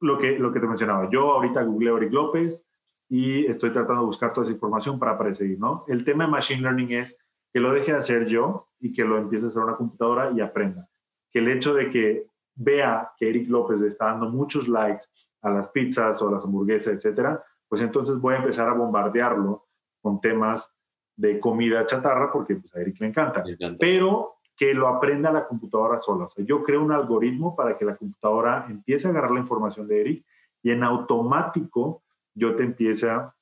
lo 0.00 0.18
que, 0.18 0.38
lo 0.38 0.52
que 0.52 0.60
te 0.60 0.66
mencionaba, 0.66 1.10
yo 1.10 1.32
ahorita 1.32 1.62
googleo 1.64 1.96
Eric 1.96 2.12
López, 2.12 2.64
y 3.12 3.44
estoy 3.44 3.70
tratando 3.72 4.00
de 4.00 4.06
buscar 4.06 4.32
toda 4.32 4.44
esa 4.44 4.54
información 4.54 4.98
para 4.98 5.18
predecir, 5.18 5.58
¿no? 5.58 5.84
El 5.86 6.02
tema 6.02 6.24
de 6.24 6.30
Machine 6.30 6.62
Learning 6.62 6.92
es 6.92 7.18
que 7.52 7.60
lo 7.60 7.70
deje 7.74 7.92
de 7.92 7.98
hacer 7.98 8.26
yo 8.26 8.68
y 8.80 8.90
que 8.90 9.04
lo 9.04 9.18
empiece 9.18 9.44
a 9.44 9.48
hacer 9.48 9.62
una 9.62 9.76
computadora 9.76 10.32
y 10.34 10.40
aprenda. 10.40 10.88
Que 11.30 11.40
el 11.40 11.48
hecho 11.48 11.74
de 11.74 11.90
que 11.90 12.26
vea 12.54 13.12
que 13.18 13.28
Eric 13.28 13.50
López 13.50 13.82
está 13.82 14.06
dando 14.06 14.30
muchos 14.30 14.66
likes 14.66 15.04
a 15.42 15.50
las 15.50 15.68
pizzas 15.68 16.22
o 16.22 16.28
a 16.28 16.32
las 16.32 16.46
hamburguesas, 16.46 16.94
etcétera, 16.94 17.44
pues 17.68 17.82
entonces 17.82 18.18
voy 18.18 18.32
a 18.32 18.38
empezar 18.38 18.70
a 18.70 18.72
bombardearlo 18.72 19.66
con 20.00 20.18
temas 20.18 20.74
de 21.14 21.38
comida 21.38 21.84
chatarra 21.84 22.32
porque 22.32 22.56
pues, 22.56 22.74
a 22.74 22.80
Eric 22.80 22.98
le 22.98 23.08
encanta. 23.08 23.44
le 23.44 23.52
encanta. 23.52 23.76
Pero 23.78 24.36
que 24.56 24.72
lo 24.72 24.88
aprenda 24.88 25.30
la 25.30 25.46
computadora 25.46 25.98
sola. 25.98 26.24
O 26.24 26.30
sea, 26.30 26.46
yo 26.46 26.62
creo 26.62 26.82
un 26.82 26.92
algoritmo 26.92 27.54
para 27.54 27.76
que 27.76 27.84
la 27.84 27.94
computadora 27.94 28.64
empiece 28.70 29.06
a 29.06 29.10
agarrar 29.10 29.32
la 29.32 29.40
información 29.40 29.86
de 29.86 30.00
Eric 30.00 30.24
y 30.62 30.70
en 30.70 30.82
automático 30.82 32.01
yo 32.34 32.56
te 32.56 32.64
empiece 32.64 33.10
a, 33.10 33.34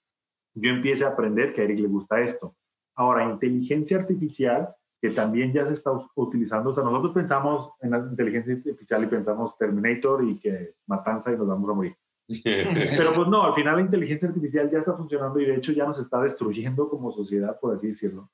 yo 0.55 0.71
empiece 0.71 1.05
a 1.05 1.09
aprender 1.09 1.55
que 1.55 1.61
a 1.61 1.65
Eric 1.65 1.81
le 1.81 1.89
gusta 1.89 2.21
esto. 2.21 2.57
Ahora, 2.95 3.31
inteligencia 3.31 3.99
artificial, 3.99 4.75
que 5.01 5.11
también 5.11 5.53
ya 5.53 5.67
se 5.67 5.73
está 5.73 5.93
utilizando, 6.15 6.71
o 6.71 6.75
sea, 6.75 6.85
nosotros 6.85 7.15
pensamos 7.15 7.73
en 7.81 7.91
la 7.91 7.99
inteligencia 7.99 8.55
artificial 8.55 9.03
y 9.05 9.07
pensamos 9.07 9.57
Terminator 9.57 10.23
y 10.25 10.39
que 10.39 10.75
matanza 10.87 11.33
y 11.33 11.37
nos 11.37 11.49
vamos 11.49 11.71
a 11.71 11.73
morir. 11.73 11.97
Pero 12.45 13.15
pues 13.15 13.29
no, 13.29 13.43
al 13.43 13.55
final 13.55 13.77
la 13.77 13.83
inteligencia 13.83 14.29
artificial 14.29 14.71
ya 14.71 14.79
está 14.79 14.93
funcionando 14.93 15.41
y 15.41 15.47
de 15.47 15.57
hecho 15.57 15.73
ya 15.73 15.87
nos 15.87 15.99
está 15.99 16.21
destruyendo 16.21 16.89
como 16.89 17.11
sociedad, 17.11 17.59
por 17.59 17.75
así 17.75 17.89
decirlo, 17.89 18.31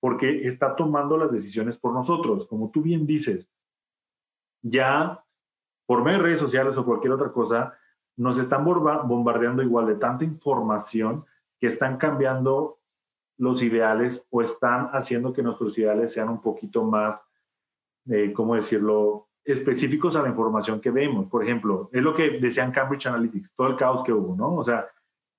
porque 0.00 0.46
está 0.46 0.74
tomando 0.74 1.16
las 1.16 1.30
decisiones 1.30 1.78
por 1.78 1.92
nosotros. 1.94 2.46
Como 2.46 2.70
tú 2.70 2.82
bien 2.82 3.06
dices, 3.06 3.48
ya 4.62 5.24
por 5.86 6.02
medio 6.04 6.18
de 6.18 6.24
redes 6.24 6.40
sociales 6.40 6.76
o 6.76 6.84
cualquier 6.84 7.12
otra 7.12 7.32
cosa, 7.32 7.72
nos 8.18 8.36
están 8.36 8.64
bombardeando 8.64 9.62
igual 9.62 9.86
de 9.86 9.94
tanta 9.94 10.24
información 10.24 11.24
que 11.60 11.68
están 11.68 11.96
cambiando 11.96 12.78
los 13.38 13.62
ideales 13.62 14.26
o 14.30 14.42
están 14.42 14.90
haciendo 14.92 15.32
que 15.32 15.42
nuestros 15.42 15.78
ideales 15.78 16.12
sean 16.12 16.28
un 16.28 16.42
poquito 16.42 16.82
más, 16.82 17.24
eh, 18.10 18.32
¿cómo 18.32 18.56
decirlo?, 18.56 19.28
específicos 19.44 20.14
a 20.16 20.22
la 20.22 20.28
información 20.28 20.80
que 20.80 20.90
vemos. 20.90 21.26
Por 21.26 21.42
ejemplo, 21.42 21.88
es 21.92 22.02
lo 22.02 22.14
que 22.14 22.38
decían 22.38 22.72
Cambridge 22.72 23.06
Analytics, 23.06 23.54
todo 23.54 23.68
el 23.68 23.76
caos 23.76 24.02
que 24.02 24.12
hubo, 24.12 24.34
¿no? 24.34 24.56
O 24.56 24.64
sea, 24.64 24.86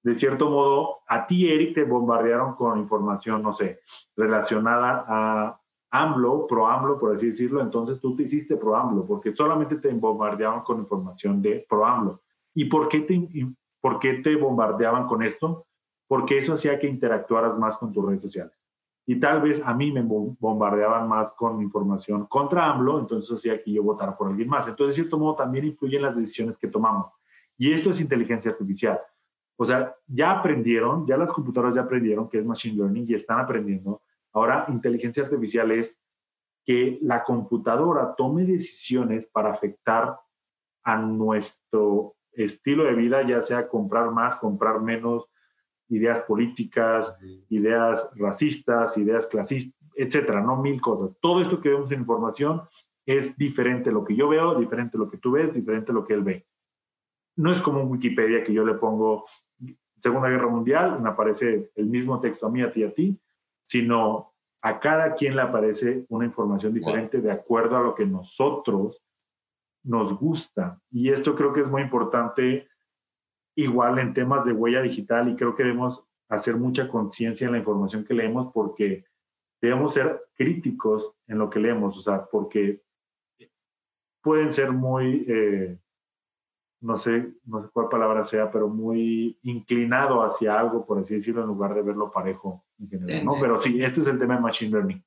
de 0.01 0.15
cierto 0.15 0.49
modo, 0.49 0.99
a 1.07 1.27
ti, 1.27 1.51
Eric, 1.51 1.75
te 1.75 1.83
bombardearon 1.83 2.55
con 2.55 2.79
información, 2.79 3.43
no 3.43 3.51
sé, 3.51 3.81
relacionada 4.15 5.05
a 5.05 5.59
AMLO, 5.91 6.47
pro 6.47 6.65
AMLO, 6.65 6.97
por 6.97 7.13
así 7.13 7.27
decirlo, 7.27 7.61
entonces 7.61 7.99
tú 7.99 8.15
te 8.15 8.23
hiciste 8.23 8.55
pro 8.55 8.75
AMLO, 8.75 9.05
porque 9.05 9.35
solamente 9.35 9.75
te 9.75 9.93
bombardearon 9.93 10.61
con 10.61 10.79
información 10.79 11.41
de 11.41 11.65
pro 11.67 11.85
AMLO. 11.85 12.21
¿Y 12.59 12.65
por 12.65 12.89
qué, 12.89 12.99
te, 12.99 13.29
por 13.79 13.99
qué 13.99 14.15
te 14.15 14.35
bombardeaban 14.35 15.07
con 15.07 15.23
esto? 15.23 15.65
Porque 16.09 16.39
eso 16.39 16.55
hacía 16.55 16.77
que 16.77 16.87
interactuaras 16.87 17.57
más 17.57 17.77
con 17.77 17.93
tus 17.93 18.05
redes 18.05 18.21
sociales. 18.21 18.51
Y 19.05 19.17
tal 19.17 19.41
vez 19.41 19.65
a 19.65 19.73
mí 19.73 19.93
me 19.93 20.01
bombardeaban 20.01 21.07
más 21.07 21.31
con 21.31 21.61
información 21.61 22.25
contra 22.25 22.69
AMLO, 22.69 22.99
entonces 22.99 23.33
hacía 23.33 23.63
que 23.63 23.71
yo 23.71 23.81
votara 23.81 24.17
por 24.17 24.27
alguien 24.27 24.49
más. 24.49 24.67
Entonces, 24.67 24.97
de 24.97 25.03
cierto 25.03 25.17
modo, 25.17 25.35
también 25.35 25.67
influyen 25.67 26.01
las 26.01 26.17
decisiones 26.17 26.57
que 26.57 26.67
tomamos. 26.67 27.13
Y 27.57 27.71
esto 27.71 27.91
es 27.91 28.01
inteligencia 28.01 28.51
artificial. 28.51 28.99
O 29.55 29.65
sea, 29.65 29.95
ya 30.05 30.31
aprendieron, 30.31 31.07
ya 31.07 31.15
las 31.15 31.31
computadoras 31.31 31.75
ya 31.75 31.83
aprendieron 31.83 32.27
que 32.27 32.39
es 32.39 32.45
machine 32.45 32.75
learning 32.75 33.05
y 33.07 33.13
están 33.13 33.39
aprendiendo. 33.39 34.01
Ahora, 34.33 34.65
inteligencia 34.67 35.23
artificial 35.23 35.71
es 35.71 36.03
que 36.65 36.99
la 37.03 37.23
computadora 37.23 38.13
tome 38.17 38.43
decisiones 38.43 39.27
para 39.27 39.49
afectar 39.49 40.19
a 40.83 40.97
nuestro 40.97 42.17
estilo 42.43 42.85
de 42.85 42.93
vida, 42.93 43.21
ya 43.27 43.41
sea 43.41 43.67
comprar 43.67 44.11
más, 44.11 44.35
comprar 44.37 44.81
menos, 44.81 45.29
ideas 45.89 46.21
políticas, 46.21 47.17
ideas 47.49 48.09
racistas, 48.15 48.97
ideas 48.97 49.27
clasistas, 49.27 49.77
etcétera, 49.95 50.41
no 50.41 50.61
mil 50.61 50.79
cosas. 50.79 51.17
Todo 51.19 51.41
esto 51.41 51.59
que 51.59 51.69
vemos 51.69 51.91
en 51.91 52.01
información 52.01 52.61
es 53.05 53.37
diferente 53.37 53.91
lo 53.91 54.03
que 54.03 54.15
yo 54.15 54.29
veo, 54.29 54.59
diferente 54.59 54.97
lo 54.97 55.09
que 55.09 55.17
tú 55.17 55.31
ves, 55.31 55.53
diferente 55.53 55.91
lo 55.91 56.05
que 56.05 56.13
él 56.13 56.23
ve. 56.23 56.45
No 57.35 57.51
es 57.51 57.59
como 57.61 57.81
un 57.81 57.91
Wikipedia 57.91 58.43
que 58.43 58.53
yo 58.53 58.65
le 58.65 58.75
pongo 58.75 59.25
Segunda 59.99 60.29
Guerra 60.29 60.47
Mundial, 60.47 61.01
me 61.01 61.09
aparece 61.09 61.71
el 61.75 61.87
mismo 61.87 62.19
texto 62.19 62.47
a 62.47 62.51
mí, 62.51 62.61
a 62.61 62.71
ti, 62.71 62.83
a 62.83 62.93
ti, 62.93 63.19
sino 63.65 64.33
a 64.61 64.79
cada 64.79 65.15
quien 65.15 65.35
le 65.35 65.41
aparece 65.41 66.05
una 66.09 66.25
información 66.25 66.73
diferente 66.73 67.21
de 67.21 67.31
acuerdo 67.31 67.77
a 67.77 67.81
lo 67.81 67.95
que 67.95 68.05
nosotros 68.05 69.01
nos 69.83 70.17
gusta. 70.17 70.81
Y 70.91 71.09
esto 71.09 71.35
creo 71.35 71.53
que 71.53 71.61
es 71.61 71.67
muy 71.67 71.81
importante 71.81 72.67
igual 73.55 73.99
en 73.99 74.13
temas 74.13 74.45
de 74.45 74.53
huella 74.53 74.81
digital 74.81 75.29
y 75.29 75.35
creo 75.35 75.55
que 75.55 75.63
debemos 75.63 76.05
hacer 76.29 76.55
mucha 76.55 76.87
conciencia 76.87 77.47
en 77.47 77.53
la 77.53 77.59
información 77.59 78.05
que 78.05 78.13
leemos 78.13 78.51
porque 78.53 79.05
debemos 79.61 79.93
ser 79.93 80.21
críticos 80.35 81.13
en 81.27 81.39
lo 81.39 81.49
que 81.49 81.59
leemos, 81.59 81.97
o 81.97 82.01
sea, 82.01 82.25
porque 82.25 82.81
pueden 84.21 84.53
ser 84.53 84.71
muy, 84.71 85.25
eh, 85.27 85.77
no 86.81 86.97
sé, 86.97 87.33
no 87.45 87.61
sé 87.61 87.69
cuál 87.73 87.89
palabra 87.89 88.25
sea, 88.25 88.49
pero 88.51 88.69
muy 88.69 89.37
inclinado 89.43 90.23
hacia 90.23 90.57
algo, 90.57 90.85
por 90.85 90.99
así 90.99 91.15
decirlo, 91.15 91.41
en 91.41 91.47
lugar 91.47 91.73
de 91.73 91.81
verlo 91.81 92.11
parejo 92.11 92.63
en 92.79 92.89
general, 92.89 93.25
¿no? 93.25 93.33
Pero 93.41 93.59
sí, 93.59 93.83
este 93.83 94.01
es 94.01 94.07
el 94.07 94.19
tema 94.19 94.35
de 94.35 94.41
Machine 94.41 94.71
Learning. 94.71 95.03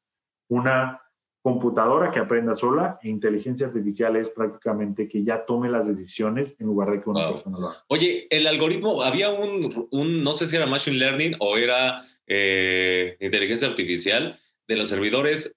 Una 0.49 1.01
computadora 1.43 2.13
que 2.13 2.21
aprenda 2.21 2.55
sola 2.55 2.99
e 3.03 3.09
inteligencia 3.09 3.67
artificial 3.67 4.15
es 4.17 4.29
prácticamente 4.31 5.09
que 5.09 5.25
ya 5.25 5.45
tome 5.45 5.69
las 5.69 5.89
decisiones 5.89 6.57
en 6.61 6.67
lugar 6.67 6.91
de 6.93 7.03
que 7.03 7.11
una 7.11 7.31
persona 7.31 7.59
lo 7.59 7.69
haga. 7.69 7.85
Oye, 7.89 8.29
el 8.31 8.47
algoritmo, 8.47 9.03
había 9.03 9.31
un, 9.31 9.89
un, 9.91 10.23
no 10.23 10.35
sé 10.35 10.47
si 10.47 10.55
era 10.55 10.67
Machine 10.67 10.99
Learning 10.99 11.35
o 11.41 11.57
era 11.57 12.01
eh, 12.29 13.17
inteligencia 13.21 13.67
artificial 13.67 14.39
de 14.69 14.77
los 14.77 14.89
servidores, 14.89 15.57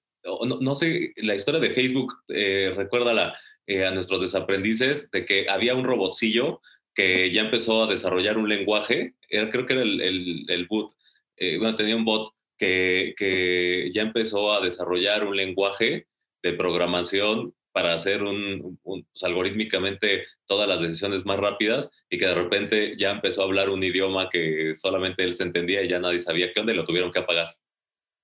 no, 0.59 0.73
sé, 0.73 1.13
la 1.17 1.35
historia 1.35 1.59
de 1.59 1.69
Facebook, 1.69 2.13
eh, 2.29 2.73
recuérdala 2.75 3.37
eh, 3.67 3.85
a 3.85 3.91
nuestros 3.91 4.21
desaprendices, 4.21 5.11
de 5.11 5.23
que 5.23 5.47
había 5.47 5.75
un 5.75 5.85
robotcillo 5.85 6.61
que 6.95 7.31
ya 7.31 7.41
empezó 7.41 7.83
a 7.83 7.87
desarrollar 7.87 8.39
un 8.39 8.49
lenguaje, 8.49 9.13
era, 9.29 9.51
creo 9.51 9.67
que 9.67 9.73
era 9.73 9.83
el, 9.83 10.01
el, 10.01 10.45
el 10.47 10.65
boot, 10.65 10.95
eh, 11.37 11.57
bueno, 11.57 11.75
tenía 11.75 11.95
un 11.95 12.05
bot 12.05 12.33
que, 12.57 13.13
que, 13.17 13.91
ya 13.93 14.01
empezó 14.01 14.53
a 14.53 14.61
desarrollar 14.61 15.25
un 15.25 15.35
lenguaje 15.35 16.07
de 16.43 16.53
programación 16.53 17.53
para 17.75 17.93
hacer 17.93 18.23
un, 18.23 18.79
pues, 18.83 19.03
algorítmicamente 19.23 20.23
todas 20.45 20.67
las 20.67 20.79
decisiones 20.79 21.25
más 21.25 21.37
rápidas 21.37 21.91
y 22.09 22.17
que 22.17 22.25
de 22.25 22.35
repente 22.35 22.95
ya 22.97 23.11
empezó 23.11 23.41
a 23.41 23.45
hablar 23.45 23.69
un 23.69 23.83
idioma 23.83 24.29
que 24.29 24.73
solamente 24.75 25.23
él 25.25 25.33
se 25.33 25.43
entendía 25.43 25.83
y 25.83 25.89
ya 25.89 25.99
nadie 25.99 26.19
sabía 26.19 26.51
qué 26.53 26.61
onda 26.61 26.71
y 26.71 26.77
lo 26.77 26.85
tuvieron 26.85 27.11
que 27.11 27.19
apagar. 27.19 27.57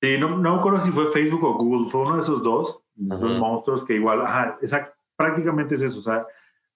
Sí, 0.02 0.18
no, 0.18 0.38
no 0.38 0.54
me 0.54 0.60
acuerdo 0.60 0.82
si 0.82 0.92
fue 0.92 1.12
Facebook 1.12 1.44
o 1.44 1.54
Google, 1.54 1.90
fue 1.92 2.02
uno 2.02 2.16
de 2.16 2.22
esos 2.22 2.42
dos, 2.42 2.82
esos 3.06 3.38
monstruos 3.38 3.86
que 3.86 3.96
igual, 3.96 4.22
ajá, 4.22 4.58
prácticamente 5.16 5.76
es 5.76 5.82
eso, 5.82 6.00
o 6.00 6.02
sea, 6.02 6.26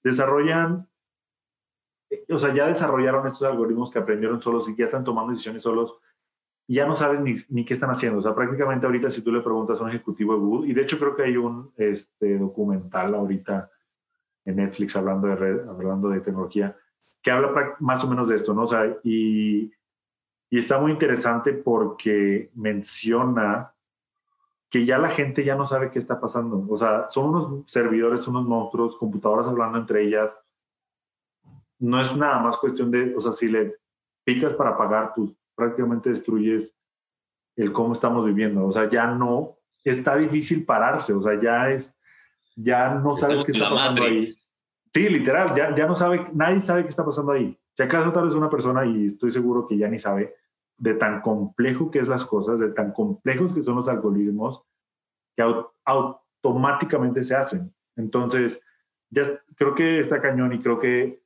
desarrollan, 0.04 0.88
eh, 2.10 2.26
o 2.30 2.38
sea, 2.38 2.54
ya 2.54 2.68
desarrollaron 2.68 3.26
estos 3.26 3.44
algoritmos 3.44 3.90
que 3.90 4.00
aprendieron 4.00 4.42
solos 4.42 4.70
y 4.70 4.76
ya 4.76 4.86
están 4.86 5.04
tomando 5.04 5.32
decisiones 5.32 5.64
solos 5.64 5.96
ya 6.68 6.86
no 6.86 6.96
sabes 6.96 7.46
ni, 7.50 7.66
qué 7.66 7.74
están 7.74 7.92
haciendo. 7.92 8.20
O 8.20 8.22
sea, 8.22 8.34
prácticamente 8.34 8.86
ahorita 8.86 9.12
si 9.12 9.22
tú 9.22 9.32
le 9.32 9.42
preguntas 9.42 9.80
a 9.80 9.84
un 9.84 9.90
ejecutivo 9.90 10.34
de 10.34 10.40
Google, 10.40 10.70
y 10.70 10.74
de 10.74 10.82
hecho 10.82 10.98
creo 10.98 11.16
que 11.16 11.24
hay 11.24 11.38
un 11.38 11.72
este, 11.78 12.38
documental 12.38 13.14
ahorita 13.14 13.70
en 14.46 14.56
Netflix 14.58 14.96
hablando 14.96 15.28
de, 15.28 15.62
hablando 15.70 16.10
de 16.10 16.22
tecnología, 16.22 16.76
que 17.22 17.32
habla 17.32 17.76
más 17.80 18.04
o 18.04 18.10
menos 18.10 18.30
de 18.30 18.36
esto, 18.36 18.54
¿no? 18.54 18.64
O 18.64 18.68
sea, 18.68 18.98
y, 19.04 19.72
y 20.50 20.58
está 20.58 20.80
muy 20.80 20.92
interesante 20.92 21.54
porque 21.54 22.52
menciona 22.54 23.72
que 24.70 24.86
ya 24.86 24.98
la 24.98 25.10
gente 25.10 25.44
ya 25.44 25.56
no 25.56 25.68
sabe 25.68 25.90
qué 25.90 26.00
está 26.00 26.20
pasando. 26.20 26.66
O 26.70 26.78
sea, 26.78 27.08
son 27.10 27.30
unos 27.30 27.72
servidores, 27.72 28.28
unos 28.28 28.46
monstruos, 28.46 28.98
computadoras 28.98 29.48
hablando 29.48 29.78
entre 29.78 30.04
ellas. 30.04 30.40
No 31.80 32.02
es 32.02 32.16
nada 32.16 32.40
más 32.40 32.58
cuestión 32.58 32.92
de, 32.92 33.16
o 33.16 33.22
sea, 33.22 33.32
si 33.32 33.48
le 33.48 33.76
picas 34.24 34.54
para 34.54 34.78
pagar, 34.78 35.14
pues 35.16 35.32
prácticamente 35.56 36.10
destruyes 36.10 36.76
el 37.56 37.72
cómo 37.72 37.94
estamos 37.94 38.26
viviendo. 38.26 38.66
O 38.66 38.72
sea, 38.72 38.90
ya 38.90 39.08
no, 39.08 39.58
está 39.84 40.16
difícil 40.18 40.66
pararse. 40.66 41.14
O 41.14 41.22
sea, 41.22 41.40
ya 41.42 41.72
es, 41.72 41.98
ya 42.56 42.96
no 42.96 43.18
sabes 43.18 43.44
qué 43.44 43.52
está 43.52 43.70
pasando 43.70 44.04
ahí. 44.04 44.34
Sí, 44.94 45.10
literal, 45.10 45.54
ya, 45.56 45.76
ya 45.76 45.86
no 45.88 45.96
sabe, 45.96 46.28
nadie 46.34 46.62
sabe 46.62 46.84
qué 46.84 46.90
está 46.90 47.04
pasando 47.04 47.34
ahí. 47.34 47.58
Si 47.74 47.84
acaso 47.84 48.14
tal 48.14 48.26
vez 48.26 48.36
una 48.36 48.50
persona, 48.50 48.86
y 48.86 49.06
estoy 49.06 49.32
seguro 49.32 49.68
que 49.68 49.78
ya 49.78 49.90
ni 49.90 50.00
sabe, 50.00 50.34
de 50.78 50.94
tan 50.94 51.22
complejo 51.22 51.92
que 51.92 52.00
es 52.00 52.08
las 52.08 52.26
cosas, 52.26 52.60
de 52.60 52.70
tan 52.70 52.92
complejos 52.92 53.54
que 53.54 53.64
son 53.64 53.76
los 53.76 53.88
algoritmos, 53.88 54.64
que 55.36 55.44
automáticamente 55.84 57.24
se 57.24 57.36
hacen. 57.36 57.74
Entonces, 57.98 58.62
ya 59.10 59.24
creo 59.56 59.76
que 59.76 60.00
está 60.00 60.22
cañón 60.22 60.54
y 60.54 60.62
creo 60.62 60.80
que 60.80 61.22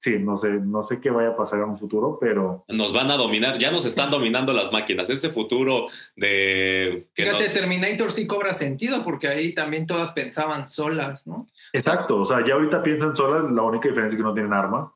sí, 0.00 0.18
no 0.18 0.36
sé, 0.36 0.48
no 0.48 0.82
sé 0.82 1.00
qué 1.00 1.10
vaya 1.10 1.30
a 1.30 1.36
pasar 1.36 1.60
en 1.60 1.70
un 1.70 1.78
futuro, 1.78 2.18
pero... 2.20 2.64
Nos 2.68 2.92
van 2.92 3.10
a 3.10 3.16
dominar, 3.16 3.58
ya 3.58 3.70
nos 3.70 3.86
están 3.86 4.10
dominando 4.10 4.52
las 4.52 4.72
máquinas, 4.72 5.10
ese 5.10 5.30
futuro 5.30 5.86
de... 6.14 7.08
Que 7.14 7.24
Fíjate, 7.24 7.48
Terminator 7.48 8.12
sí 8.12 8.26
cobra 8.26 8.54
sentido 8.54 9.02
porque 9.02 9.28
ahí 9.28 9.54
también 9.54 9.86
todas 9.86 10.12
pensaban 10.12 10.68
solas, 10.68 11.26
¿no? 11.26 11.48
Exacto, 11.72 12.20
o 12.20 12.24
sea, 12.24 12.44
ya 12.46 12.54
ahorita 12.54 12.82
piensan 12.82 13.16
solas, 13.16 13.50
la 13.50 13.62
única 13.62 13.88
diferencia 13.88 14.16
es 14.16 14.20
que 14.20 14.26
no 14.26 14.34
tienen 14.34 14.52
armas, 14.52 14.90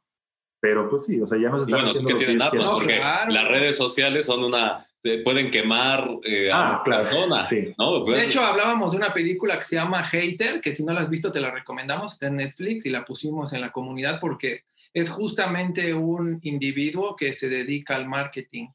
pero 0.60 0.88
pues 0.88 1.06
sí, 1.06 1.20
o 1.20 1.26
sea, 1.26 1.38
ya 1.38 1.48
nos 1.48 1.62
están 1.62 1.84
bueno, 1.84 2.06
que 2.06 2.14
tienen 2.14 2.42
armas, 2.42 2.68
porque 2.68 3.00
las 3.28 3.48
redes 3.48 3.76
sociales 3.76 4.26
son 4.26 4.44
una 4.44 4.86
pueden 5.24 5.50
quemar 5.50 6.08
eh, 6.24 6.50
ah, 6.52 6.76
a 6.76 6.82
claro. 6.82 7.08
Sí. 7.48 7.74
De 8.12 8.24
hecho, 8.24 8.42
hablábamos 8.42 8.92
de 8.92 8.98
una 8.98 9.12
película 9.12 9.56
que 9.56 9.64
se 9.64 9.76
llama 9.76 10.04
Hater, 10.04 10.60
que 10.60 10.72
si 10.72 10.84
no 10.84 10.92
la 10.92 11.00
has 11.00 11.08
visto 11.08 11.32
te 11.32 11.40
la 11.40 11.50
recomendamos, 11.50 12.12
está 12.12 12.26
en 12.26 12.36
Netflix 12.36 12.84
y 12.84 12.90
la 12.90 13.04
pusimos 13.04 13.52
en 13.52 13.62
la 13.62 13.72
comunidad 13.72 14.20
porque 14.20 14.64
es 14.92 15.10
justamente 15.10 15.94
un 15.94 16.40
individuo 16.42 17.16
que 17.16 17.34
se 17.34 17.48
dedica 17.48 17.96
al 17.96 18.08
marketing, 18.08 18.68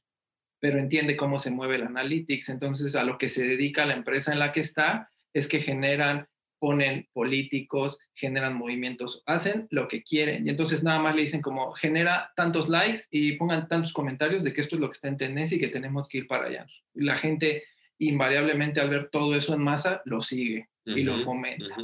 pero 0.59 0.79
entiende 0.79 1.17
cómo 1.17 1.39
se 1.39 1.51
mueve 1.51 1.75
el 1.75 1.83
analytics. 1.83 2.49
Entonces, 2.49 2.95
a 2.95 3.03
lo 3.03 3.17
que 3.17 3.29
se 3.29 3.43
dedica 3.43 3.85
la 3.85 3.93
empresa 3.93 4.31
en 4.31 4.39
la 4.39 4.51
que 4.51 4.61
está 4.61 5.09
es 5.33 5.47
que 5.47 5.59
generan 5.59 6.27
ponen 6.59 7.07
políticos, 7.13 7.99
generan 8.13 8.55
movimientos, 8.55 9.21
hacen 9.25 9.67
lo 9.69 9.87
que 9.87 10.01
quieren. 10.03 10.47
Y 10.47 10.49
entonces 10.49 10.83
nada 10.83 10.99
más 10.99 11.13
le 11.13 11.21
dicen 11.21 11.41
como 11.41 11.73
genera 11.73 12.31
tantos 12.35 12.69
likes 12.69 13.03
y 13.11 13.33
pongan 13.33 13.67
tantos 13.67 13.93
comentarios 13.93 14.43
de 14.43 14.53
que 14.53 14.61
esto 14.61 14.75
es 14.75 14.81
lo 14.81 14.87
que 14.87 14.93
está 14.93 15.07
en 15.07 15.17
tendencia 15.17 15.57
y 15.57 15.59
que 15.59 15.67
tenemos 15.67 16.07
que 16.07 16.19
ir 16.19 16.27
para 16.27 16.47
allá. 16.47 16.65
La 16.93 17.17
gente 17.17 17.65
invariablemente 17.99 18.79
al 18.79 18.89
ver 18.89 19.09
todo 19.11 19.35
eso 19.35 19.53
en 19.53 19.61
masa 19.61 20.01
lo 20.05 20.21
sigue 20.21 20.69
y 20.85 21.03
lo 21.03 21.19
fomenta. 21.19 21.75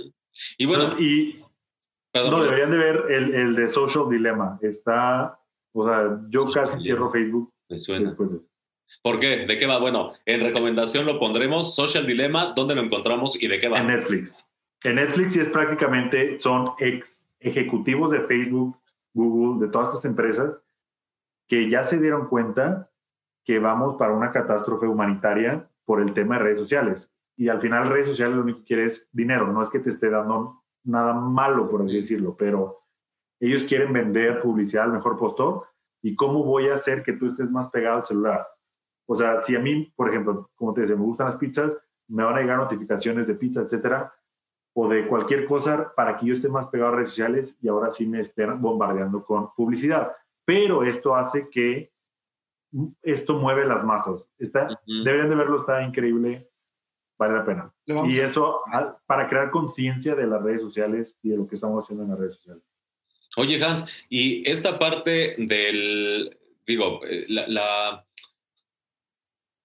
Y 0.58 0.66
bueno, 0.66 1.00
y 1.00 1.44
no, 2.14 2.44
deberían 2.44 2.72
de 2.72 2.78
ver 2.78 3.06
el, 3.10 3.34
el, 3.36 3.56
de 3.56 3.70
Social 3.70 4.10
Dilemma. 4.10 4.60
Está, 4.62 5.40
o 5.74 5.86
sea, 5.86 6.20
yo 6.30 6.46
casi 6.50 6.80
cierro 6.80 7.12
Facebook. 7.12 7.52
Me 7.70 7.78
suena. 7.78 8.16
¿Por 9.02 9.20
qué? 9.20 9.46
¿De 9.46 9.58
qué 9.58 9.66
va? 9.66 9.80
Bueno, 9.80 10.12
en 10.26 10.42
recomendación 10.42 11.06
lo 11.06 11.20
pondremos, 11.20 11.76
Social 11.76 12.06
Dilemma, 12.06 12.54
¿dónde 12.56 12.76
lo 12.76 12.82
encontramos 12.82 13.42
y 13.42 13.48
de 13.48 13.60
qué 13.60 13.70
va? 13.70 13.80
En 13.80 13.88
Netflix. 13.88 14.46
En 14.84 14.96
Netflix 14.96 15.36
es 15.38 15.48
prácticamente, 15.48 16.38
son 16.40 16.74
ex 16.80 17.30
ejecutivos 17.40 18.12
de 18.12 18.22
Facebook, 18.22 18.78
Google, 19.14 19.66
de 19.66 19.72
todas 19.72 19.90
estas 19.90 20.06
empresas, 20.06 20.56
que 21.48 21.70
ya 21.70 21.84
se 21.84 22.00
dieron 22.00 22.28
cuenta 22.28 22.90
que 23.44 23.60
vamos 23.60 23.96
para 23.98 24.14
una 24.14 24.32
catástrofe 24.32 24.86
humanitaria 24.88 25.68
por 25.86 26.02
el 26.02 26.14
tema 26.14 26.38
de 26.38 26.44
redes 26.44 26.60
sociales. 26.60 27.12
Y 27.36 27.50
al 27.50 27.60
final 27.60 27.90
redes 27.90 28.08
sociales 28.08 28.36
lo 28.36 28.44
único 28.44 28.60
que 28.60 28.66
quiere 28.66 28.86
es 28.86 29.10
dinero, 29.12 29.48
no 29.48 29.64
es 29.64 29.70
que 29.70 29.80
te 29.80 29.90
esté 29.90 30.10
dando 30.10 30.61
nada 30.84 31.14
malo, 31.14 31.70
por 31.70 31.82
así 31.84 31.98
decirlo, 31.98 32.36
pero 32.38 32.82
ellos 33.40 33.64
quieren 33.64 33.92
vender 33.92 34.42
publicidad 34.42 34.86
al 34.86 34.94
mejor 34.94 35.18
postor 35.18 35.66
y 36.02 36.16
cómo 36.16 36.44
voy 36.44 36.70
a 36.70 36.76
hacer 36.76 37.04
que 37.04 37.14
tú 37.14 37.28
estés 37.28 37.52
más 37.52 37.70
pegado 37.70 37.98
al 37.98 38.06
celular. 38.06 38.48
O 39.08 39.16
sea, 39.16 39.42
si 39.42 39.56
a 39.56 39.60
mí, 39.60 39.92
por 39.96 40.10
ejemplo, 40.10 40.50
como 40.56 40.74
te 40.74 40.82
decía, 40.82 40.96
me 40.96 41.04
gustan 41.04 41.28
las 41.28 41.38
pizzas, 41.38 41.78
me 42.08 42.24
van 42.24 42.36
a 42.36 42.42
llegar 42.42 42.58
notificaciones 42.58 43.28
de 43.28 43.36
pizza, 43.36 43.62
etcétera, 43.62 44.14
o 44.74 44.88
de 44.88 45.08
cualquier 45.08 45.46
cosa 45.46 45.92
para 45.96 46.18
que 46.18 46.28
yo 46.28 46.34
esté 46.34 46.48
más 46.50 46.68
pegado 46.68 46.94
a 46.94 46.96
redes 46.96 47.10
sociales 47.10 47.58
y 47.62 47.68
ahora 47.68 47.92
sí 47.92 48.08
me 48.08 48.22
estén 48.22 48.62
bombardeando 48.62 49.24
con 49.24 49.54
publicidad. 49.54 50.14
Pero 50.46 50.84
esto 50.84 51.16
hace 51.16 51.50
que 51.50 51.92
esto 53.02 53.38
mueve 53.38 53.66
las 53.66 53.84
masas. 53.84 54.32
Está, 54.38 54.80
Deberían 54.86 55.30
de 55.30 55.36
verlo, 55.36 55.58
está 55.58 55.84
increíble, 55.84 56.51
vale 57.22 57.36
la 57.36 57.46
pena. 57.46 57.74
Y 58.10 58.20
eso 58.20 58.62
para 59.06 59.28
crear 59.28 59.52
conciencia 59.52 60.16
de 60.16 60.26
las 60.26 60.42
redes 60.42 60.62
sociales 60.62 61.18
y 61.22 61.30
de 61.30 61.38
lo 61.38 61.48
que 61.48 61.56
estamos 61.56 61.84
haciendo 61.84 62.04
en 62.04 62.10
las 62.10 62.20
redes 62.20 62.36
sociales. 62.36 62.64
Oye, 63.38 63.64
Hans, 63.64 63.86
y 64.10 64.50
esta 64.50 64.80
parte 64.80 65.36
del, 65.38 66.38
digo, 66.66 67.00
eh, 67.06 67.26
la 67.28 68.06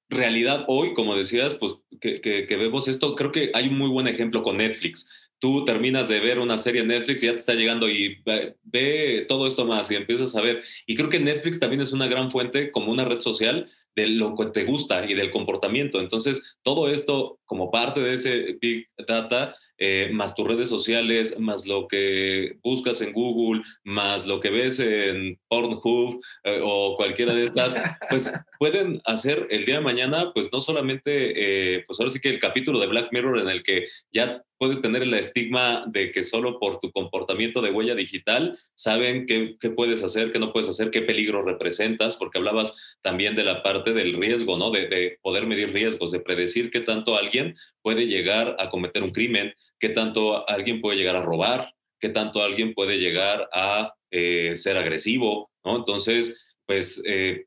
realidad 0.09 0.65
hoy, 0.69 0.95
como 0.95 1.17
decías, 1.17 1.55
pues 1.55 1.79
que, 2.01 2.21
que, 2.21 2.57
vemos 2.57 2.89
esto, 2.89 3.17
creo 3.17 3.33
que 3.33 3.51
hay 3.55 3.69
un 3.69 3.79
muy 3.79 3.89
buen 3.89 4.07
ejemplo 4.07 4.43
con 4.43 4.59
Netflix. 4.59 5.09
Tú 5.39 5.65
terminas 5.65 6.09
de 6.09 6.21
ver 6.21 6.39
una 6.39 6.59
serie 6.59 6.83
en 6.83 6.89
Netflix 6.89 7.23
y 7.23 7.27
ya 7.27 7.33
te 7.33 7.39
está 7.39 7.55
llegando 7.55 7.89
y 7.89 8.23
ve, 8.25 9.25
todo 9.29 9.47
esto 9.47 9.65
más 9.65 9.91
y 9.91 9.97
empiezas 9.97 10.37
a 10.37 10.43
ver. 10.43 10.63
Y 10.87 10.95
creo 10.95 11.09
que 11.09 11.21
Netflix 11.21 11.59
también 11.59 11.83
es 11.83 11.93
una 11.93 12.07
gran 12.07 12.31
fuente 12.31 12.71
como 12.71 12.93
una 12.93 13.05
red 13.05 13.21
social 13.21 13.69
de 13.97 14.09
lo 14.09 14.35
que 14.35 14.47
te 14.47 14.65
gusta 14.65 15.11
y 15.11 15.15
del 15.15 15.31
comportamiento. 15.31 16.01
Entonces, 16.01 16.59
todo 16.63 16.89
esto 16.89 17.39
como 17.47 17.71
parte 17.71 18.01
de 18.01 18.15
ese 18.15 18.59
Big 18.61 18.87
Data, 19.07 19.55
eh, 19.79 20.09
más 20.13 20.35
tus 20.35 20.47
redes 20.47 20.69
sociales, 20.69 21.39
más 21.39 21.67
lo 21.67 21.87
que 21.87 22.57
buscas 22.63 23.01
en 23.03 23.13
Google, 23.13 23.63
más 23.85 24.27
lo 24.27 24.41
que 24.41 24.51
ves 24.51 24.81
en 24.81 25.39
Pornhub 25.49 26.21
eh, 26.45 26.61
o 26.63 26.97
cualquiera 26.97 27.35
de 27.35 27.45
estas, 27.45 27.77
pues 28.11 28.33
pueden 28.59 29.01
hacer 29.05 29.47
el 29.51 29.67
día 29.67 29.77
de 29.77 29.83
mañana, 29.83 30.33
pues 30.35 30.51
no 30.51 30.61
solamente, 30.61 31.75
eh, 31.77 31.85
pues 31.87 32.01
ahora 32.01 32.11
sí 32.11 32.21
que 32.21 32.31
el 32.31 32.39
capítulo 32.39 32.79
de 32.79 32.87
Black 32.87 33.09
Mirror 33.13 33.39
en 33.39 33.51
el 33.51 33.63
que 33.63 33.87
ya 34.11 34.43
puedes 34.59 34.81
tener 34.81 35.03
el 35.03 35.13
estigma 35.13 35.85
de 35.87 36.11
que 36.11 36.25
solo 36.25 36.59
por 36.59 36.79
tu 36.79 36.91
comportamiento 36.91 37.61
de 37.61 37.71
huella 37.71 37.95
digital 37.95 38.59
saben 38.75 39.27
qué, 39.27 39.57
qué, 39.61 39.69
puedes 39.69 40.03
hacer, 40.03 40.31
qué 40.31 40.39
no 40.39 40.55
puedes 40.55 40.71
hacer, 40.71 40.91
qué 40.91 41.03
peligro 41.03 41.43
representas, 41.43 42.17
porque 42.17 42.39
hablabas 42.39 42.73
también 43.03 43.35
de 43.35 43.45
la 43.45 43.63
parte 43.63 43.93
del 43.93 44.15
riesgo, 44.15 44.57
¿no? 44.57 44.71
De, 44.71 44.89
de 44.89 45.19
poder 45.21 45.47
medir 45.47 45.75
riesgos, 45.75 46.13
de 46.13 46.21
predecir 46.21 46.71
qué 46.71 46.81
tanto 46.81 47.17
alguien 47.17 47.36
puede 47.83 48.07
llegar 48.07 48.57
a 48.59 48.71
cometer 48.71 49.03
un 49.03 49.11
crimen, 49.11 49.53
qué 49.79 49.91
tanto 49.91 50.49
alguien 50.49 50.81
puede 50.81 50.99
llegar 50.99 51.17
a 51.17 51.23
robar, 51.23 51.73
qué 52.01 52.09
tanto 52.09 52.43
alguien 52.43 52.75
puede 52.75 52.99
llegar 52.99 53.49
a 53.53 53.95
eh, 54.11 54.55
ser 54.57 54.77
agresivo. 54.77 55.51
Entonces, 55.65 56.57
pues 56.67 57.03
eh, 57.07 57.47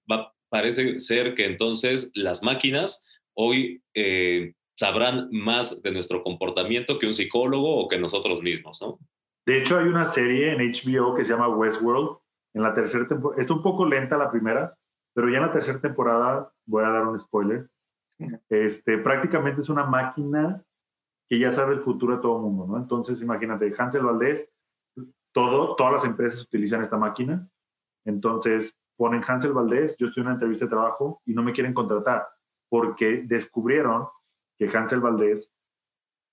parece 0.49 0.99
ser 0.99 1.33
que 1.33 1.45
entonces 1.45 2.11
las 2.15 2.43
máquinas 2.43 3.05
hoy 3.35 3.81
eh, 3.93 4.53
sabrán 4.77 5.29
más 5.31 5.81
de 5.81 5.91
nuestro 5.91 6.23
comportamiento 6.23 6.99
que 6.99 7.07
un 7.07 7.13
psicólogo 7.13 7.77
o 7.77 7.87
que 7.87 7.99
nosotros 7.99 8.41
mismos, 8.41 8.81
¿no? 8.81 8.99
De 9.45 9.57
hecho, 9.57 9.79
hay 9.79 9.85
una 9.87 10.05
serie 10.05 10.53
en 10.53 10.59
HBO 10.59 11.15
que 11.15 11.25
se 11.25 11.33
llama 11.33 11.49
Westworld. 11.49 12.17
En 12.53 12.63
la 12.63 12.73
tercera 12.73 13.07
temporada, 13.07 13.41
está 13.41 13.53
un 13.53 13.63
poco 13.63 13.85
lenta 13.85 14.17
la 14.17 14.31
primera, 14.31 14.75
pero 15.13 15.29
ya 15.29 15.37
en 15.37 15.47
la 15.47 15.51
tercera 15.51 15.79
temporada, 15.79 16.51
voy 16.65 16.83
a 16.83 16.89
dar 16.89 17.05
un 17.05 17.19
spoiler, 17.19 17.67
este, 18.49 18.97
prácticamente 18.97 19.61
es 19.61 19.69
una 19.69 19.85
máquina 19.85 20.63
que 21.27 21.39
ya 21.39 21.51
sabe 21.51 21.75
el 21.75 21.81
futuro 21.81 22.15
de 22.15 22.21
todo 22.21 22.37
el 22.37 22.43
mundo, 22.43 22.67
¿no? 22.67 22.77
Entonces, 22.77 23.21
imagínate, 23.21 23.73
Hansel 23.77 24.03
Valdés, 24.03 24.49
todo, 25.31 25.75
todas 25.75 25.93
las 25.93 26.05
empresas 26.05 26.43
utilizan 26.43 26.81
esta 26.81 26.97
máquina. 26.97 27.47
Entonces, 28.05 28.79
ponen 28.97 29.23
Hansel 29.25 29.53
Valdés, 29.53 29.95
yo 29.97 30.07
estoy 30.07 30.21
en 30.21 30.27
una 30.27 30.33
entrevista 30.35 30.65
de 30.65 30.71
trabajo 30.71 31.21
y 31.25 31.33
no 31.33 31.43
me 31.43 31.53
quieren 31.53 31.73
contratar 31.73 32.27
porque 32.69 33.23
descubrieron 33.25 34.07
que 34.57 34.69
Hansel 34.69 34.99
Valdés 34.99 35.53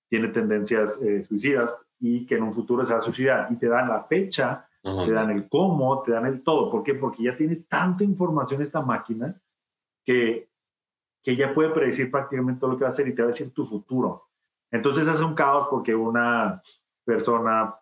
tiene 0.09 0.29
tendencias 0.29 1.01
eh, 1.01 1.23
suicidas 1.23 1.75
y 1.99 2.25
que 2.25 2.35
en 2.35 2.43
un 2.43 2.53
futuro 2.53 2.85
se 2.85 2.93
va 2.93 2.99
a 2.99 3.01
suicidar. 3.01 3.47
Y 3.51 3.57
te 3.57 3.67
dan 3.67 3.89
la 3.89 4.03
fecha, 4.03 4.67
te 4.81 5.11
dan 5.11 5.31
el 5.31 5.49
cómo, 5.49 6.01
te 6.03 6.11
dan 6.11 6.27
el 6.27 6.43
todo. 6.43 6.71
¿Por 6.71 6.83
qué? 6.83 6.93
Porque 6.93 7.23
ya 7.23 7.35
tiene 7.35 7.57
tanta 7.67 8.03
información 8.03 8.61
esta 8.61 8.81
máquina 8.81 9.35
que 10.05 10.49
que 11.23 11.35
ya 11.35 11.53
puede 11.53 11.69
predecir 11.69 12.09
prácticamente 12.09 12.59
todo 12.59 12.71
lo 12.71 12.77
que 12.77 12.83
va 12.83 12.89
a 12.89 12.91
hacer 12.91 13.07
y 13.07 13.15
te 13.15 13.21
va 13.21 13.27
a 13.27 13.31
decir 13.31 13.53
tu 13.53 13.65
futuro. 13.65 14.27
Entonces 14.71 15.07
hace 15.07 15.23
un 15.23 15.35
caos 15.35 15.67
porque 15.69 15.95
una 15.95 16.61
persona 17.05 17.75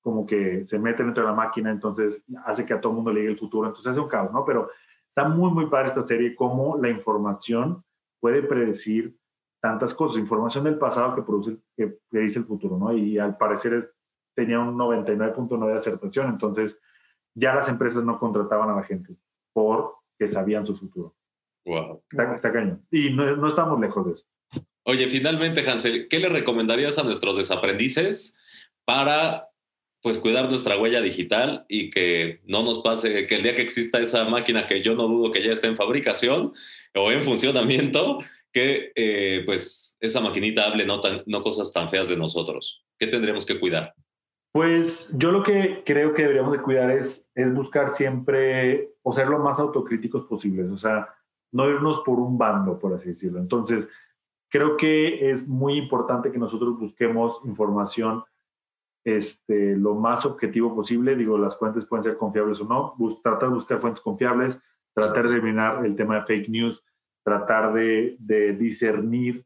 como 0.00 0.24
que 0.24 0.64
se 0.64 0.78
mete 0.78 1.02
dentro 1.02 1.24
de 1.24 1.30
la 1.30 1.34
máquina, 1.34 1.70
entonces 1.70 2.24
hace 2.44 2.64
que 2.64 2.74
a 2.74 2.80
todo 2.80 2.92
el 2.92 2.96
mundo 2.96 3.12
le 3.12 3.20
llegue 3.20 3.32
el 3.32 3.38
futuro, 3.38 3.66
entonces 3.66 3.90
hace 3.90 4.00
un 4.00 4.08
caos, 4.08 4.32
¿no? 4.32 4.44
Pero 4.44 4.70
está 5.08 5.28
muy, 5.28 5.50
muy 5.50 5.66
padre 5.66 5.86
esta 5.86 6.02
serie, 6.02 6.36
cómo 6.36 6.78
la 6.78 6.88
información 6.88 7.82
puede 8.20 8.42
predecir 8.42 9.16
tantas 9.60 9.94
cosas, 9.94 10.18
información 10.18 10.62
del 10.62 10.78
pasado 10.78 11.14
que 11.14 11.22
produce, 11.22 11.58
que 11.76 11.98
predice 12.08 12.38
el 12.38 12.44
futuro, 12.44 12.78
¿no? 12.78 12.92
Y 12.92 13.18
al 13.18 13.36
parecer 13.36 13.94
tenía 14.34 14.60
un 14.60 14.76
99.9 14.76 15.66
de 15.66 15.78
acertación, 15.78 16.28
entonces 16.28 16.80
ya 17.34 17.54
las 17.54 17.68
empresas 17.68 18.04
no 18.04 18.18
contrataban 18.18 18.70
a 18.70 18.76
la 18.76 18.82
gente 18.84 19.16
porque 19.52 20.28
sabían 20.28 20.64
su 20.64 20.76
futuro. 20.76 21.16
Wow. 21.66 22.04
Está, 22.10 22.52
cañón. 22.52 22.86
Y 22.90 23.10
no, 23.10 23.36
no, 23.36 23.48
estamos 23.48 23.78
lejos 23.80 24.06
de 24.06 24.12
eso. 24.12 24.24
Oye, 24.84 25.10
finalmente, 25.10 25.68
Hansel, 25.68 26.06
¿qué 26.08 26.20
le 26.20 26.28
recomendarías 26.28 26.96
a 26.98 27.02
nuestros 27.02 27.36
desaprendices 27.36 28.38
para 28.84 29.48
pues 30.00 30.20
cuidar 30.20 30.48
nuestra 30.48 30.78
huella 30.78 31.00
digital 31.00 31.64
y 31.68 31.90
que 31.90 32.40
no 32.44 32.62
nos 32.62 32.78
pase 32.78 33.26
que 33.26 33.34
el 33.34 33.42
día 33.42 33.52
que 33.54 33.62
exista 33.62 33.98
esa 33.98 34.24
máquina 34.24 34.68
que 34.68 34.80
yo 34.80 34.94
no 34.94 35.08
dudo 35.08 35.32
que 35.32 35.42
ya 35.42 35.50
esté 35.50 35.66
en 35.66 35.76
fabricación 35.76 36.52
o 36.94 37.10
en 37.10 37.24
funcionamiento, 37.24 38.20
que 38.52 38.92
eh, 38.94 39.42
pues 39.44 39.96
esa 39.98 40.20
maquinita 40.20 40.66
hable 40.66 40.86
no, 40.86 41.00
tan, 41.00 41.24
no 41.26 41.42
cosas 41.42 41.72
tan 41.72 41.90
feas 41.90 42.08
de 42.08 42.16
nosotros? 42.16 42.84
¿Qué 42.96 43.08
tendríamos 43.08 43.44
que 43.44 43.58
cuidar? 43.58 43.92
Pues 44.52 45.10
yo 45.18 45.32
lo 45.32 45.42
que 45.42 45.82
creo 45.84 46.14
que 46.14 46.22
deberíamos 46.22 46.52
de 46.52 46.62
cuidar 46.62 46.92
es, 46.92 47.30
es 47.34 47.52
buscar 47.52 47.96
siempre 47.96 48.92
o 49.02 49.12
ser 49.12 49.26
lo 49.26 49.40
más 49.40 49.58
autocríticos 49.58 50.24
posibles. 50.26 50.70
O 50.70 50.78
sea, 50.78 51.15
no 51.52 51.68
irnos 51.68 52.00
por 52.00 52.18
un 52.18 52.36
bando, 52.36 52.78
por 52.78 52.94
así 52.94 53.10
decirlo. 53.10 53.38
Entonces, 53.38 53.88
creo 54.48 54.76
que 54.76 55.30
es 55.30 55.48
muy 55.48 55.76
importante 55.76 56.30
que 56.30 56.38
nosotros 56.38 56.78
busquemos 56.78 57.40
información 57.44 58.24
este, 59.04 59.76
lo 59.76 59.94
más 59.94 60.26
objetivo 60.26 60.74
posible. 60.74 61.14
Digo, 61.14 61.38
las 61.38 61.56
fuentes 61.58 61.86
pueden 61.86 62.02
ser 62.02 62.16
confiables 62.16 62.60
o 62.60 62.64
no. 62.64 62.94
tratar 63.22 63.48
de 63.48 63.54
buscar 63.54 63.80
fuentes 63.80 64.02
confiables, 64.02 64.60
tratar 64.92 65.28
de 65.28 65.34
eliminar 65.36 65.86
el 65.86 65.94
tema 65.94 66.16
de 66.16 66.26
fake 66.26 66.48
news, 66.48 66.84
tratar 67.22 67.72
de, 67.72 68.16
discernir 68.58 69.44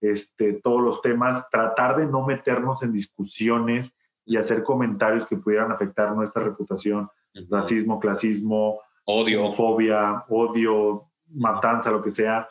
este, 0.00 0.54
todos 0.54 0.82
los 0.82 1.02
temas, 1.02 1.48
tratar 1.50 1.96
de 1.96 2.06
no 2.06 2.24
meternos 2.24 2.82
en 2.82 2.92
discusiones 2.92 3.96
y 4.26 4.36
hacer 4.36 4.62
comentarios 4.62 5.24
que 5.24 5.36
pudieran 5.36 5.72
afectar 5.72 6.14
nuestra 6.14 6.44
reputación, 6.44 7.08
racismo, 7.48 7.98
clasismo, 7.98 8.80
odio, 9.04 9.40
homofobia, 9.40 10.24
odio, 10.28 11.07
matanza, 11.34 11.90
lo 11.90 12.02
que 12.02 12.10
sea, 12.10 12.48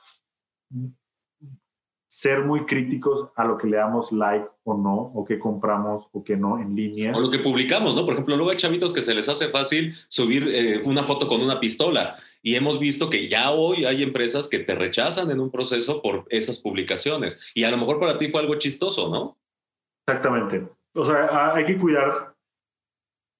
ser 2.17 2.43
muy 2.43 2.65
críticos 2.65 3.29
a 3.35 3.45
lo 3.45 3.57
que 3.57 3.67
le 3.67 3.77
damos 3.77 4.11
like 4.11 4.47
o 4.63 4.75
no, 4.75 4.95
o 4.95 5.23
que 5.23 5.37
compramos 5.37 6.07
o 6.11 6.23
que 6.23 6.35
no 6.35 6.57
en 6.57 6.75
línea. 6.75 7.11
O 7.13 7.19
lo 7.19 7.29
que 7.29 7.39
publicamos, 7.39 7.95
¿no? 7.95 8.05
Por 8.05 8.13
ejemplo, 8.13 8.35
luego 8.35 8.49
hay 8.49 8.57
chavitos 8.57 8.91
que 8.91 9.01
se 9.01 9.13
les 9.13 9.29
hace 9.29 9.49
fácil 9.49 9.93
subir 10.07 10.47
eh, 10.47 10.81
una 10.85 11.03
foto 11.03 11.27
con 11.27 11.41
una 11.41 11.59
pistola 11.59 12.15
y 12.41 12.55
hemos 12.55 12.79
visto 12.79 13.09
que 13.09 13.27
ya 13.27 13.51
hoy 13.51 13.85
hay 13.85 14.03
empresas 14.03 14.47
que 14.47 14.59
te 14.59 14.73
rechazan 14.73 15.29
en 15.31 15.39
un 15.39 15.51
proceso 15.51 16.01
por 16.01 16.25
esas 16.29 16.59
publicaciones 16.59 17.39
y 17.53 17.65
a 17.65 17.71
lo 17.71 17.77
mejor 17.77 17.99
para 17.99 18.17
ti 18.17 18.31
fue 18.31 18.41
algo 18.41 18.55
chistoso, 18.55 19.09
¿no? 19.09 19.37
Exactamente. 20.07 20.67
O 20.95 21.05
sea, 21.05 21.53
hay 21.53 21.65
que 21.65 21.77
cuidar, 21.77 22.33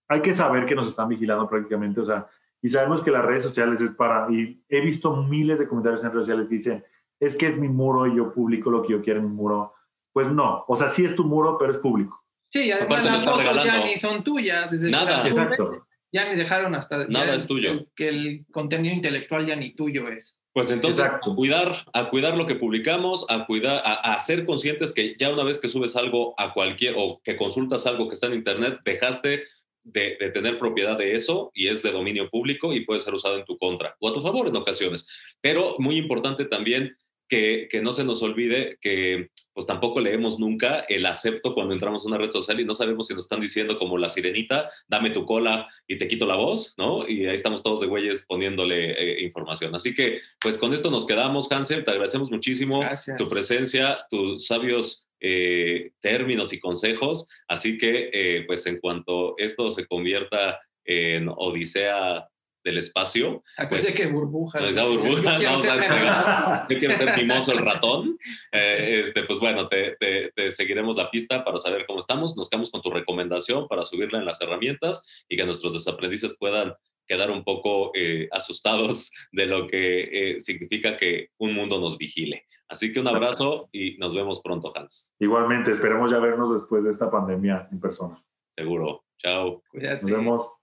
hay 0.10 0.22
que 0.22 0.34
saber 0.34 0.66
que 0.66 0.76
nos 0.76 0.88
están 0.88 1.08
vigilando 1.08 1.50
prácticamente, 1.50 2.02
o 2.02 2.06
sea, 2.06 2.28
y 2.62 2.70
sabemos 2.70 3.04
que 3.04 3.12
las 3.12 3.24
redes 3.24 3.44
sociales 3.44 3.82
es 3.82 3.92
para, 3.92 4.28
y 4.32 4.62
he 4.70 4.82
visto 4.82 5.16
miles 5.16 5.60
de 5.60 5.68
comentarios 5.68 6.04
en 6.04 6.12
redes 6.12 6.26
sociales 6.26 6.50
que 6.50 6.56
dicen, 6.56 6.86
es 7.20 7.36
que 7.36 7.48
es 7.48 7.58
mi 7.58 7.68
muro 7.68 8.08
y 8.08 8.16
yo 8.16 8.34
publico 8.34 8.70
lo 8.70 8.82
que 8.82 8.94
yo 8.94 9.02
quiero 9.02 9.20
en 9.20 9.28
mi 9.28 9.34
muro. 9.34 9.74
Pues 10.14 10.32
no, 10.32 10.66
o 10.68 10.76
sea, 10.76 10.90
sí 10.90 11.06
es 11.06 11.16
tu 11.16 11.24
muro, 11.24 11.58
pero 11.60 11.72
es 11.72 11.78
público. 11.78 12.24
Sí, 12.50 12.72
además 12.72 13.06
las 13.06 13.24
fotos 13.24 13.64
ya 13.64 13.84
ni 13.84 13.98
son 13.98 14.24
tuyas. 14.24 14.72
Desde 14.72 14.90
Nada. 14.90 15.26
Exacto. 15.26 15.70
Ya 16.12 16.30
ni 16.30 16.36
dejaron 16.38 16.74
hasta... 16.74 17.06
Nada 17.08 17.36
es 17.36 17.46
tuyo. 17.46 17.86
que 17.96 18.08
el 18.08 18.46
contenido 18.52 18.96
intelectual 18.96 19.46
ya 19.46 19.56
ni 19.56 19.76
tuyo 19.76 20.08
es. 20.08 20.40
Pues 20.54 20.72
entonces, 20.72 21.06
a 21.06 21.20
cuidar, 21.20 21.86
a 21.94 22.10
cuidar 22.10 22.36
lo 22.36 22.48
que 22.48 22.56
publicamos, 22.56 23.28
a 23.30 23.46
cuidar, 23.46 23.84
a, 23.86 24.16
a, 24.16 24.20
ser 24.20 24.46
conscientes 24.46 24.92
que 24.92 25.16
ya 25.20 25.30
una 25.30 25.44
vez 25.44 25.60
que 25.60 25.70
subes 25.70 25.96
algo 25.96 26.34
a 26.40 26.54
cualquier 26.54 26.96
o 26.98 27.22
que 27.24 27.36
consultas 27.36 27.86
algo 27.86 28.08
que 28.08 28.16
está 28.16 28.26
en 28.28 28.34
internet, 28.34 28.80
dejaste 28.84 29.44
de, 29.92 30.18
tener 30.34 30.58
propiedad 30.58 30.98
de 30.98 31.14
eso 31.14 31.52
y 31.54 31.68
es 31.68 31.84
de 31.84 31.92
dominio 31.92 32.30
público 32.30 32.74
y 32.74 32.86
puede 32.86 33.00
ser 33.00 33.14
usado 33.14 33.38
en 33.38 33.46
tu 33.46 33.58
contra 33.58 33.96
o 34.00 34.10
a 34.10 34.14
tu 34.14 34.22
favor 34.22 34.48
en 34.48 34.56
ocasiones. 34.56 35.08
Pero 35.42 35.76
muy 35.80 35.98
importante 35.98 36.46
también 36.46 36.96
que, 37.28 37.68
que, 37.70 37.82
no 37.82 37.94
se 37.94 38.04
nos 38.04 38.22
olvide 38.22 38.78
que 38.82 39.30
pues 39.54 39.66
tampoco 39.66 40.00
leemos 40.00 40.38
nunca 40.38 40.86
el 40.88 41.06
acepto 41.06 41.54
cuando 41.54 41.74
entramos 41.74 42.04
a 42.04 42.08
una 42.08 42.18
red 42.18 42.30
social 42.30 42.60
y 42.60 42.66
no 42.66 42.74
sabemos 42.74 43.08
si 43.08 43.16
nos 43.16 43.26
están 43.26 43.42
diciendo 43.42 43.80
como 43.80 43.98
la 43.98 44.10
sirenita, 44.10 44.70
dame 44.88 45.10
tu 45.10 45.26
cola 45.26 45.68
y 45.88 45.98
te 45.98 46.08
quito 46.08 46.26
la 46.26 46.36
voz, 46.36 46.76
¿no? 46.78 47.08
Y 47.08 47.26
ahí 47.26 47.34
estamos 47.34 47.64
todos 47.64 47.82
de 47.82 47.88
güeyes 47.88 48.26
poniéndole 48.28 48.92
eh, 48.92 49.24
información. 49.24 49.74
Así 49.74 49.94
que 49.96 50.20
pues 50.40 50.58
con 50.58 50.74
esto 50.74 50.92
nos 50.92 51.08
quedamos, 51.08 51.52
Hansel, 51.52 51.84
te 51.84 51.90
agradecemos 51.90 52.30
muchísimo 52.30 52.82
tu 53.18 53.28
presencia, 53.28 54.06
tus 54.10 54.46
sabios 54.46 55.08
eh, 55.20 55.92
términos 56.00 56.54
y 56.54 56.60
consejos. 56.60 57.28
Así 57.48 57.78
que, 57.78 58.10
eh, 58.14 58.44
pues 58.46 58.66
en 58.68 58.80
cuanto 58.80 59.36
esto 59.38 59.72
se 59.72 59.88
convierta 59.88 60.60
en 60.86 61.28
Odisea 61.30 62.28
del 62.68 62.78
espacio. 62.78 63.44
Pues, 63.70 63.96
que 63.96 64.08
burbujas. 64.08 64.62
Pues 64.62 64.76
burbujas, 64.76 65.44
vamos 65.44 65.66
a 65.66 65.78
despegar. 65.78 66.68
Yo 66.70 66.78
quiero 66.78 66.98
ser 66.98 67.18
mimoso 67.18 67.52
el 67.52 67.60
ratón. 67.60 68.18
Eh, 68.52 69.02
este, 69.04 69.24
pues 69.24 69.40
bueno, 69.40 69.68
te, 69.68 69.98
te, 70.00 70.52
seguiremos 70.52 70.96
la 70.96 71.12
pista 71.12 71.44
para 71.44 71.58
saber 71.58 71.86
cómo 71.86 72.00
estamos. 72.00 72.36
Nos 72.36 72.50
quedamos 72.50 72.72
con 72.72 72.82
tu 72.82 72.90
recomendación 72.90 73.68
para 73.68 73.84
subirla 73.84 74.20
en 74.20 74.26
las 74.26 74.42
herramientas 74.42 75.26
y 75.30 75.38
que 75.38 75.46
nuestros 75.46 75.74
desaprendices 75.74 76.36
puedan 76.40 76.74
quedar 77.08 77.30
un 77.30 77.44
poco 77.44 77.92
asustados 78.32 79.12
de 79.32 79.46
lo 79.46 79.68
que 79.68 80.38
significa 80.40 80.98
que 80.98 81.30
un 81.38 81.54
mundo 81.54 81.80
nos 81.80 81.98
vigile. 81.98 82.46
Así 82.68 82.92
que 82.92 83.00
un 83.00 83.08
abrazo 83.08 83.70
y 83.72 83.98
nos 83.98 84.16
vemos 84.16 84.42
pronto, 84.42 84.72
Hans. 84.76 85.14
Igualmente, 85.20 85.72
esperemos 85.72 86.12
ya 86.12 86.20
vernos 86.20 86.52
después 86.54 86.84
de 86.84 86.92
esta 86.92 87.12
pandemia 87.12 87.68
en 87.72 87.80
persona. 87.80 88.24
Seguro. 88.52 89.04
Chao. 89.18 89.62
Nos 89.74 90.12
vemos. 90.12 90.58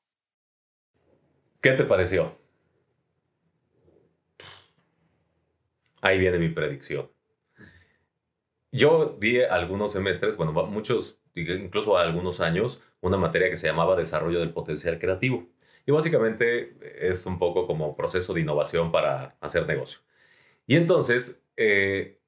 ¿Qué 1.65 1.73
te 1.73 1.85
pareció? 1.85 2.37
Ahí 6.03 6.19
viene 6.19 6.37
mi 6.37 6.51
predicción. 6.51 7.11
yo 8.71 9.17
di 9.19 9.41
algunos 9.41 9.93
semestres, 9.93 10.37
bueno, 10.37 10.53
muchos, 10.67 11.23
incluso 11.35 11.97
algunos 11.97 12.41
años, 12.41 12.83
una 13.01 13.17
materia 13.17 13.49
que 13.49 13.57
se 13.57 13.67
llamaba 13.67 13.97
Desarrollo 13.97 14.41
del 14.41 14.53
Potencial 14.53 14.99
Creativo. 14.99 15.49
Y 15.87 15.93
básicamente 15.93 16.77
es 17.09 17.25
un 17.25 17.39
poco 17.39 17.67
como 17.67 17.97
proceso 17.97 18.35
de 18.35 18.43
innovación 18.43 18.93
para 18.93 19.39
hacer 19.41 19.67
negocio. 19.67 20.01
Y 20.67 20.77
entonces, 20.77 21.47
eh, 21.57 22.21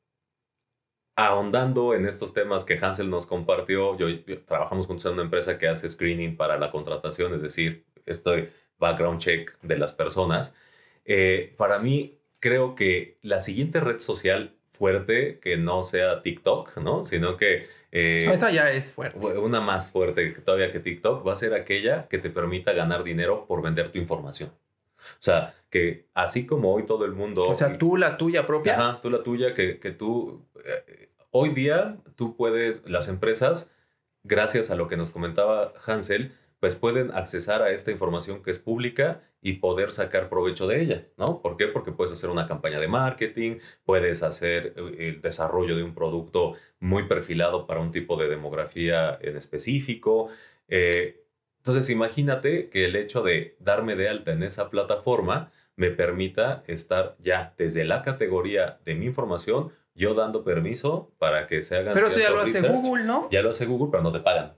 ahondando 1.14 1.92
en 1.92 2.06
estos 2.06 2.32
temas 2.32 2.64
que 2.64 2.78
Hansel 2.78 3.10
nos 3.10 3.26
compartió, 3.26 3.98
yo, 3.98 4.06
trabajamos 4.46 4.86
juntos 4.86 5.04
en 5.04 5.12
una 5.12 5.24
empresa 5.24 5.58
que 5.58 5.68
hace 5.68 5.90
screening 5.90 6.38
para 6.38 6.58
la 6.58 6.70
contratación, 6.70 7.34
es 7.34 7.42
decir, 7.42 7.84
este 8.06 8.50
background 8.78 9.20
check 9.20 9.56
de 9.62 9.78
las 9.78 9.92
personas. 9.92 10.56
Eh, 11.04 11.54
para 11.56 11.78
mí, 11.78 12.18
creo 12.40 12.74
que 12.74 13.18
la 13.22 13.38
siguiente 13.38 13.80
red 13.80 13.98
social 13.98 14.54
fuerte 14.72 15.38
que 15.40 15.56
no 15.56 15.82
sea 15.82 16.22
TikTok, 16.22 16.78
¿no? 16.78 17.04
Sino 17.04 17.36
que... 17.36 17.66
Eh, 17.92 18.28
Esa 18.30 18.50
ya 18.50 18.70
es 18.70 18.92
fuerte. 18.92 19.18
Una 19.18 19.60
más 19.60 19.90
fuerte 19.90 20.30
todavía 20.44 20.70
que 20.70 20.80
TikTok 20.80 21.26
va 21.26 21.32
a 21.32 21.36
ser 21.36 21.54
aquella 21.54 22.08
que 22.08 22.18
te 22.18 22.30
permita 22.30 22.72
ganar 22.72 23.04
dinero 23.04 23.46
por 23.46 23.62
vender 23.62 23.90
tu 23.90 23.98
información. 23.98 24.50
O 24.98 25.20
sea, 25.20 25.54
que 25.70 26.06
así 26.14 26.46
como 26.46 26.74
hoy 26.74 26.84
todo 26.84 27.04
el 27.04 27.12
mundo... 27.12 27.46
O 27.46 27.54
sea, 27.54 27.78
tú 27.78 27.96
la 27.96 28.16
tuya 28.16 28.46
propia. 28.46 28.74
Ajá, 28.74 29.00
tú 29.00 29.08
la 29.08 29.22
tuya, 29.22 29.54
que, 29.54 29.78
que 29.78 29.92
tú... 29.92 30.44
Eh, 30.64 31.08
hoy 31.30 31.50
día 31.50 31.96
tú 32.16 32.36
puedes, 32.36 32.88
las 32.88 33.08
empresas, 33.08 33.72
gracias 34.24 34.70
a 34.70 34.74
lo 34.74 34.88
que 34.88 34.96
nos 34.96 35.10
comentaba 35.10 35.72
Hansel, 35.86 36.32
pues 36.66 36.74
pueden 36.74 37.12
accesar 37.12 37.62
a 37.62 37.70
esta 37.70 37.92
información 37.92 38.42
que 38.42 38.50
es 38.50 38.58
pública 38.58 39.20
y 39.40 39.52
poder 39.52 39.92
sacar 39.92 40.28
provecho 40.28 40.66
de 40.66 40.82
ella, 40.82 41.06
¿no? 41.16 41.40
¿Por 41.40 41.56
qué? 41.56 41.68
Porque 41.68 41.92
puedes 41.92 42.12
hacer 42.12 42.28
una 42.28 42.48
campaña 42.48 42.80
de 42.80 42.88
marketing, 42.88 43.58
puedes 43.84 44.24
hacer 44.24 44.74
eh, 44.76 45.10
el 45.10 45.22
desarrollo 45.22 45.76
de 45.76 45.84
un 45.84 45.94
producto 45.94 46.54
muy 46.80 47.06
perfilado 47.06 47.68
para 47.68 47.78
un 47.78 47.92
tipo 47.92 48.16
de 48.16 48.28
demografía 48.28 49.16
en 49.22 49.36
específico. 49.36 50.28
Eh, 50.66 51.24
entonces, 51.58 51.88
imagínate 51.88 52.68
que 52.68 52.86
el 52.86 52.96
hecho 52.96 53.22
de 53.22 53.54
darme 53.60 53.94
de 53.94 54.08
alta 54.08 54.32
en 54.32 54.42
esa 54.42 54.68
plataforma 54.68 55.52
me 55.76 55.92
permita 55.92 56.64
estar 56.66 57.14
ya 57.20 57.54
desde 57.56 57.84
la 57.84 58.02
categoría 58.02 58.80
de 58.84 58.96
mi 58.96 59.06
información, 59.06 59.70
yo 59.94 60.14
dando 60.14 60.42
permiso 60.42 61.12
para 61.18 61.46
que 61.46 61.62
se 61.62 61.76
hagan. 61.76 61.94
Pero 61.94 62.08
eso 62.08 62.18
ya 62.18 62.30
lo 62.30 62.40
hace 62.40 62.60
Google, 62.60 63.04
¿no? 63.04 63.28
Ya 63.30 63.42
lo 63.42 63.50
hace 63.50 63.66
Google, 63.66 63.90
pero 63.92 64.02
no 64.02 64.10
te 64.10 64.18
pagan. 64.18 64.56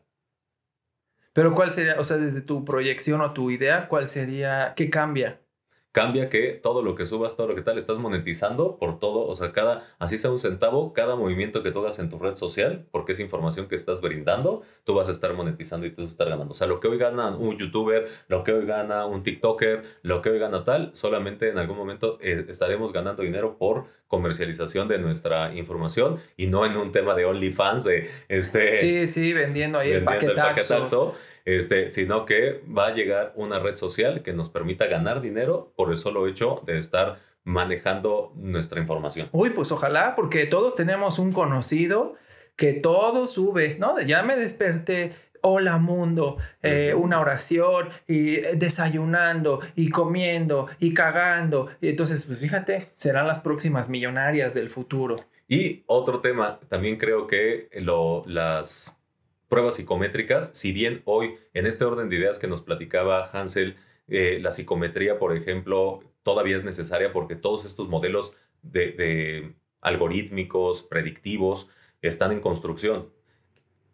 Pero 1.39 1.55
¿cuál 1.55 1.71
sería, 1.71 1.95
o 2.01 2.03
sea, 2.03 2.17
desde 2.17 2.41
tu 2.43 2.65
proyección 2.65 3.21
o 3.21 3.33
tu 3.33 3.53
idea, 3.53 3.87
cuál 3.87 4.09
sería, 4.09 4.73
qué 4.77 4.91
cambia? 4.91 5.41
Cambia 5.93 6.29
que 6.29 6.49
todo 6.53 6.83
lo 6.83 6.95
que 6.95 7.07
subas, 7.07 7.37
todo 7.37 7.47
lo 7.49 7.55
que 7.55 7.63
tal, 7.63 7.79
estás 7.79 7.99
monetizando 7.99 8.77
por 8.77 8.99
todo, 8.99 9.27
o 9.27 9.35
sea, 9.35 9.53
cada, 9.53 9.83
así 9.99 10.19
sea 10.19 10.31
un 10.31 10.39
centavo, 10.39 10.93
cada 10.93 11.17
movimiento 11.17 11.63
que 11.63 11.71
tú 11.71 11.81
hagas 11.81 11.99
en 11.99 12.11
tu 12.11 12.19
red 12.19 12.37
social, 12.37 12.87
porque 12.91 13.13
es 13.13 13.21
información 13.21 13.69
que 13.69 13.75
estás 13.75 14.01
brindando, 14.01 14.63
tú 14.85 14.95
vas 14.95 15.09
a 15.09 15.13
estar 15.13 15.33
monetizando 15.33 15.87
y 15.87 15.91
tú 15.91 16.03
vas 16.03 16.11
a 16.11 16.13
estar 16.13 16.29
ganando. 16.29 16.53
O 16.53 16.55
sea, 16.55 16.67
lo 16.67 16.79
que 16.79 16.89
hoy 16.89 16.99
gana 16.99 17.35
un 17.37 17.57
youtuber, 17.57 18.07
lo 18.29 18.45
que 18.45 18.53
hoy 18.53 18.67
gana 18.67 19.07
un 19.07 19.23
TikToker, 19.23 19.83
lo 20.03 20.21
que 20.21 20.31
hoy 20.31 20.39
gana 20.39 20.63
tal, 20.63 20.91
solamente 20.95 21.49
en 21.49 21.59
algún 21.59 21.77
momento 21.77 22.19
eh, 22.21 22.45
estaremos 22.49 22.93
ganando 22.93 23.23
dinero 23.23 23.57
por 23.57 23.87
comercialización 24.09 24.89
de 24.89 24.99
nuestra 24.99 25.55
información 25.55 26.19
y 26.37 26.47
no 26.49 26.67
en 26.67 26.77
un 26.77 26.93
tema 26.93 27.15
de 27.15 27.25
OnlyFans, 27.25 27.85
de 27.85 28.11
este... 28.29 28.79
Sí, 28.79 29.09
sí, 29.09 29.33
vendiendo 29.33 29.79
ahí 29.79 29.93
el 29.93 30.05
paquetazo 30.05 31.15
este, 31.57 31.89
sino 31.89 32.27
que 32.27 32.63
va 32.69 32.89
a 32.89 32.95
llegar 32.95 33.33
una 33.35 33.59
red 33.59 33.75
social 33.75 34.23
que 34.23 34.35
nos 34.35 34.51
permita 34.51 34.87
ganar 34.87 35.23
dinero 35.23 35.73
por 35.77 35.91
el 35.91 35.97
solo 35.97 36.27
hecho 36.27 36.63
de 36.67 36.77
estar 36.77 37.21
manejando 37.43 38.35
nuestra 38.37 38.81
información. 38.81 39.31
Uy, 39.33 39.49
pues 39.51 39.73
ojalá, 39.73 40.15
porque 40.15 40.45
todos 40.45 40.75
tenemos 40.75 41.19
un 41.19 41.33
conocido 41.33 42.17
que 42.55 42.75
todo 42.75 43.27
sube, 43.27 43.79
¿no? 43.79 43.99
Ya 43.99 44.23
me 44.23 44.37
desperté, 44.37 45.15
hola 45.41 45.79
mundo, 45.79 46.37
eh, 46.63 46.93
una 46.95 47.19
oración 47.19 47.89
y 48.07 48.35
eh, 48.35 48.43
desayunando 48.57 49.61
y 49.75 49.89
comiendo 49.89 50.69
y 50.79 50.93
cagando. 50.93 51.71
Y 51.81 51.89
entonces, 51.89 52.27
pues 52.27 52.41
fíjate, 52.41 52.91
serán 52.95 53.27
las 53.27 53.41
próximas 53.41 53.89
millonarias 53.89 54.53
del 54.53 54.69
futuro. 54.69 55.17
Y 55.49 55.83
otro 55.87 56.21
tema, 56.21 56.61
también 56.69 56.99
creo 56.99 57.27
que 57.27 57.71
lo, 57.81 58.23
las 58.27 58.98
pruebas 59.49 59.77
psicométricas, 59.77 60.51
si 60.55 60.73
bien 60.73 61.03
hoy 61.05 61.37
en 61.55 61.67
este 61.67 61.85
orden 61.85 62.09
de 62.09 62.17
ideas 62.17 62.39
que 62.39 62.49
nos 62.49 62.63
platicaba 62.63 63.29
Hansel, 63.33 63.77
eh, 64.09 64.39
la 64.41 64.51
psicometría, 64.51 65.19
por 65.19 65.37
ejemplo, 65.37 66.01
todavía 66.23 66.57
es 66.57 66.65
necesaria 66.65 67.13
porque 67.13 67.37
todos 67.37 67.65
estos 67.65 67.89
modelos 67.89 68.37
de, 68.63 69.55
algorítmicos, 69.81 70.83
predictivos, 70.83 71.71
están 72.03 72.33
en 72.33 72.41
construcción. 72.41 73.11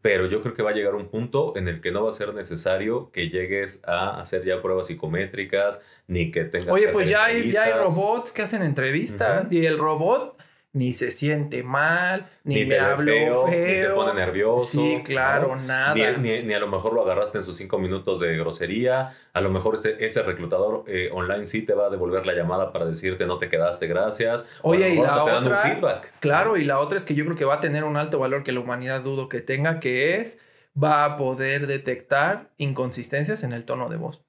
Pero 0.00 0.26
yo 0.26 0.42
creo 0.42 0.54
que 0.54 0.62
va 0.62 0.70
a 0.70 0.74
llegar 0.74 0.94
un 0.94 1.08
punto 1.08 1.56
en 1.56 1.66
el 1.66 1.80
que 1.80 1.90
no 1.90 2.02
va 2.02 2.10
a 2.10 2.12
ser 2.12 2.34
necesario 2.34 3.10
que 3.10 3.30
llegues 3.30 3.82
a 3.86 4.20
hacer 4.20 4.44
ya 4.44 4.60
pruebas 4.60 4.88
psicométricas, 4.88 5.82
ni 6.06 6.30
que 6.30 6.44
tengas 6.44 6.68
Oye, 6.68 6.88
pues 6.88 7.08
ya 7.08 7.24
hay, 7.24 7.50
ya 7.50 7.64
hay, 7.64 7.72
robots 7.72 8.32
que 8.32 8.42
hacen 8.42 8.62
entrevistas 8.62 9.50
y 9.50 9.64
el 9.64 9.78
robot 9.78 10.36
ni 10.74 10.92
se 10.92 11.12
siente 11.12 11.62
mal, 11.62 12.28
ni, 12.42 12.64
me 12.64 12.80
habló 12.80 13.46
feo, 13.46 13.46
Ni 13.46 13.52
te 13.52 13.90
pone 13.94 14.12
nervioso. 14.12 14.66
Sí, 14.66 15.02
claro, 15.04 15.54
nada. 15.54 15.94
Ni, 15.94 16.52
a 16.52 16.58
lo 16.58 16.66
mejor 16.66 16.92
lo 16.92 17.02
agarraste 17.02 17.38
en 17.38 17.44
sus 17.44 17.56
cinco 17.56 17.78
minutos 17.78 18.18
de 18.18 18.36
grosería. 18.36 19.14
A 19.32 19.40
lo 19.40 19.50
mejor 19.50 19.76
ese, 19.76 20.04
ese 20.04 20.24
reclutador 20.24 20.82
eh, 20.88 21.10
online 21.12 21.46
sí 21.46 21.64
te 21.64 21.74
va 21.74 21.86
a 21.86 21.90
devolver 21.90 22.26
la 22.26 22.34
llamada 22.34 22.72
para 22.72 22.86
decirte 22.86 23.24
no 23.24 23.38
te 23.38 23.48
quedaste, 23.48 23.86
gracias. 23.86 24.48
Oye, 24.62 24.90
y 24.90 24.98
la 24.98 25.22
otra. 25.22 25.62
feedback. 25.62 26.12
Claro, 26.18 26.56
y 26.56 26.64
la 26.64 26.80
otra 26.80 26.96
es 26.96 27.04
que 27.04 27.14
yo 27.14 27.24
creo 27.24 27.36
que 27.36 27.44
va 27.44 27.54
a 27.54 27.60
tener 27.60 27.84
un 27.84 27.96
alto 27.96 28.18
valor 28.18 28.42
que 28.42 28.50
la 28.50 28.58
humanidad 28.58 29.00
dudo 29.00 29.28
que 29.28 29.40
tenga, 29.40 29.78
que 29.78 30.16
es 30.16 30.40
va 30.76 31.04
a 31.04 31.16
poder 31.16 31.68
detectar 31.68 32.50
inconsistencias 32.56 33.44
en 33.44 33.52
el 33.52 33.64
tono 33.64 33.88
de 33.88 33.96
voz. 33.96 34.24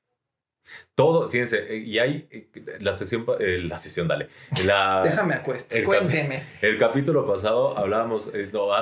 Todo, 0.95 1.29
fíjense, 1.29 1.75
eh, 1.75 1.77
y 1.79 1.99
hay 1.99 2.27
eh, 2.31 2.47
la 2.79 2.93
sesión, 2.93 3.25
eh, 3.39 3.59
la 3.61 3.77
sesión, 3.77 4.07
dale. 4.07 4.29
La, 4.65 5.01
Déjame 5.05 5.33
acuestar, 5.33 5.83
cuénteme. 5.83 6.43
el 6.61 6.77
capítulo 6.77 7.27
pasado 7.27 7.77
hablábamos, 7.77 8.31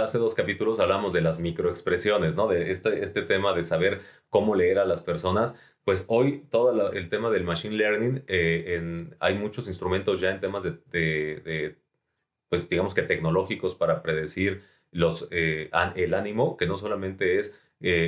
hace 0.02 0.18
dos 0.18 0.36
capítulos 0.36 0.80
hablábamos 0.80 1.14
de 1.14 1.22
las 1.22 1.40
microexpresiones, 1.40 2.36
¿no? 2.36 2.48
De 2.48 2.72
este, 2.72 3.04
este 3.04 3.24
tema 3.24 3.54
de 3.54 3.64
saber 3.64 4.02
cómo 4.30 4.56
leer 4.56 4.80
a 4.80 4.86
las 4.86 5.02
personas. 5.02 5.58
Pues 5.84 6.06
hoy 6.08 6.46
todo 6.50 6.92
el 6.94 7.10
tema 7.10 7.30
del 7.30 7.44
machine 7.44 7.76
learning, 7.76 8.24
en, 8.28 9.18
hay 9.20 9.36
muchos 9.36 9.68
instrumentos 9.68 10.22
ya 10.22 10.32
en 10.32 10.40
temas 10.40 10.64
de, 10.64 11.76
pues 12.48 12.70
digamos 12.70 12.94
que 12.94 13.02
tecnológicos 13.02 13.76
para 13.76 14.02
predecir 14.02 14.64
los, 14.92 15.28
el 15.32 16.14
ánimo, 16.14 16.56
que 16.56 16.68
no 16.68 16.78
solamente 16.78 17.38
es 17.38 17.60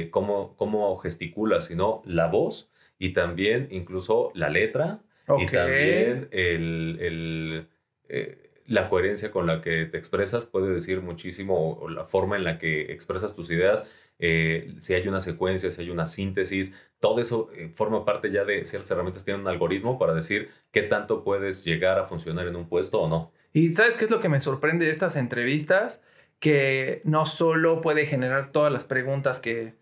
cómo, 0.10 0.56
cómo 0.56 0.96
gesticula, 1.00 1.60
sino 1.60 2.02
la 2.06 2.28
voz 2.28 2.72
y 2.98 3.14
también 3.14 3.68
incluso 3.72 4.32
la 4.34 4.50
letra 4.50 5.02
y 5.40 5.46
también 5.48 6.28
el, 6.32 7.68
eh, 8.08 8.52
la 8.68 8.90
coherencia 8.90 9.32
con 9.32 9.48
la 9.48 9.62
que 9.62 9.86
te 9.86 9.98
expresas 9.98 10.46
puede 10.46 10.74
decir 10.74 11.02
muchísimo 11.02 11.78
o, 11.80 11.90
la 11.90 12.06
forma 12.06 12.36
en 12.36 12.44
la 12.44 12.58
que 12.58 12.94
expresas 12.94 13.36
tus 13.36 13.50
ideas. 13.50 13.88
Eh, 14.18 14.74
si 14.78 14.94
hay 14.94 15.08
una 15.08 15.20
secuencia, 15.20 15.72
si 15.72 15.82
hay 15.82 15.90
una 15.90 16.06
síntesis, 16.06 16.76
todo 17.00 17.20
eso 17.20 17.50
eh, 17.54 17.70
forma 17.74 18.06
parte 18.06 18.32
ya 18.32 18.46
de 18.46 18.66
ciertas 18.66 18.90
herramientas, 18.92 19.26
tienen 19.26 19.42
un 19.42 19.48
algoritmo 19.50 20.00
para 20.00 20.14
decir 20.14 20.50
qué 20.72 20.84
tanto 20.84 21.24
puedes 21.24 21.66
llegar 21.66 22.00
a 22.00 22.06
funcionar 22.06 22.48
en 22.48 22.56
un 22.56 22.70
puesto 22.70 23.02
o 23.02 23.10
no. 23.10 23.32
Y 23.52 23.72
sabes 23.74 23.98
qué 23.98 24.06
es 24.06 24.12
lo 24.12 24.20
que 24.20 24.30
me 24.30 24.40
sorprende 24.40 24.86
de 24.86 24.92
estas 24.92 25.16
entrevistas, 25.16 26.02
que 26.40 27.02
no 27.04 27.26
solo 27.26 27.82
puede 27.82 28.06
generar 28.06 28.52
todas 28.52 28.72
las 28.72 28.86
preguntas 28.86 29.42
que, 29.42 29.74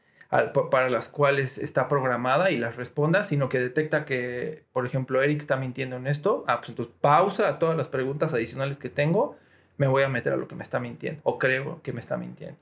para 0.72 0.90
las 0.90 1.10
cuales 1.10 1.58
está 1.58 1.88
programada 1.88 2.52
y 2.52 2.58
las 2.58 2.76
responda, 2.76 3.24
sino 3.24 3.50
que 3.50 3.60
detecta 3.60 4.06
que, 4.06 4.64
por 4.72 4.86
ejemplo, 4.86 5.22
Eric 5.22 5.40
está 5.40 5.58
mintiendo 5.58 5.96
en 5.98 6.08
esto. 6.08 6.44
Ah, 6.48 6.60
pues 6.60 6.70
entonces 6.70 6.94
pausa 7.02 7.60
todas 7.60 7.78
las 7.78 7.88
preguntas 7.88 8.34
adicionales 8.34 8.78
que 8.78 8.90
tengo, 8.90 9.36
me 9.78 9.88
voy 9.88 10.04
a 10.04 10.10
meter 10.10 10.34
a 10.34 10.38
lo 10.38 10.48
que 10.48 10.56
me 10.56 10.64
está 10.64 10.80
mintiendo 10.80 11.22
o 11.24 11.38
creo 11.38 11.82
que 11.84 11.94
me 11.94 12.00
está 12.00 12.18
mintiendo. 12.18 12.58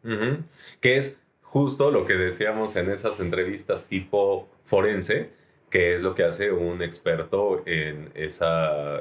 Que 0.80 0.97
es 0.97 1.19
justo 1.41 1.91
lo 1.91 2.05
que 2.05 2.13
decíamos 2.13 2.76
en 2.76 2.89
esas 2.89 3.19
entrevistas 3.19 3.86
tipo 3.86 4.49
forense, 4.63 5.30
que 5.69 5.93
es 5.93 6.01
lo 6.01 6.15
que 6.15 6.24
hace 6.24 6.51
un 6.51 6.82
experto 6.82 7.63
en 7.65 8.11
esa 8.15 8.99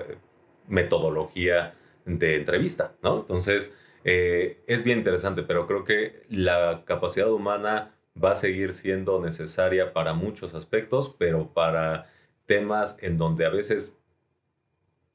metodología 0.68 1.74
de 2.04 2.36
entrevista, 2.36 2.92
¿no? 3.02 3.20
Entonces, 3.20 3.76
eh, 4.04 4.62
es 4.66 4.84
bien 4.84 4.98
interesante, 4.98 5.42
pero 5.42 5.66
creo 5.66 5.84
que 5.84 6.22
la 6.28 6.84
capacidad 6.86 7.30
humana 7.30 7.94
va 8.22 8.32
a 8.32 8.34
seguir 8.34 8.74
siendo 8.74 9.20
necesaria 9.20 9.92
para 9.92 10.14
muchos 10.14 10.54
aspectos, 10.54 11.14
pero 11.18 11.52
para 11.52 12.10
temas 12.46 13.02
en 13.02 13.18
donde 13.18 13.46
a 13.46 13.50
veces 13.50 14.02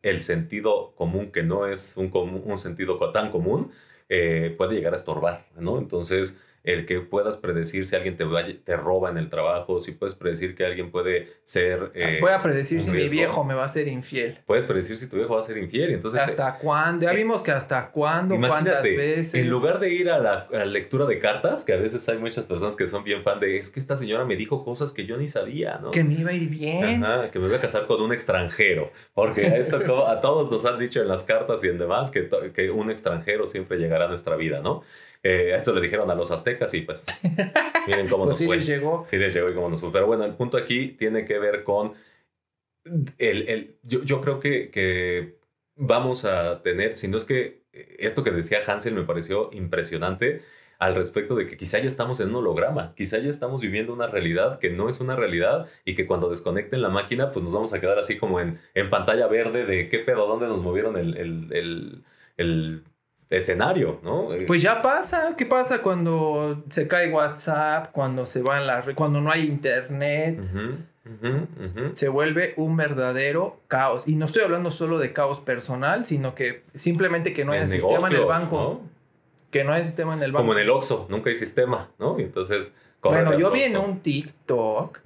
el 0.01 0.21
sentido 0.21 0.93
común, 0.95 1.31
que 1.31 1.43
no 1.43 1.65
es 1.67 1.97
un, 1.97 2.11
un 2.13 2.57
sentido 2.57 2.97
tan 3.11 3.31
común, 3.31 3.71
eh, 4.07 4.53
puede 4.57 4.75
llegar 4.75 4.93
a 4.93 4.97
estorbar, 4.97 5.47
¿no? 5.57 5.79
Entonces, 5.79 6.39
el 6.65 6.85
que 6.85 6.99
puedas 6.99 7.37
predecir 7.37 7.85
si 7.85 7.95
alguien 7.95 8.17
te, 8.17 8.25
te 8.63 8.75
roba 8.75 9.11
en 9.11 9.17
el 9.17 9.29
trabajo, 9.29 9.79
si 9.79 9.91
puedes 9.91 10.15
predecir 10.15 10.55
que 10.55 10.65
alguien 10.65 10.91
puede 10.91 11.29
ser... 11.43 11.91
Eh, 11.93 12.17
Voy 12.19 12.31
a 12.31 12.41
predecir 12.41 12.81
si 12.81 12.89
mi 12.89 13.07
viejo 13.07 13.43
me 13.43 13.53
va 13.53 13.65
a 13.65 13.69
ser 13.69 13.87
infiel. 13.87 14.39
Puedes 14.45 14.63
predecir 14.63 14.97
si 14.97 15.07
tu 15.07 15.15
viejo 15.15 15.35
va 15.35 15.39
a 15.39 15.43
ser 15.43 15.57
infiel. 15.57 15.91
Entonces, 15.91 16.21
¿Hasta 16.21 16.57
cuándo? 16.57 17.05
Ya 17.05 17.13
eh, 17.13 17.17
vimos 17.17 17.43
que 17.43 17.51
hasta 17.51 17.91
cuándo, 17.91 18.35
cuántas 18.39 18.81
veces. 18.83 19.35
En 19.35 19.49
lugar 19.49 19.79
de 19.79 19.93
ir 19.93 20.09
a 20.09 20.17
la, 20.17 20.65
lectura 20.65 21.05
de 21.05 21.19
cartas, 21.19 21.63
que 21.63 21.73
a 21.73 21.77
veces 21.77 22.07
hay 22.09 22.17
muchas 22.17 22.47
personas 22.47 22.75
que 22.75 22.87
son 22.87 23.03
bien 23.03 23.21
fan 23.21 23.39
de, 23.39 23.57
es 23.57 23.69
que 23.69 23.79
esta 23.79 23.95
señora 23.95 24.25
me 24.25 24.35
dijo 24.35 24.65
cosas 24.65 24.91
que 24.91 25.05
yo 25.05 25.17
ni 25.17 25.27
sabía, 25.27 25.77
¿no? 25.81 25.91
Que 25.91 26.03
me 26.03 26.15
iba 26.15 26.31
a 26.31 26.33
ir 26.33 26.49
bien. 26.49 27.03
que 27.31 27.39
me 27.39 27.47
voy 27.47 27.55
a 27.55 27.61
casar 27.61 27.85
con 27.85 28.01
un 28.01 28.11
extranjero. 28.11 28.91
Porque 29.13 29.45
eso 29.57 29.77
a 30.07 30.19
todos 30.19 30.51
nos 30.51 30.65
han 30.65 30.79
dicho 30.79 30.99
en 31.01 31.07
las 31.07 31.23
cartas 31.23 31.63
y 31.63 31.67
en 31.67 31.77
demás 31.77 32.09
que, 32.09 32.27
que 32.53 32.71
un 32.71 32.89
extranjero 32.89 33.45
siempre 33.45 33.77
llegará 33.77 34.05
a 34.05 34.07
nuestra 34.07 34.35
vida, 34.35 34.61
¿no? 34.61 34.81
Eh, 35.27 35.55
eso 35.55 35.73
le 35.73 35.81
dijeron 35.81 36.11
a 36.11 36.13
los 36.13 36.29
aztecas 36.29 36.71
y 36.75 36.81
pues 36.81 37.03
miren 37.87 38.07
cómo 38.07 38.25
pues 38.25 38.27
nos 38.27 38.37
sí 38.37 38.47
les 38.47 38.67
llegó. 38.67 39.03
Sí 39.07 39.17
les 39.17 39.33
llegó 39.33 39.49
y 39.49 39.55
cómo 39.55 39.69
nos 39.69 39.81
fue. 39.81 39.91
Pero 39.91 40.05
bueno, 40.05 40.23
el 40.23 40.35
punto 40.35 40.55
aquí 40.55 40.89
tiene 40.89 41.25
que 41.25 41.39
ver 41.39 41.63
con 41.63 41.93
el, 43.17 43.49
el 43.49 43.79
yo, 43.81 44.03
yo, 44.03 44.21
creo 44.21 44.39
que, 44.39 44.69
que 44.69 45.39
vamos 45.75 46.25
a 46.25 46.61
tener, 46.61 46.95
si 46.95 47.07
no 47.07 47.17
es 47.17 47.25
que 47.25 47.63
esto 47.97 48.23
que 48.23 48.29
decía 48.29 48.59
Hansel 48.67 48.93
me 48.93 49.01
pareció 49.01 49.49
impresionante 49.51 50.43
al 50.77 50.93
respecto 50.93 51.33
de 51.33 51.47
que 51.47 51.57
quizá 51.57 51.79
ya 51.79 51.87
estamos 51.87 52.19
en 52.19 52.29
un 52.29 52.35
holograma, 52.35 52.93
quizá 52.95 53.17
ya 53.17 53.31
estamos 53.31 53.61
viviendo 53.61 53.93
una 53.93 54.05
realidad 54.05 54.59
que 54.59 54.69
no 54.69 54.89
es 54.89 54.99
una 54.99 55.15
realidad 55.15 55.67
y 55.85 55.95
que 55.95 56.05
cuando 56.05 56.29
desconecten 56.29 56.83
la 56.83 56.89
máquina 56.89 57.31
pues 57.31 57.41
nos 57.41 57.53
vamos 57.53 57.73
a 57.73 57.81
quedar 57.81 57.97
así 57.97 58.19
como 58.19 58.39
en, 58.39 58.59
en 58.75 58.91
pantalla 58.91 59.25
verde 59.25 59.65
de 59.65 59.89
qué 59.89 59.97
pedo, 59.97 60.27
dónde 60.27 60.47
nos 60.47 60.61
movieron 60.61 60.97
el, 60.97 61.17
el, 61.17 61.51
el, 61.51 62.03
el 62.37 62.83
escenario, 63.29 63.99
¿no? 64.03 64.33
Eh, 64.33 64.45
pues 64.45 64.61
ya 64.61 64.81
pasa, 64.81 65.35
¿qué 65.37 65.45
pasa 65.45 65.81
cuando 65.81 66.63
se 66.69 66.87
cae 66.87 67.11
WhatsApp, 67.11 67.91
cuando 67.91 68.25
se 68.25 68.41
va 68.41 68.59
en 68.59 68.67
la 68.67 68.83
cuando 68.95 69.21
no 69.21 69.31
hay 69.31 69.45
internet? 69.45 70.39
Se 71.93 72.09
vuelve 72.09 72.53
un 72.57 72.77
verdadero 72.77 73.59
caos. 73.67 74.07
Y 74.07 74.15
no 74.15 74.25
estoy 74.25 74.43
hablando 74.43 74.71
solo 74.71 74.97
de 74.97 75.13
caos 75.13 75.39
personal, 75.39 76.05
sino 76.05 76.33
que 76.33 76.63
simplemente 76.73 77.33
que 77.33 77.45
no 77.45 77.51
hay 77.51 77.67
sistema 77.67 78.07
en 78.09 78.15
el 78.15 78.25
banco. 78.25 78.81
Que 79.51 79.63
no 79.63 79.71
hay 79.71 79.85
sistema 79.85 80.15
en 80.15 80.23
el 80.23 80.31
banco. 80.31 80.43
Como 80.43 80.53
en 80.53 80.59
el 80.59 80.69
Oxxo, 80.69 81.05
nunca 81.09 81.29
hay 81.29 81.35
sistema, 81.35 81.89
¿no? 81.99 82.19
Y 82.19 82.23
entonces... 82.23 82.75
Bueno, 83.01 83.37
yo 83.37 83.51
vi 83.51 83.61
en 83.61 83.77
un 83.77 83.99
TikTok 83.99 84.99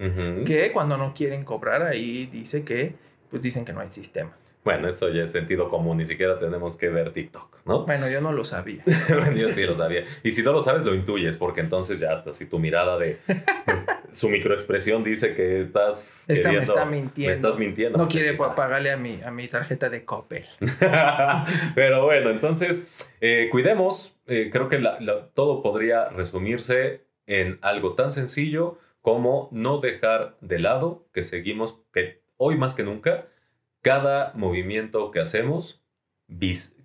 que 0.46 0.70
cuando 0.72 0.96
no 0.96 1.12
quieren 1.14 1.44
cobrar 1.44 1.82
ahí 1.82 2.26
dice 2.26 2.64
que, 2.64 2.94
pues 3.30 3.42
dicen 3.42 3.66
que 3.66 3.74
no 3.74 3.80
hay 3.80 3.90
sistema. 3.90 4.34
Bueno, 4.62 4.88
eso 4.88 5.08
ya 5.08 5.22
es 5.22 5.32
sentido 5.32 5.70
común, 5.70 5.96
ni 5.96 6.04
siquiera 6.04 6.38
tenemos 6.38 6.76
que 6.76 6.88
ver 6.88 7.12
TikTok, 7.12 7.60
¿no? 7.64 7.86
Bueno, 7.90 8.08
yo 8.08 8.20
no 8.20 8.32
lo 8.32 8.44
sabía. 8.44 8.82
bueno, 9.08 9.32
yo 9.32 9.48
sí 9.48 9.64
lo 9.64 9.74
sabía. 9.74 10.04
Y 10.22 10.30
si 10.32 10.42
no 10.42 10.52
lo 10.52 10.62
sabes, 10.62 10.82
lo 10.82 10.94
intuyes, 10.94 11.36
porque 11.36 11.60
entonces 11.60 11.98
ya 11.98 12.22
así 12.26 12.46
tu 12.46 12.58
mirada 12.58 12.98
de 12.98 13.18
pues, 13.64 13.84
su 14.10 14.28
microexpresión 14.28 15.02
dice 15.02 15.34
que 15.34 15.60
estás 15.60 16.26
me 16.28 16.34
está 16.34 16.84
mintiendo. 16.84 17.28
Me 17.28 17.32
estás 17.32 17.58
mintiendo. 17.58 17.98
No 17.98 18.08
quiere 18.08 18.34
pagarle 18.34 18.90
a 18.90 18.96
mi, 18.96 19.20
a 19.22 19.30
mi 19.30 19.48
tarjeta 19.48 19.88
de 19.88 20.04
Coppel. 20.04 20.44
Pero 21.74 22.04
bueno, 22.04 22.30
entonces, 22.30 22.88
eh, 23.20 23.48
cuidemos. 23.50 24.18
Eh, 24.26 24.50
creo 24.52 24.68
que 24.68 24.80
todo 25.34 25.62
podría 25.62 26.08
resumirse 26.10 27.04
en 27.26 27.58
algo 27.62 27.94
tan 27.94 28.12
sencillo 28.12 28.78
como 29.00 29.48
no 29.52 29.78
dejar 29.78 30.36
de 30.40 30.58
lado 30.58 31.06
que 31.12 31.22
seguimos, 31.22 31.80
que 31.92 32.22
hoy 32.36 32.56
más 32.56 32.74
que 32.74 32.82
nunca, 32.82 33.26
cada 33.82 34.32
movimiento 34.34 35.10
que 35.10 35.20
hacemos, 35.20 35.82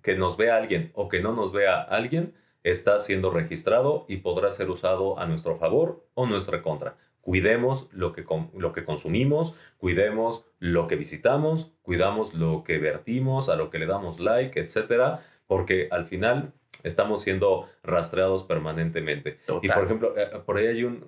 que 0.02 0.16
nos 0.16 0.36
vea 0.36 0.56
alguien 0.56 0.90
o 0.94 1.08
que 1.08 1.20
no 1.20 1.32
nos 1.32 1.52
vea 1.52 1.80
alguien, 1.80 2.34
está 2.62 2.98
siendo 2.98 3.30
registrado 3.30 4.06
y 4.08 4.18
podrá 4.18 4.50
ser 4.50 4.70
usado 4.70 5.18
a 5.20 5.26
nuestro 5.26 5.56
favor 5.56 6.04
o 6.14 6.26
nuestra 6.26 6.62
contra. 6.62 6.96
Cuidemos 7.20 7.88
lo 7.92 8.12
que, 8.12 8.24
lo 8.56 8.72
que 8.72 8.84
consumimos, 8.84 9.56
cuidemos 9.78 10.46
lo 10.58 10.86
que 10.86 10.96
visitamos, 10.96 11.72
cuidamos 11.82 12.34
lo 12.34 12.64
que 12.64 12.78
vertimos, 12.78 13.48
a 13.48 13.56
lo 13.56 13.70
que 13.70 13.78
le 13.78 13.86
damos 13.86 14.20
like, 14.20 14.58
etcétera, 14.58 15.24
porque 15.46 15.88
al 15.90 16.04
final 16.04 16.52
estamos 16.82 17.22
siendo 17.22 17.68
rastreados 17.82 18.44
permanentemente. 18.44 19.38
Y 19.62 19.68
por 19.68 19.84
ejemplo, 19.84 20.16
eh, 20.16 20.30
por 20.44 20.56
ahí 20.56 20.66
hay 20.66 20.84
un, 20.84 21.04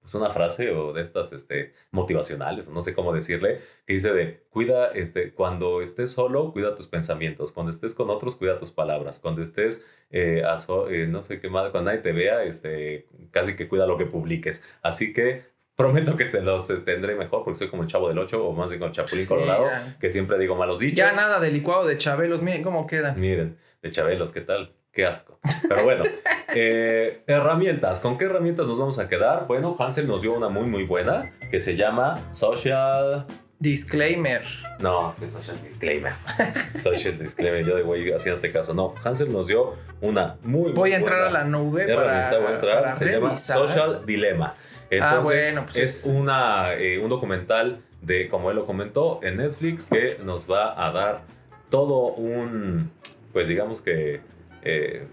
pues 0.00 0.14
una 0.14 0.30
frase 0.30 0.70
o 0.70 0.92
de 0.92 1.02
estas 1.02 1.32
este, 1.32 1.74
motivacionales, 1.90 2.66
o 2.66 2.72
no 2.72 2.82
sé 2.82 2.94
cómo 2.94 3.12
decirle, 3.12 3.60
que 3.86 3.92
dice 3.92 4.12
de, 4.12 4.42
cuida, 4.50 4.88
este, 4.92 5.32
cuando 5.32 5.82
estés 5.82 6.10
solo, 6.10 6.52
cuida 6.52 6.74
tus 6.74 6.88
pensamientos, 6.88 7.52
cuando 7.52 7.70
estés 7.70 7.94
con 7.94 8.10
otros, 8.10 8.36
cuida 8.36 8.58
tus 8.58 8.70
palabras, 8.70 9.18
cuando 9.18 9.42
estés, 9.42 9.86
eh, 10.10 10.42
eh, 10.42 11.06
no 11.08 11.22
sé 11.22 11.40
qué 11.40 11.48
más, 11.48 11.70
cuando 11.70 11.90
nadie 11.90 12.02
te 12.02 12.12
vea, 12.12 12.42
este, 12.44 13.06
casi 13.30 13.56
que 13.56 13.68
cuida 13.68 13.86
lo 13.86 13.98
que 13.98 14.06
publiques. 14.06 14.64
Así 14.82 15.12
que 15.12 15.44
prometo 15.76 16.16
que 16.16 16.26
se 16.26 16.42
los 16.42 16.68
tendré 16.84 17.14
mejor 17.14 17.44
porque 17.44 17.58
soy 17.58 17.68
como 17.68 17.82
el 17.82 17.88
chavo 17.88 18.08
del 18.08 18.18
8 18.18 18.46
o 18.46 18.52
más 18.52 18.70
bien 18.70 18.80
como 18.80 18.88
el 18.88 18.94
chapulín 18.94 19.26
colorado, 19.26 19.66
que 19.98 20.10
siempre 20.10 20.38
digo 20.38 20.54
malos 20.54 20.80
dichos. 20.80 20.98
Ya 20.98 21.12
nada 21.12 21.40
de 21.40 21.50
licuado 21.50 21.86
de 21.86 21.96
chabelos, 21.96 22.42
miren 22.42 22.62
cómo 22.62 22.86
quedan. 22.86 23.18
Miren, 23.18 23.58
de 23.82 23.90
chabelos, 23.90 24.32
¿qué 24.32 24.40
tal? 24.40 24.74
Qué 24.92 25.06
asco. 25.06 25.38
Pero 25.68 25.84
bueno, 25.84 26.04
eh, 26.54 27.22
herramientas. 27.26 28.00
¿Con 28.00 28.18
qué 28.18 28.24
herramientas 28.24 28.66
nos 28.66 28.78
vamos 28.78 28.98
a 28.98 29.08
quedar? 29.08 29.46
Bueno, 29.46 29.76
Hansel 29.78 30.08
nos 30.08 30.22
dio 30.22 30.34
una 30.34 30.48
muy, 30.48 30.66
muy 30.66 30.84
buena 30.84 31.30
que 31.50 31.60
se 31.60 31.76
llama 31.76 32.20
Social 32.32 33.26
Disclaimer. 33.60 34.42
No, 34.80 35.14
es 35.22 35.32
Social 35.32 35.58
Disclaimer. 35.62 36.12
social 36.76 37.16
Disclaimer. 37.18 37.64
Yo 37.64 37.76
de 37.76 37.82
güey 37.82 38.10
haciéndote 38.10 38.50
caso. 38.50 38.74
No, 38.74 38.94
Hansel 39.04 39.32
nos 39.32 39.46
dio 39.46 39.74
una 40.00 40.38
muy, 40.42 40.72
Voy 40.72 40.92
a 40.92 40.96
entrar 40.96 41.22
a 41.22 41.30
la 41.30 41.44
nube 41.44 41.86
para, 41.94 42.36
voy 42.38 42.46
a 42.48 42.54
entrar. 42.54 42.92
se 42.92 43.12
llama 43.12 43.36
Social 43.36 44.04
Dilemma. 44.06 44.54
Ah, 44.56 44.86
Entonces, 44.90 45.02
ah, 45.02 45.52
bueno, 45.52 45.66
pues 45.66 45.76
es, 45.78 46.06
una, 46.06 46.74
eh, 46.74 46.98
un 46.98 47.10
documental 47.10 47.80
de, 48.02 48.28
como 48.28 48.50
él 48.50 48.56
lo 48.56 48.66
comentó, 48.66 49.20
en 49.22 49.36
Netflix 49.36 49.86
que 49.86 50.18
nos 50.24 50.50
va 50.50 50.84
a 50.84 50.90
dar 50.90 51.22
todo 51.68 52.14
un, 52.14 52.90
pues 53.32 53.46
digamos 53.46 53.82
que 53.82 54.20
eh, 54.62 55.06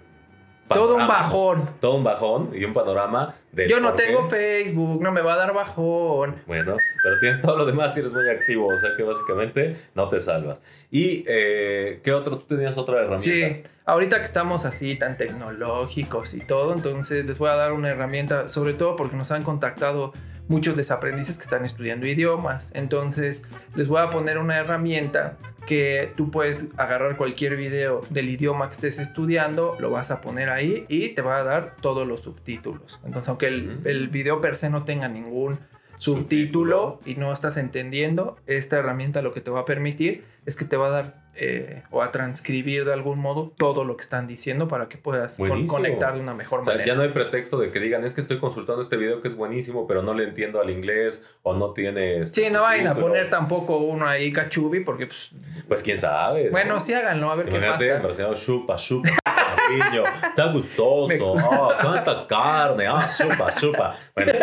todo 0.68 0.96
un 0.96 1.08
bajón. 1.08 1.70
Todo 1.80 1.96
un 1.96 2.04
bajón 2.04 2.52
y 2.54 2.66
un 2.66 2.74
panorama 2.74 3.36
de. 3.52 3.70
Yo 3.70 3.80
no 3.80 3.94
tengo 3.94 4.24
Facebook, 4.26 5.02
no 5.02 5.12
me 5.12 5.22
va 5.22 5.34
a 5.34 5.38
dar 5.38 5.54
bajón. 5.54 6.36
Bueno, 6.46 6.78
pero 7.04 7.20
tienes 7.20 7.42
todo 7.42 7.58
lo 7.58 7.66
demás 7.66 7.96
y 7.96 8.02
eres 8.02 8.14
muy 8.14 8.28
activo, 8.28 8.68
o 8.68 8.78
sea 8.78 8.92
que 8.96 9.04
básicamente 9.04 9.78
no 9.96 10.10
te 10.10 10.20
salvas. 10.20 10.62
¿Y 10.92 11.24
eh, 11.28 12.02
qué 12.04 12.14
otro? 12.14 12.40
¿Tú 12.40 12.56
tenías 12.56 12.78
otra 12.78 12.98
herramienta? 12.98 13.22
Sí, 13.22 13.64
ahorita 13.86 14.18
que 14.18 14.24
estamos 14.24 14.66
así 14.66 14.96
tan 14.96 15.18
tecnológicos 15.18 16.34
y 16.34 16.42
todo, 16.42 16.74
entonces 16.74 17.26
les 17.26 17.40
voy 17.40 17.50
a 17.50 17.56
dar 17.56 17.72
una 17.72 17.90
herramienta, 17.90 18.50
sobre 18.50 18.74
todo 18.74 18.96
porque 18.96 19.16
nos 19.16 19.32
han 19.32 19.44
contactado 19.44 20.12
muchos 20.50 20.76
desaprendices 20.76 21.38
que 21.38 21.44
están 21.44 21.64
estudiando 21.64 22.08
idiomas. 22.08 22.72
Entonces 22.74 23.44
les 23.76 23.88
voy 23.88 24.02
a 24.02 24.10
poner 24.10 24.38
una 24.38 24.58
herramienta 24.58 25.38
que 25.68 26.12
tú 26.16 26.32
puedes 26.32 26.70
agarrar 26.78 27.18
cualquier 27.18 27.56
video 27.56 28.02
del 28.10 28.30
idioma 28.30 28.68
que 28.68 28.74
estés 28.74 28.98
estudiando, 28.98 29.76
lo 29.80 29.92
vas 29.92 30.10
a 30.10 30.22
poner 30.22 30.50
ahí 30.50 30.86
y 30.90 31.10
te 31.10 31.22
va 31.22 31.38
a 31.38 31.44
dar 31.44 31.76
todos 31.82 32.08
los 32.08 32.22
subtítulos. 32.22 33.00
Entonces, 33.06 33.30
aunque 33.30 33.48
el, 33.48 33.82
el 33.86 34.08
video 34.08 34.42
per 34.42 34.56
se 34.56 34.72
no 34.72 34.84
tenga 34.84 35.08
ningún 35.08 35.60
subtítulo 36.00 37.00
y 37.06 37.16
no 37.16 37.32
estás 37.32 37.58
entendiendo, 37.58 38.38
esta 38.48 38.78
herramienta 38.78 39.22
lo 39.22 39.34
que 39.34 39.42
te 39.42 39.52
va 39.52 39.62
a 39.62 39.66
permitir 39.66 40.24
es 40.46 40.56
que 40.56 40.66
te 40.66 40.78
va 40.78 40.88
a 40.88 40.92
dar 40.92 41.27
eh, 41.40 41.84
o 41.92 42.02
a 42.02 42.12
transcribir 42.12 42.86
de 42.86 42.94
algún 42.94 43.20
modo 43.20 43.54
todo 43.56 43.84
lo 43.84 43.96
que 43.96 44.02
están 44.02 44.28
diciendo 44.28 44.68
para 44.68 44.90
que 44.90 44.98
puedas 44.98 45.38
conectar 45.68 46.16
de 46.16 46.20
una 46.20 46.34
mejor 46.34 46.66
manera. 46.66 46.86
Ya 46.86 46.96
no 46.96 47.04
hay 47.04 47.10
pretexto 47.10 47.60
de 47.60 47.72
que 47.72 47.80
digan, 47.80 48.04
es 48.04 48.14
que 48.14 48.22
estoy 48.22 48.40
consultando 48.40 48.82
este 48.82 48.98
video 48.98 49.22
que 49.22 49.28
es 49.28 49.36
buenísimo, 49.36 49.88
pero 49.88 50.02
no 50.02 50.14
le 50.14 50.24
entiendo 50.24 50.60
al 50.60 50.70
inglés 50.70 51.28
o 51.44 51.54
no 51.54 51.74
tiene... 51.74 52.20
Este 52.22 52.46
sí, 52.46 52.52
no 52.52 52.62
vayan 52.62 52.88
a 52.88 52.96
poner 52.96 53.30
tampoco 53.30 53.78
uno 53.78 54.08
ahí 54.08 54.32
cachubi 54.32 54.80
porque 54.80 55.08
pues... 55.08 55.36
Pues 55.68 55.84
quién 55.84 55.98
sabe. 55.98 56.50
Bueno, 56.50 56.80
sí 56.80 56.94
háganlo, 56.94 57.32
a 57.32 57.36
ver 57.36 57.50
qué 57.50 57.60
pasa. 57.60 58.34
chupa, 58.34 58.76
chupa, 58.78 59.10
cariño, 59.24 60.04
está 60.28 60.52
gustoso, 60.52 61.34
oh, 61.34 61.74
tanta 61.82 62.26
carne, 62.28 62.88
ah, 62.88 63.06
chupa, 63.06 63.54
chupa. 63.54 63.96
Bueno, 64.16 64.34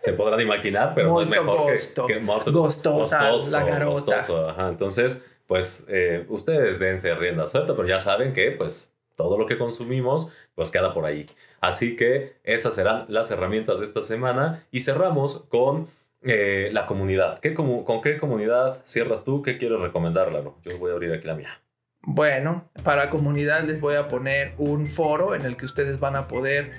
se 0.00 0.12
podrán 0.12 0.40
imaginar, 0.40 0.92
pero 0.94 1.08
no 1.08 1.20
es 1.20 1.28
mejor 1.28 1.72
que, 2.06 2.14
que 2.14 2.50
gostosa, 2.50 3.32
la 3.50 3.62
garota. 3.64 4.18
Ajá, 4.18 4.68
entonces 4.68 5.24
pues 5.46 5.86
eh, 5.88 6.26
ustedes 6.28 6.78
dense 6.78 7.14
rienda 7.14 7.46
suelta, 7.46 7.74
pero 7.76 7.86
ya 7.86 8.00
saben 8.00 8.32
que 8.32 8.50
pues 8.52 8.94
todo 9.14 9.38
lo 9.38 9.46
que 9.46 9.58
consumimos 9.58 10.32
pues 10.54 10.70
queda 10.70 10.92
por 10.94 11.06
ahí. 11.06 11.26
Así 11.60 11.96
que 11.96 12.36
esas 12.44 12.74
serán 12.74 13.06
las 13.08 13.30
herramientas 13.30 13.78
de 13.80 13.86
esta 13.86 14.02
semana 14.02 14.64
y 14.70 14.80
cerramos 14.80 15.44
con 15.48 15.88
eh, 16.22 16.70
la 16.72 16.86
comunidad. 16.86 17.38
¿Qué, 17.40 17.54
¿Con 17.54 18.00
qué 18.02 18.18
comunidad 18.18 18.82
cierras 18.84 19.24
tú? 19.24 19.42
¿Qué 19.42 19.58
quieres 19.58 19.80
recomendarla? 19.80 20.42
Yo 20.64 20.78
voy 20.78 20.90
a 20.90 20.94
abrir 20.94 21.12
aquí 21.12 21.26
la 21.26 21.34
mía. 21.34 21.60
Bueno, 22.02 22.68
para 22.84 23.10
comunidad 23.10 23.64
les 23.64 23.80
voy 23.80 23.96
a 23.96 24.08
poner 24.08 24.54
un 24.58 24.86
foro 24.86 25.34
en 25.34 25.42
el 25.42 25.56
que 25.56 25.64
ustedes 25.64 26.00
van 26.00 26.16
a 26.16 26.28
poder... 26.28 26.72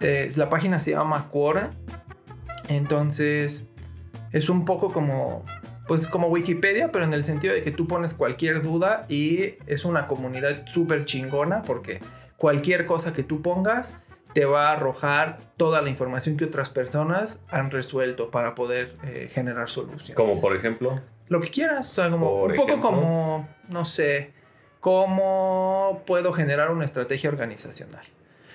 Eh, 0.00 0.28
la 0.36 0.48
página 0.48 0.80
se 0.80 0.92
llama 0.92 1.28
Quora. 1.30 1.70
Entonces 2.68 3.68
es 4.32 4.48
un 4.48 4.64
poco 4.64 4.92
como 4.92 5.44
pues 5.90 6.06
como 6.06 6.28
Wikipedia, 6.28 6.92
pero 6.92 7.04
en 7.04 7.12
el 7.14 7.24
sentido 7.24 7.52
de 7.52 7.64
que 7.64 7.72
tú 7.72 7.88
pones 7.88 8.14
cualquier 8.14 8.62
duda 8.62 9.06
y 9.08 9.56
es 9.66 9.84
una 9.84 10.06
comunidad 10.06 10.64
súper 10.66 11.04
chingona 11.04 11.62
porque 11.62 11.98
cualquier 12.36 12.86
cosa 12.86 13.12
que 13.12 13.24
tú 13.24 13.42
pongas 13.42 13.96
te 14.32 14.44
va 14.44 14.68
a 14.68 14.74
arrojar 14.74 15.40
toda 15.56 15.82
la 15.82 15.90
información 15.90 16.36
que 16.36 16.44
otras 16.44 16.70
personas 16.70 17.42
han 17.50 17.72
resuelto 17.72 18.30
para 18.30 18.54
poder 18.54 18.94
eh, 19.02 19.28
generar 19.32 19.68
soluciones. 19.68 20.14
Como 20.14 20.40
por 20.40 20.54
ejemplo. 20.54 21.00
Lo 21.26 21.40
que 21.40 21.48
quieras, 21.48 21.88
o 21.88 21.92
sea, 21.92 22.08
como 22.08 22.44
un 22.44 22.54
poco 22.54 22.80
como, 22.80 23.48
no 23.68 23.84
sé, 23.84 24.30
cómo 24.78 26.04
puedo 26.06 26.32
generar 26.32 26.70
una 26.70 26.84
estrategia 26.84 27.30
organizacional. 27.30 28.04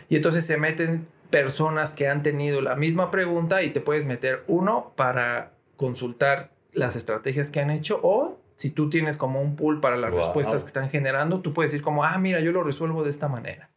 Y 0.08 0.16
entonces 0.16 0.48
se 0.48 0.56
meten 0.56 1.06
personas 1.32 1.92
que 1.92 2.08
han 2.08 2.24
tenido 2.24 2.62
la 2.62 2.78
misma 2.78 3.12
pregunta 3.12 3.62
y 3.62 3.72
te 3.72 3.82
puedes 3.82 4.06
meter 4.06 4.46
uno 4.48 4.94
para 4.96 5.52
consultar 5.76 6.55
las 6.76 6.96
estrategias 6.96 7.50
que 7.50 7.60
han 7.60 7.72
hecho 7.72 8.00
o 8.04 8.38
si 8.56 8.70
tú 8.70 8.90
tienes 8.90 9.18
como 9.18 9.42
un 9.42 9.56
pool 9.56 9.82
para 9.82 9.98
las 9.98 10.14
respuestas 10.14 10.64
que 10.64 10.68
están 10.68 10.90
generando, 10.90 11.42
tú 11.42 11.54
puedes 11.54 11.72
decir 11.72 11.84
como, 11.84 12.04
ah, 12.04 12.18
mira, 12.18 12.40
yo 12.40 12.52
lo 12.52 12.64
resuelvo 12.64 13.04
de 13.04 13.10
esta 13.10 13.28
manera. 13.28 13.70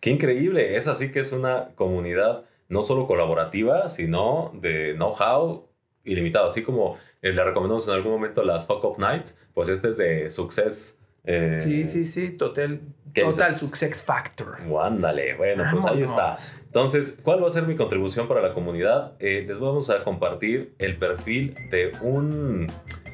Qué 0.00 0.10
increíble, 0.10 0.76
es 0.76 0.88
así 0.88 1.10
que 1.10 1.20
es 1.20 1.32
una 1.32 1.70
comunidad 1.74 2.44
no 2.68 2.82
solo 2.82 3.06
colaborativa, 3.06 3.88
sino 3.88 4.52
de 4.54 4.94
know-how 4.94 5.68
ilimitado, 6.04 6.46
así 6.46 6.62
como 6.62 6.96
eh, 7.20 7.32
le 7.32 7.44
recomendamos 7.44 7.86
en 7.88 7.94
algún 7.94 8.12
momento 8.12 8.42
las 8.42 8.66
Fuck 8.66 8.84
Up 8.84 8.98
Nights, 8.98 9.40
pues 9.54 9.68
este 9.68 9.88
es 9.88 9.96
de 9.96 10.30
Success. 10.30 10.98
Eh, 11.24 11.54
sí, 11.60 11.84
sí, 11.84 12.04
sí, 12.04 12.30
total, 12.30 12.80
total 13.14 13.52
Success 13.52 14.02
Factor. 14.02 14.58
Ándale, 14.82 15.34
bueno, 15.34 15.64
pues 15.70 15.84
ahí 15.84 16.02
estás. 16.02 16.60
Entonces, 16.64 17.18
¿cuál 17.22 17.42
va 17.42 17.46
a 17.46 17.50
ser 17.50 17.64
mi 17.64 17.76
contribución 17.76 18.26
para 18.26 18.42
la 18.42 18.52
comunidad? 18.52 19.12
Eh, 19.20 19.44
les 19.46 19.58
vamos 19.58 19.88
a 19.90 20.02
compartir 20.02 20.74
el 20.78 20.96
perfil 20.96 21.54
de 21.70 21.92
un 22.00 22.68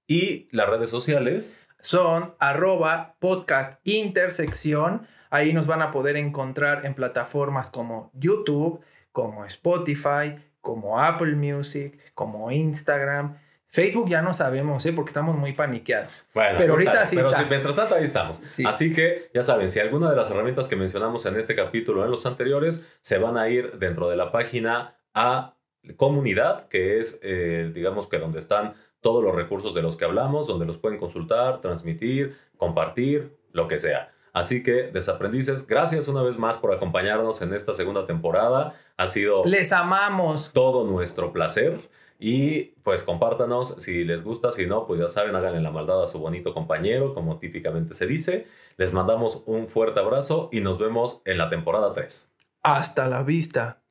y 0.06 0.48
las 0.50 0.68
redes 0.68 0.90
sociales 0.90 1.68
son 1.80 2.34
arroba 2.38 3.16
podcastintersección 3.20 5.06
Ahí 5.34 5.52
nos 5.52 5.66
van 5.66 5.82
a 5.82 5.90
poder 5.90 6.16
encontrar 6.16 6.86
en 6.86 6.94
plataformas 6.94 7.68
como 7.68 8.12
YouTube, 8.14 8.80
como 9.10 9.44
Spotify, 9.44 10.36
como 10.60 11.00
Apple 11.00 11.34
Music, 11.34 11.98
como 12.14 12.52
Instagram. 12.52 13.36
Facebook 13.66 14.08
ya 14.08 14.22
no 14.22 14.32
sabemos, 14.32 14.86
¿eh? 14.86 14.92
porque 14.92 15.08
estamos 15.08 15.36
muy 15.36 15.52
paniqueados. 15.52 16.24
Bueno, 16.32 16.56
pero 16.56 16.74
ahorita 16.74 17.04
sí 17.04 17.16
pero 17.16 17.30
está. 17.30 17.44
mientras 17.46 17.74
tanto, 17.74 17.96
ahí 17.96 18.04
estamos. 18.04 18.40
Así 18.64 18.94
que 18.94 19.28
ya 19.34 19.42
saben, 19.42 19.70
si 19.70 19.80
alguna 19.80 20.08
de 20.08 20.14
las 20.14 20.30
herramientas 20.30 20.68
que 20.68 20.76
mencionamos 20.76 21.26
en 21.26 21.34
este 21.34 21.56
capítulo 21.56 22.02
o 22.02 22.04
en 22.04 22.12
los 22.12 22.26
anteriores 22.26 22.86
se 23.00 23.18
van 23.18 23.36
a 23.36 23.48
ir 23.48 23.72
dentro 23.80 24.08
de 24.08 24.14
la 24.14 24.30
página 24.30 24.94
a 25.14 25.56
comunidad, 25.96 26.68
que 26.68 27.00
es, 27.00 27.18
eh, 27.24 27.72
digamos 27.74 28.06
que 28.06 28.20
donde 28.20 28.38
están 28.38 28.74
todos 29.00 29.24
los 29.24 29.34
recursos 29.34 29.74
de 29.74 29.82
los 29.82 29.96
que 29.96 30.04
hablamos, 30.04 30.46
donde 30.46 30.64
los 30.64 30.78
pueden 30.78 31.00
consultar, 31.00 31.60
transmitir, 31.60 32.36
compartir, 32.56 33.36
lo 33.50 33.68
que 33.68 33.78
sea. 33.78 34.13
Así 34.34 34.64
que, 34.64 34.90
desaprendices, 34.92 35.66
gracias 35.66 36.08
una 36.08 36.20
vez 36.22 36.36
más 36.36 36.58
por 36.58 36.74
acompañarnos 36.74 37.40
en 37.40 37.54
esta 37.54 37.72
segunda 37.72 38.04
temporada. 38.04 38.74
Ha 38.96 39.06
sido... 39.06 39.44
Les 39.46 39.72
amamos. 39.72 40.50
Todo 40.52 40.84
nuestro 40.84 41.32
placer. 41.32 41.80
Y 42.18 42.74
pues 42.82 43.04
compártanos 43.04 43.76
si 43.76 44.02
les 44.04 44.24
gusta, 44.24 44.50
si 44.50 44.66
no, 44.66 44.86
pues 44.86 45.00
ya 45.00 45.08
saben, 45.08 45.36
háganle 45.36 45.60
la 45.60 45.70
maldad 45.70 46.02
a 46.02 46.06
su 46.08 46.18
bonito 46.18 46.52
compañero, 46.52 47.14
como 47.14 47.38
típicamente 47.38 47.94
se 47.94 48.06
dice. 48.06 48.46
Les 48.76 48.92
mandamos 48.92 49.44
un 49.46 49.68
fuerte 49.68 50.00
abrazo 50.00 50.48
y 50.52 50.60
nos 50.60 50.78
vemos 50.78 51.22
en 51.24 51.38
la 51.38 51.48
temporada 51.48 51.92
3. 51.92 52.32
Hasta 52.62 53.06
la 53.06 53.22
vista, 53.22 53.82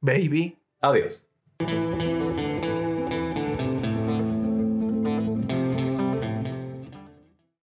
baby. 0.00 0.58
Adiós. 0.80 1.26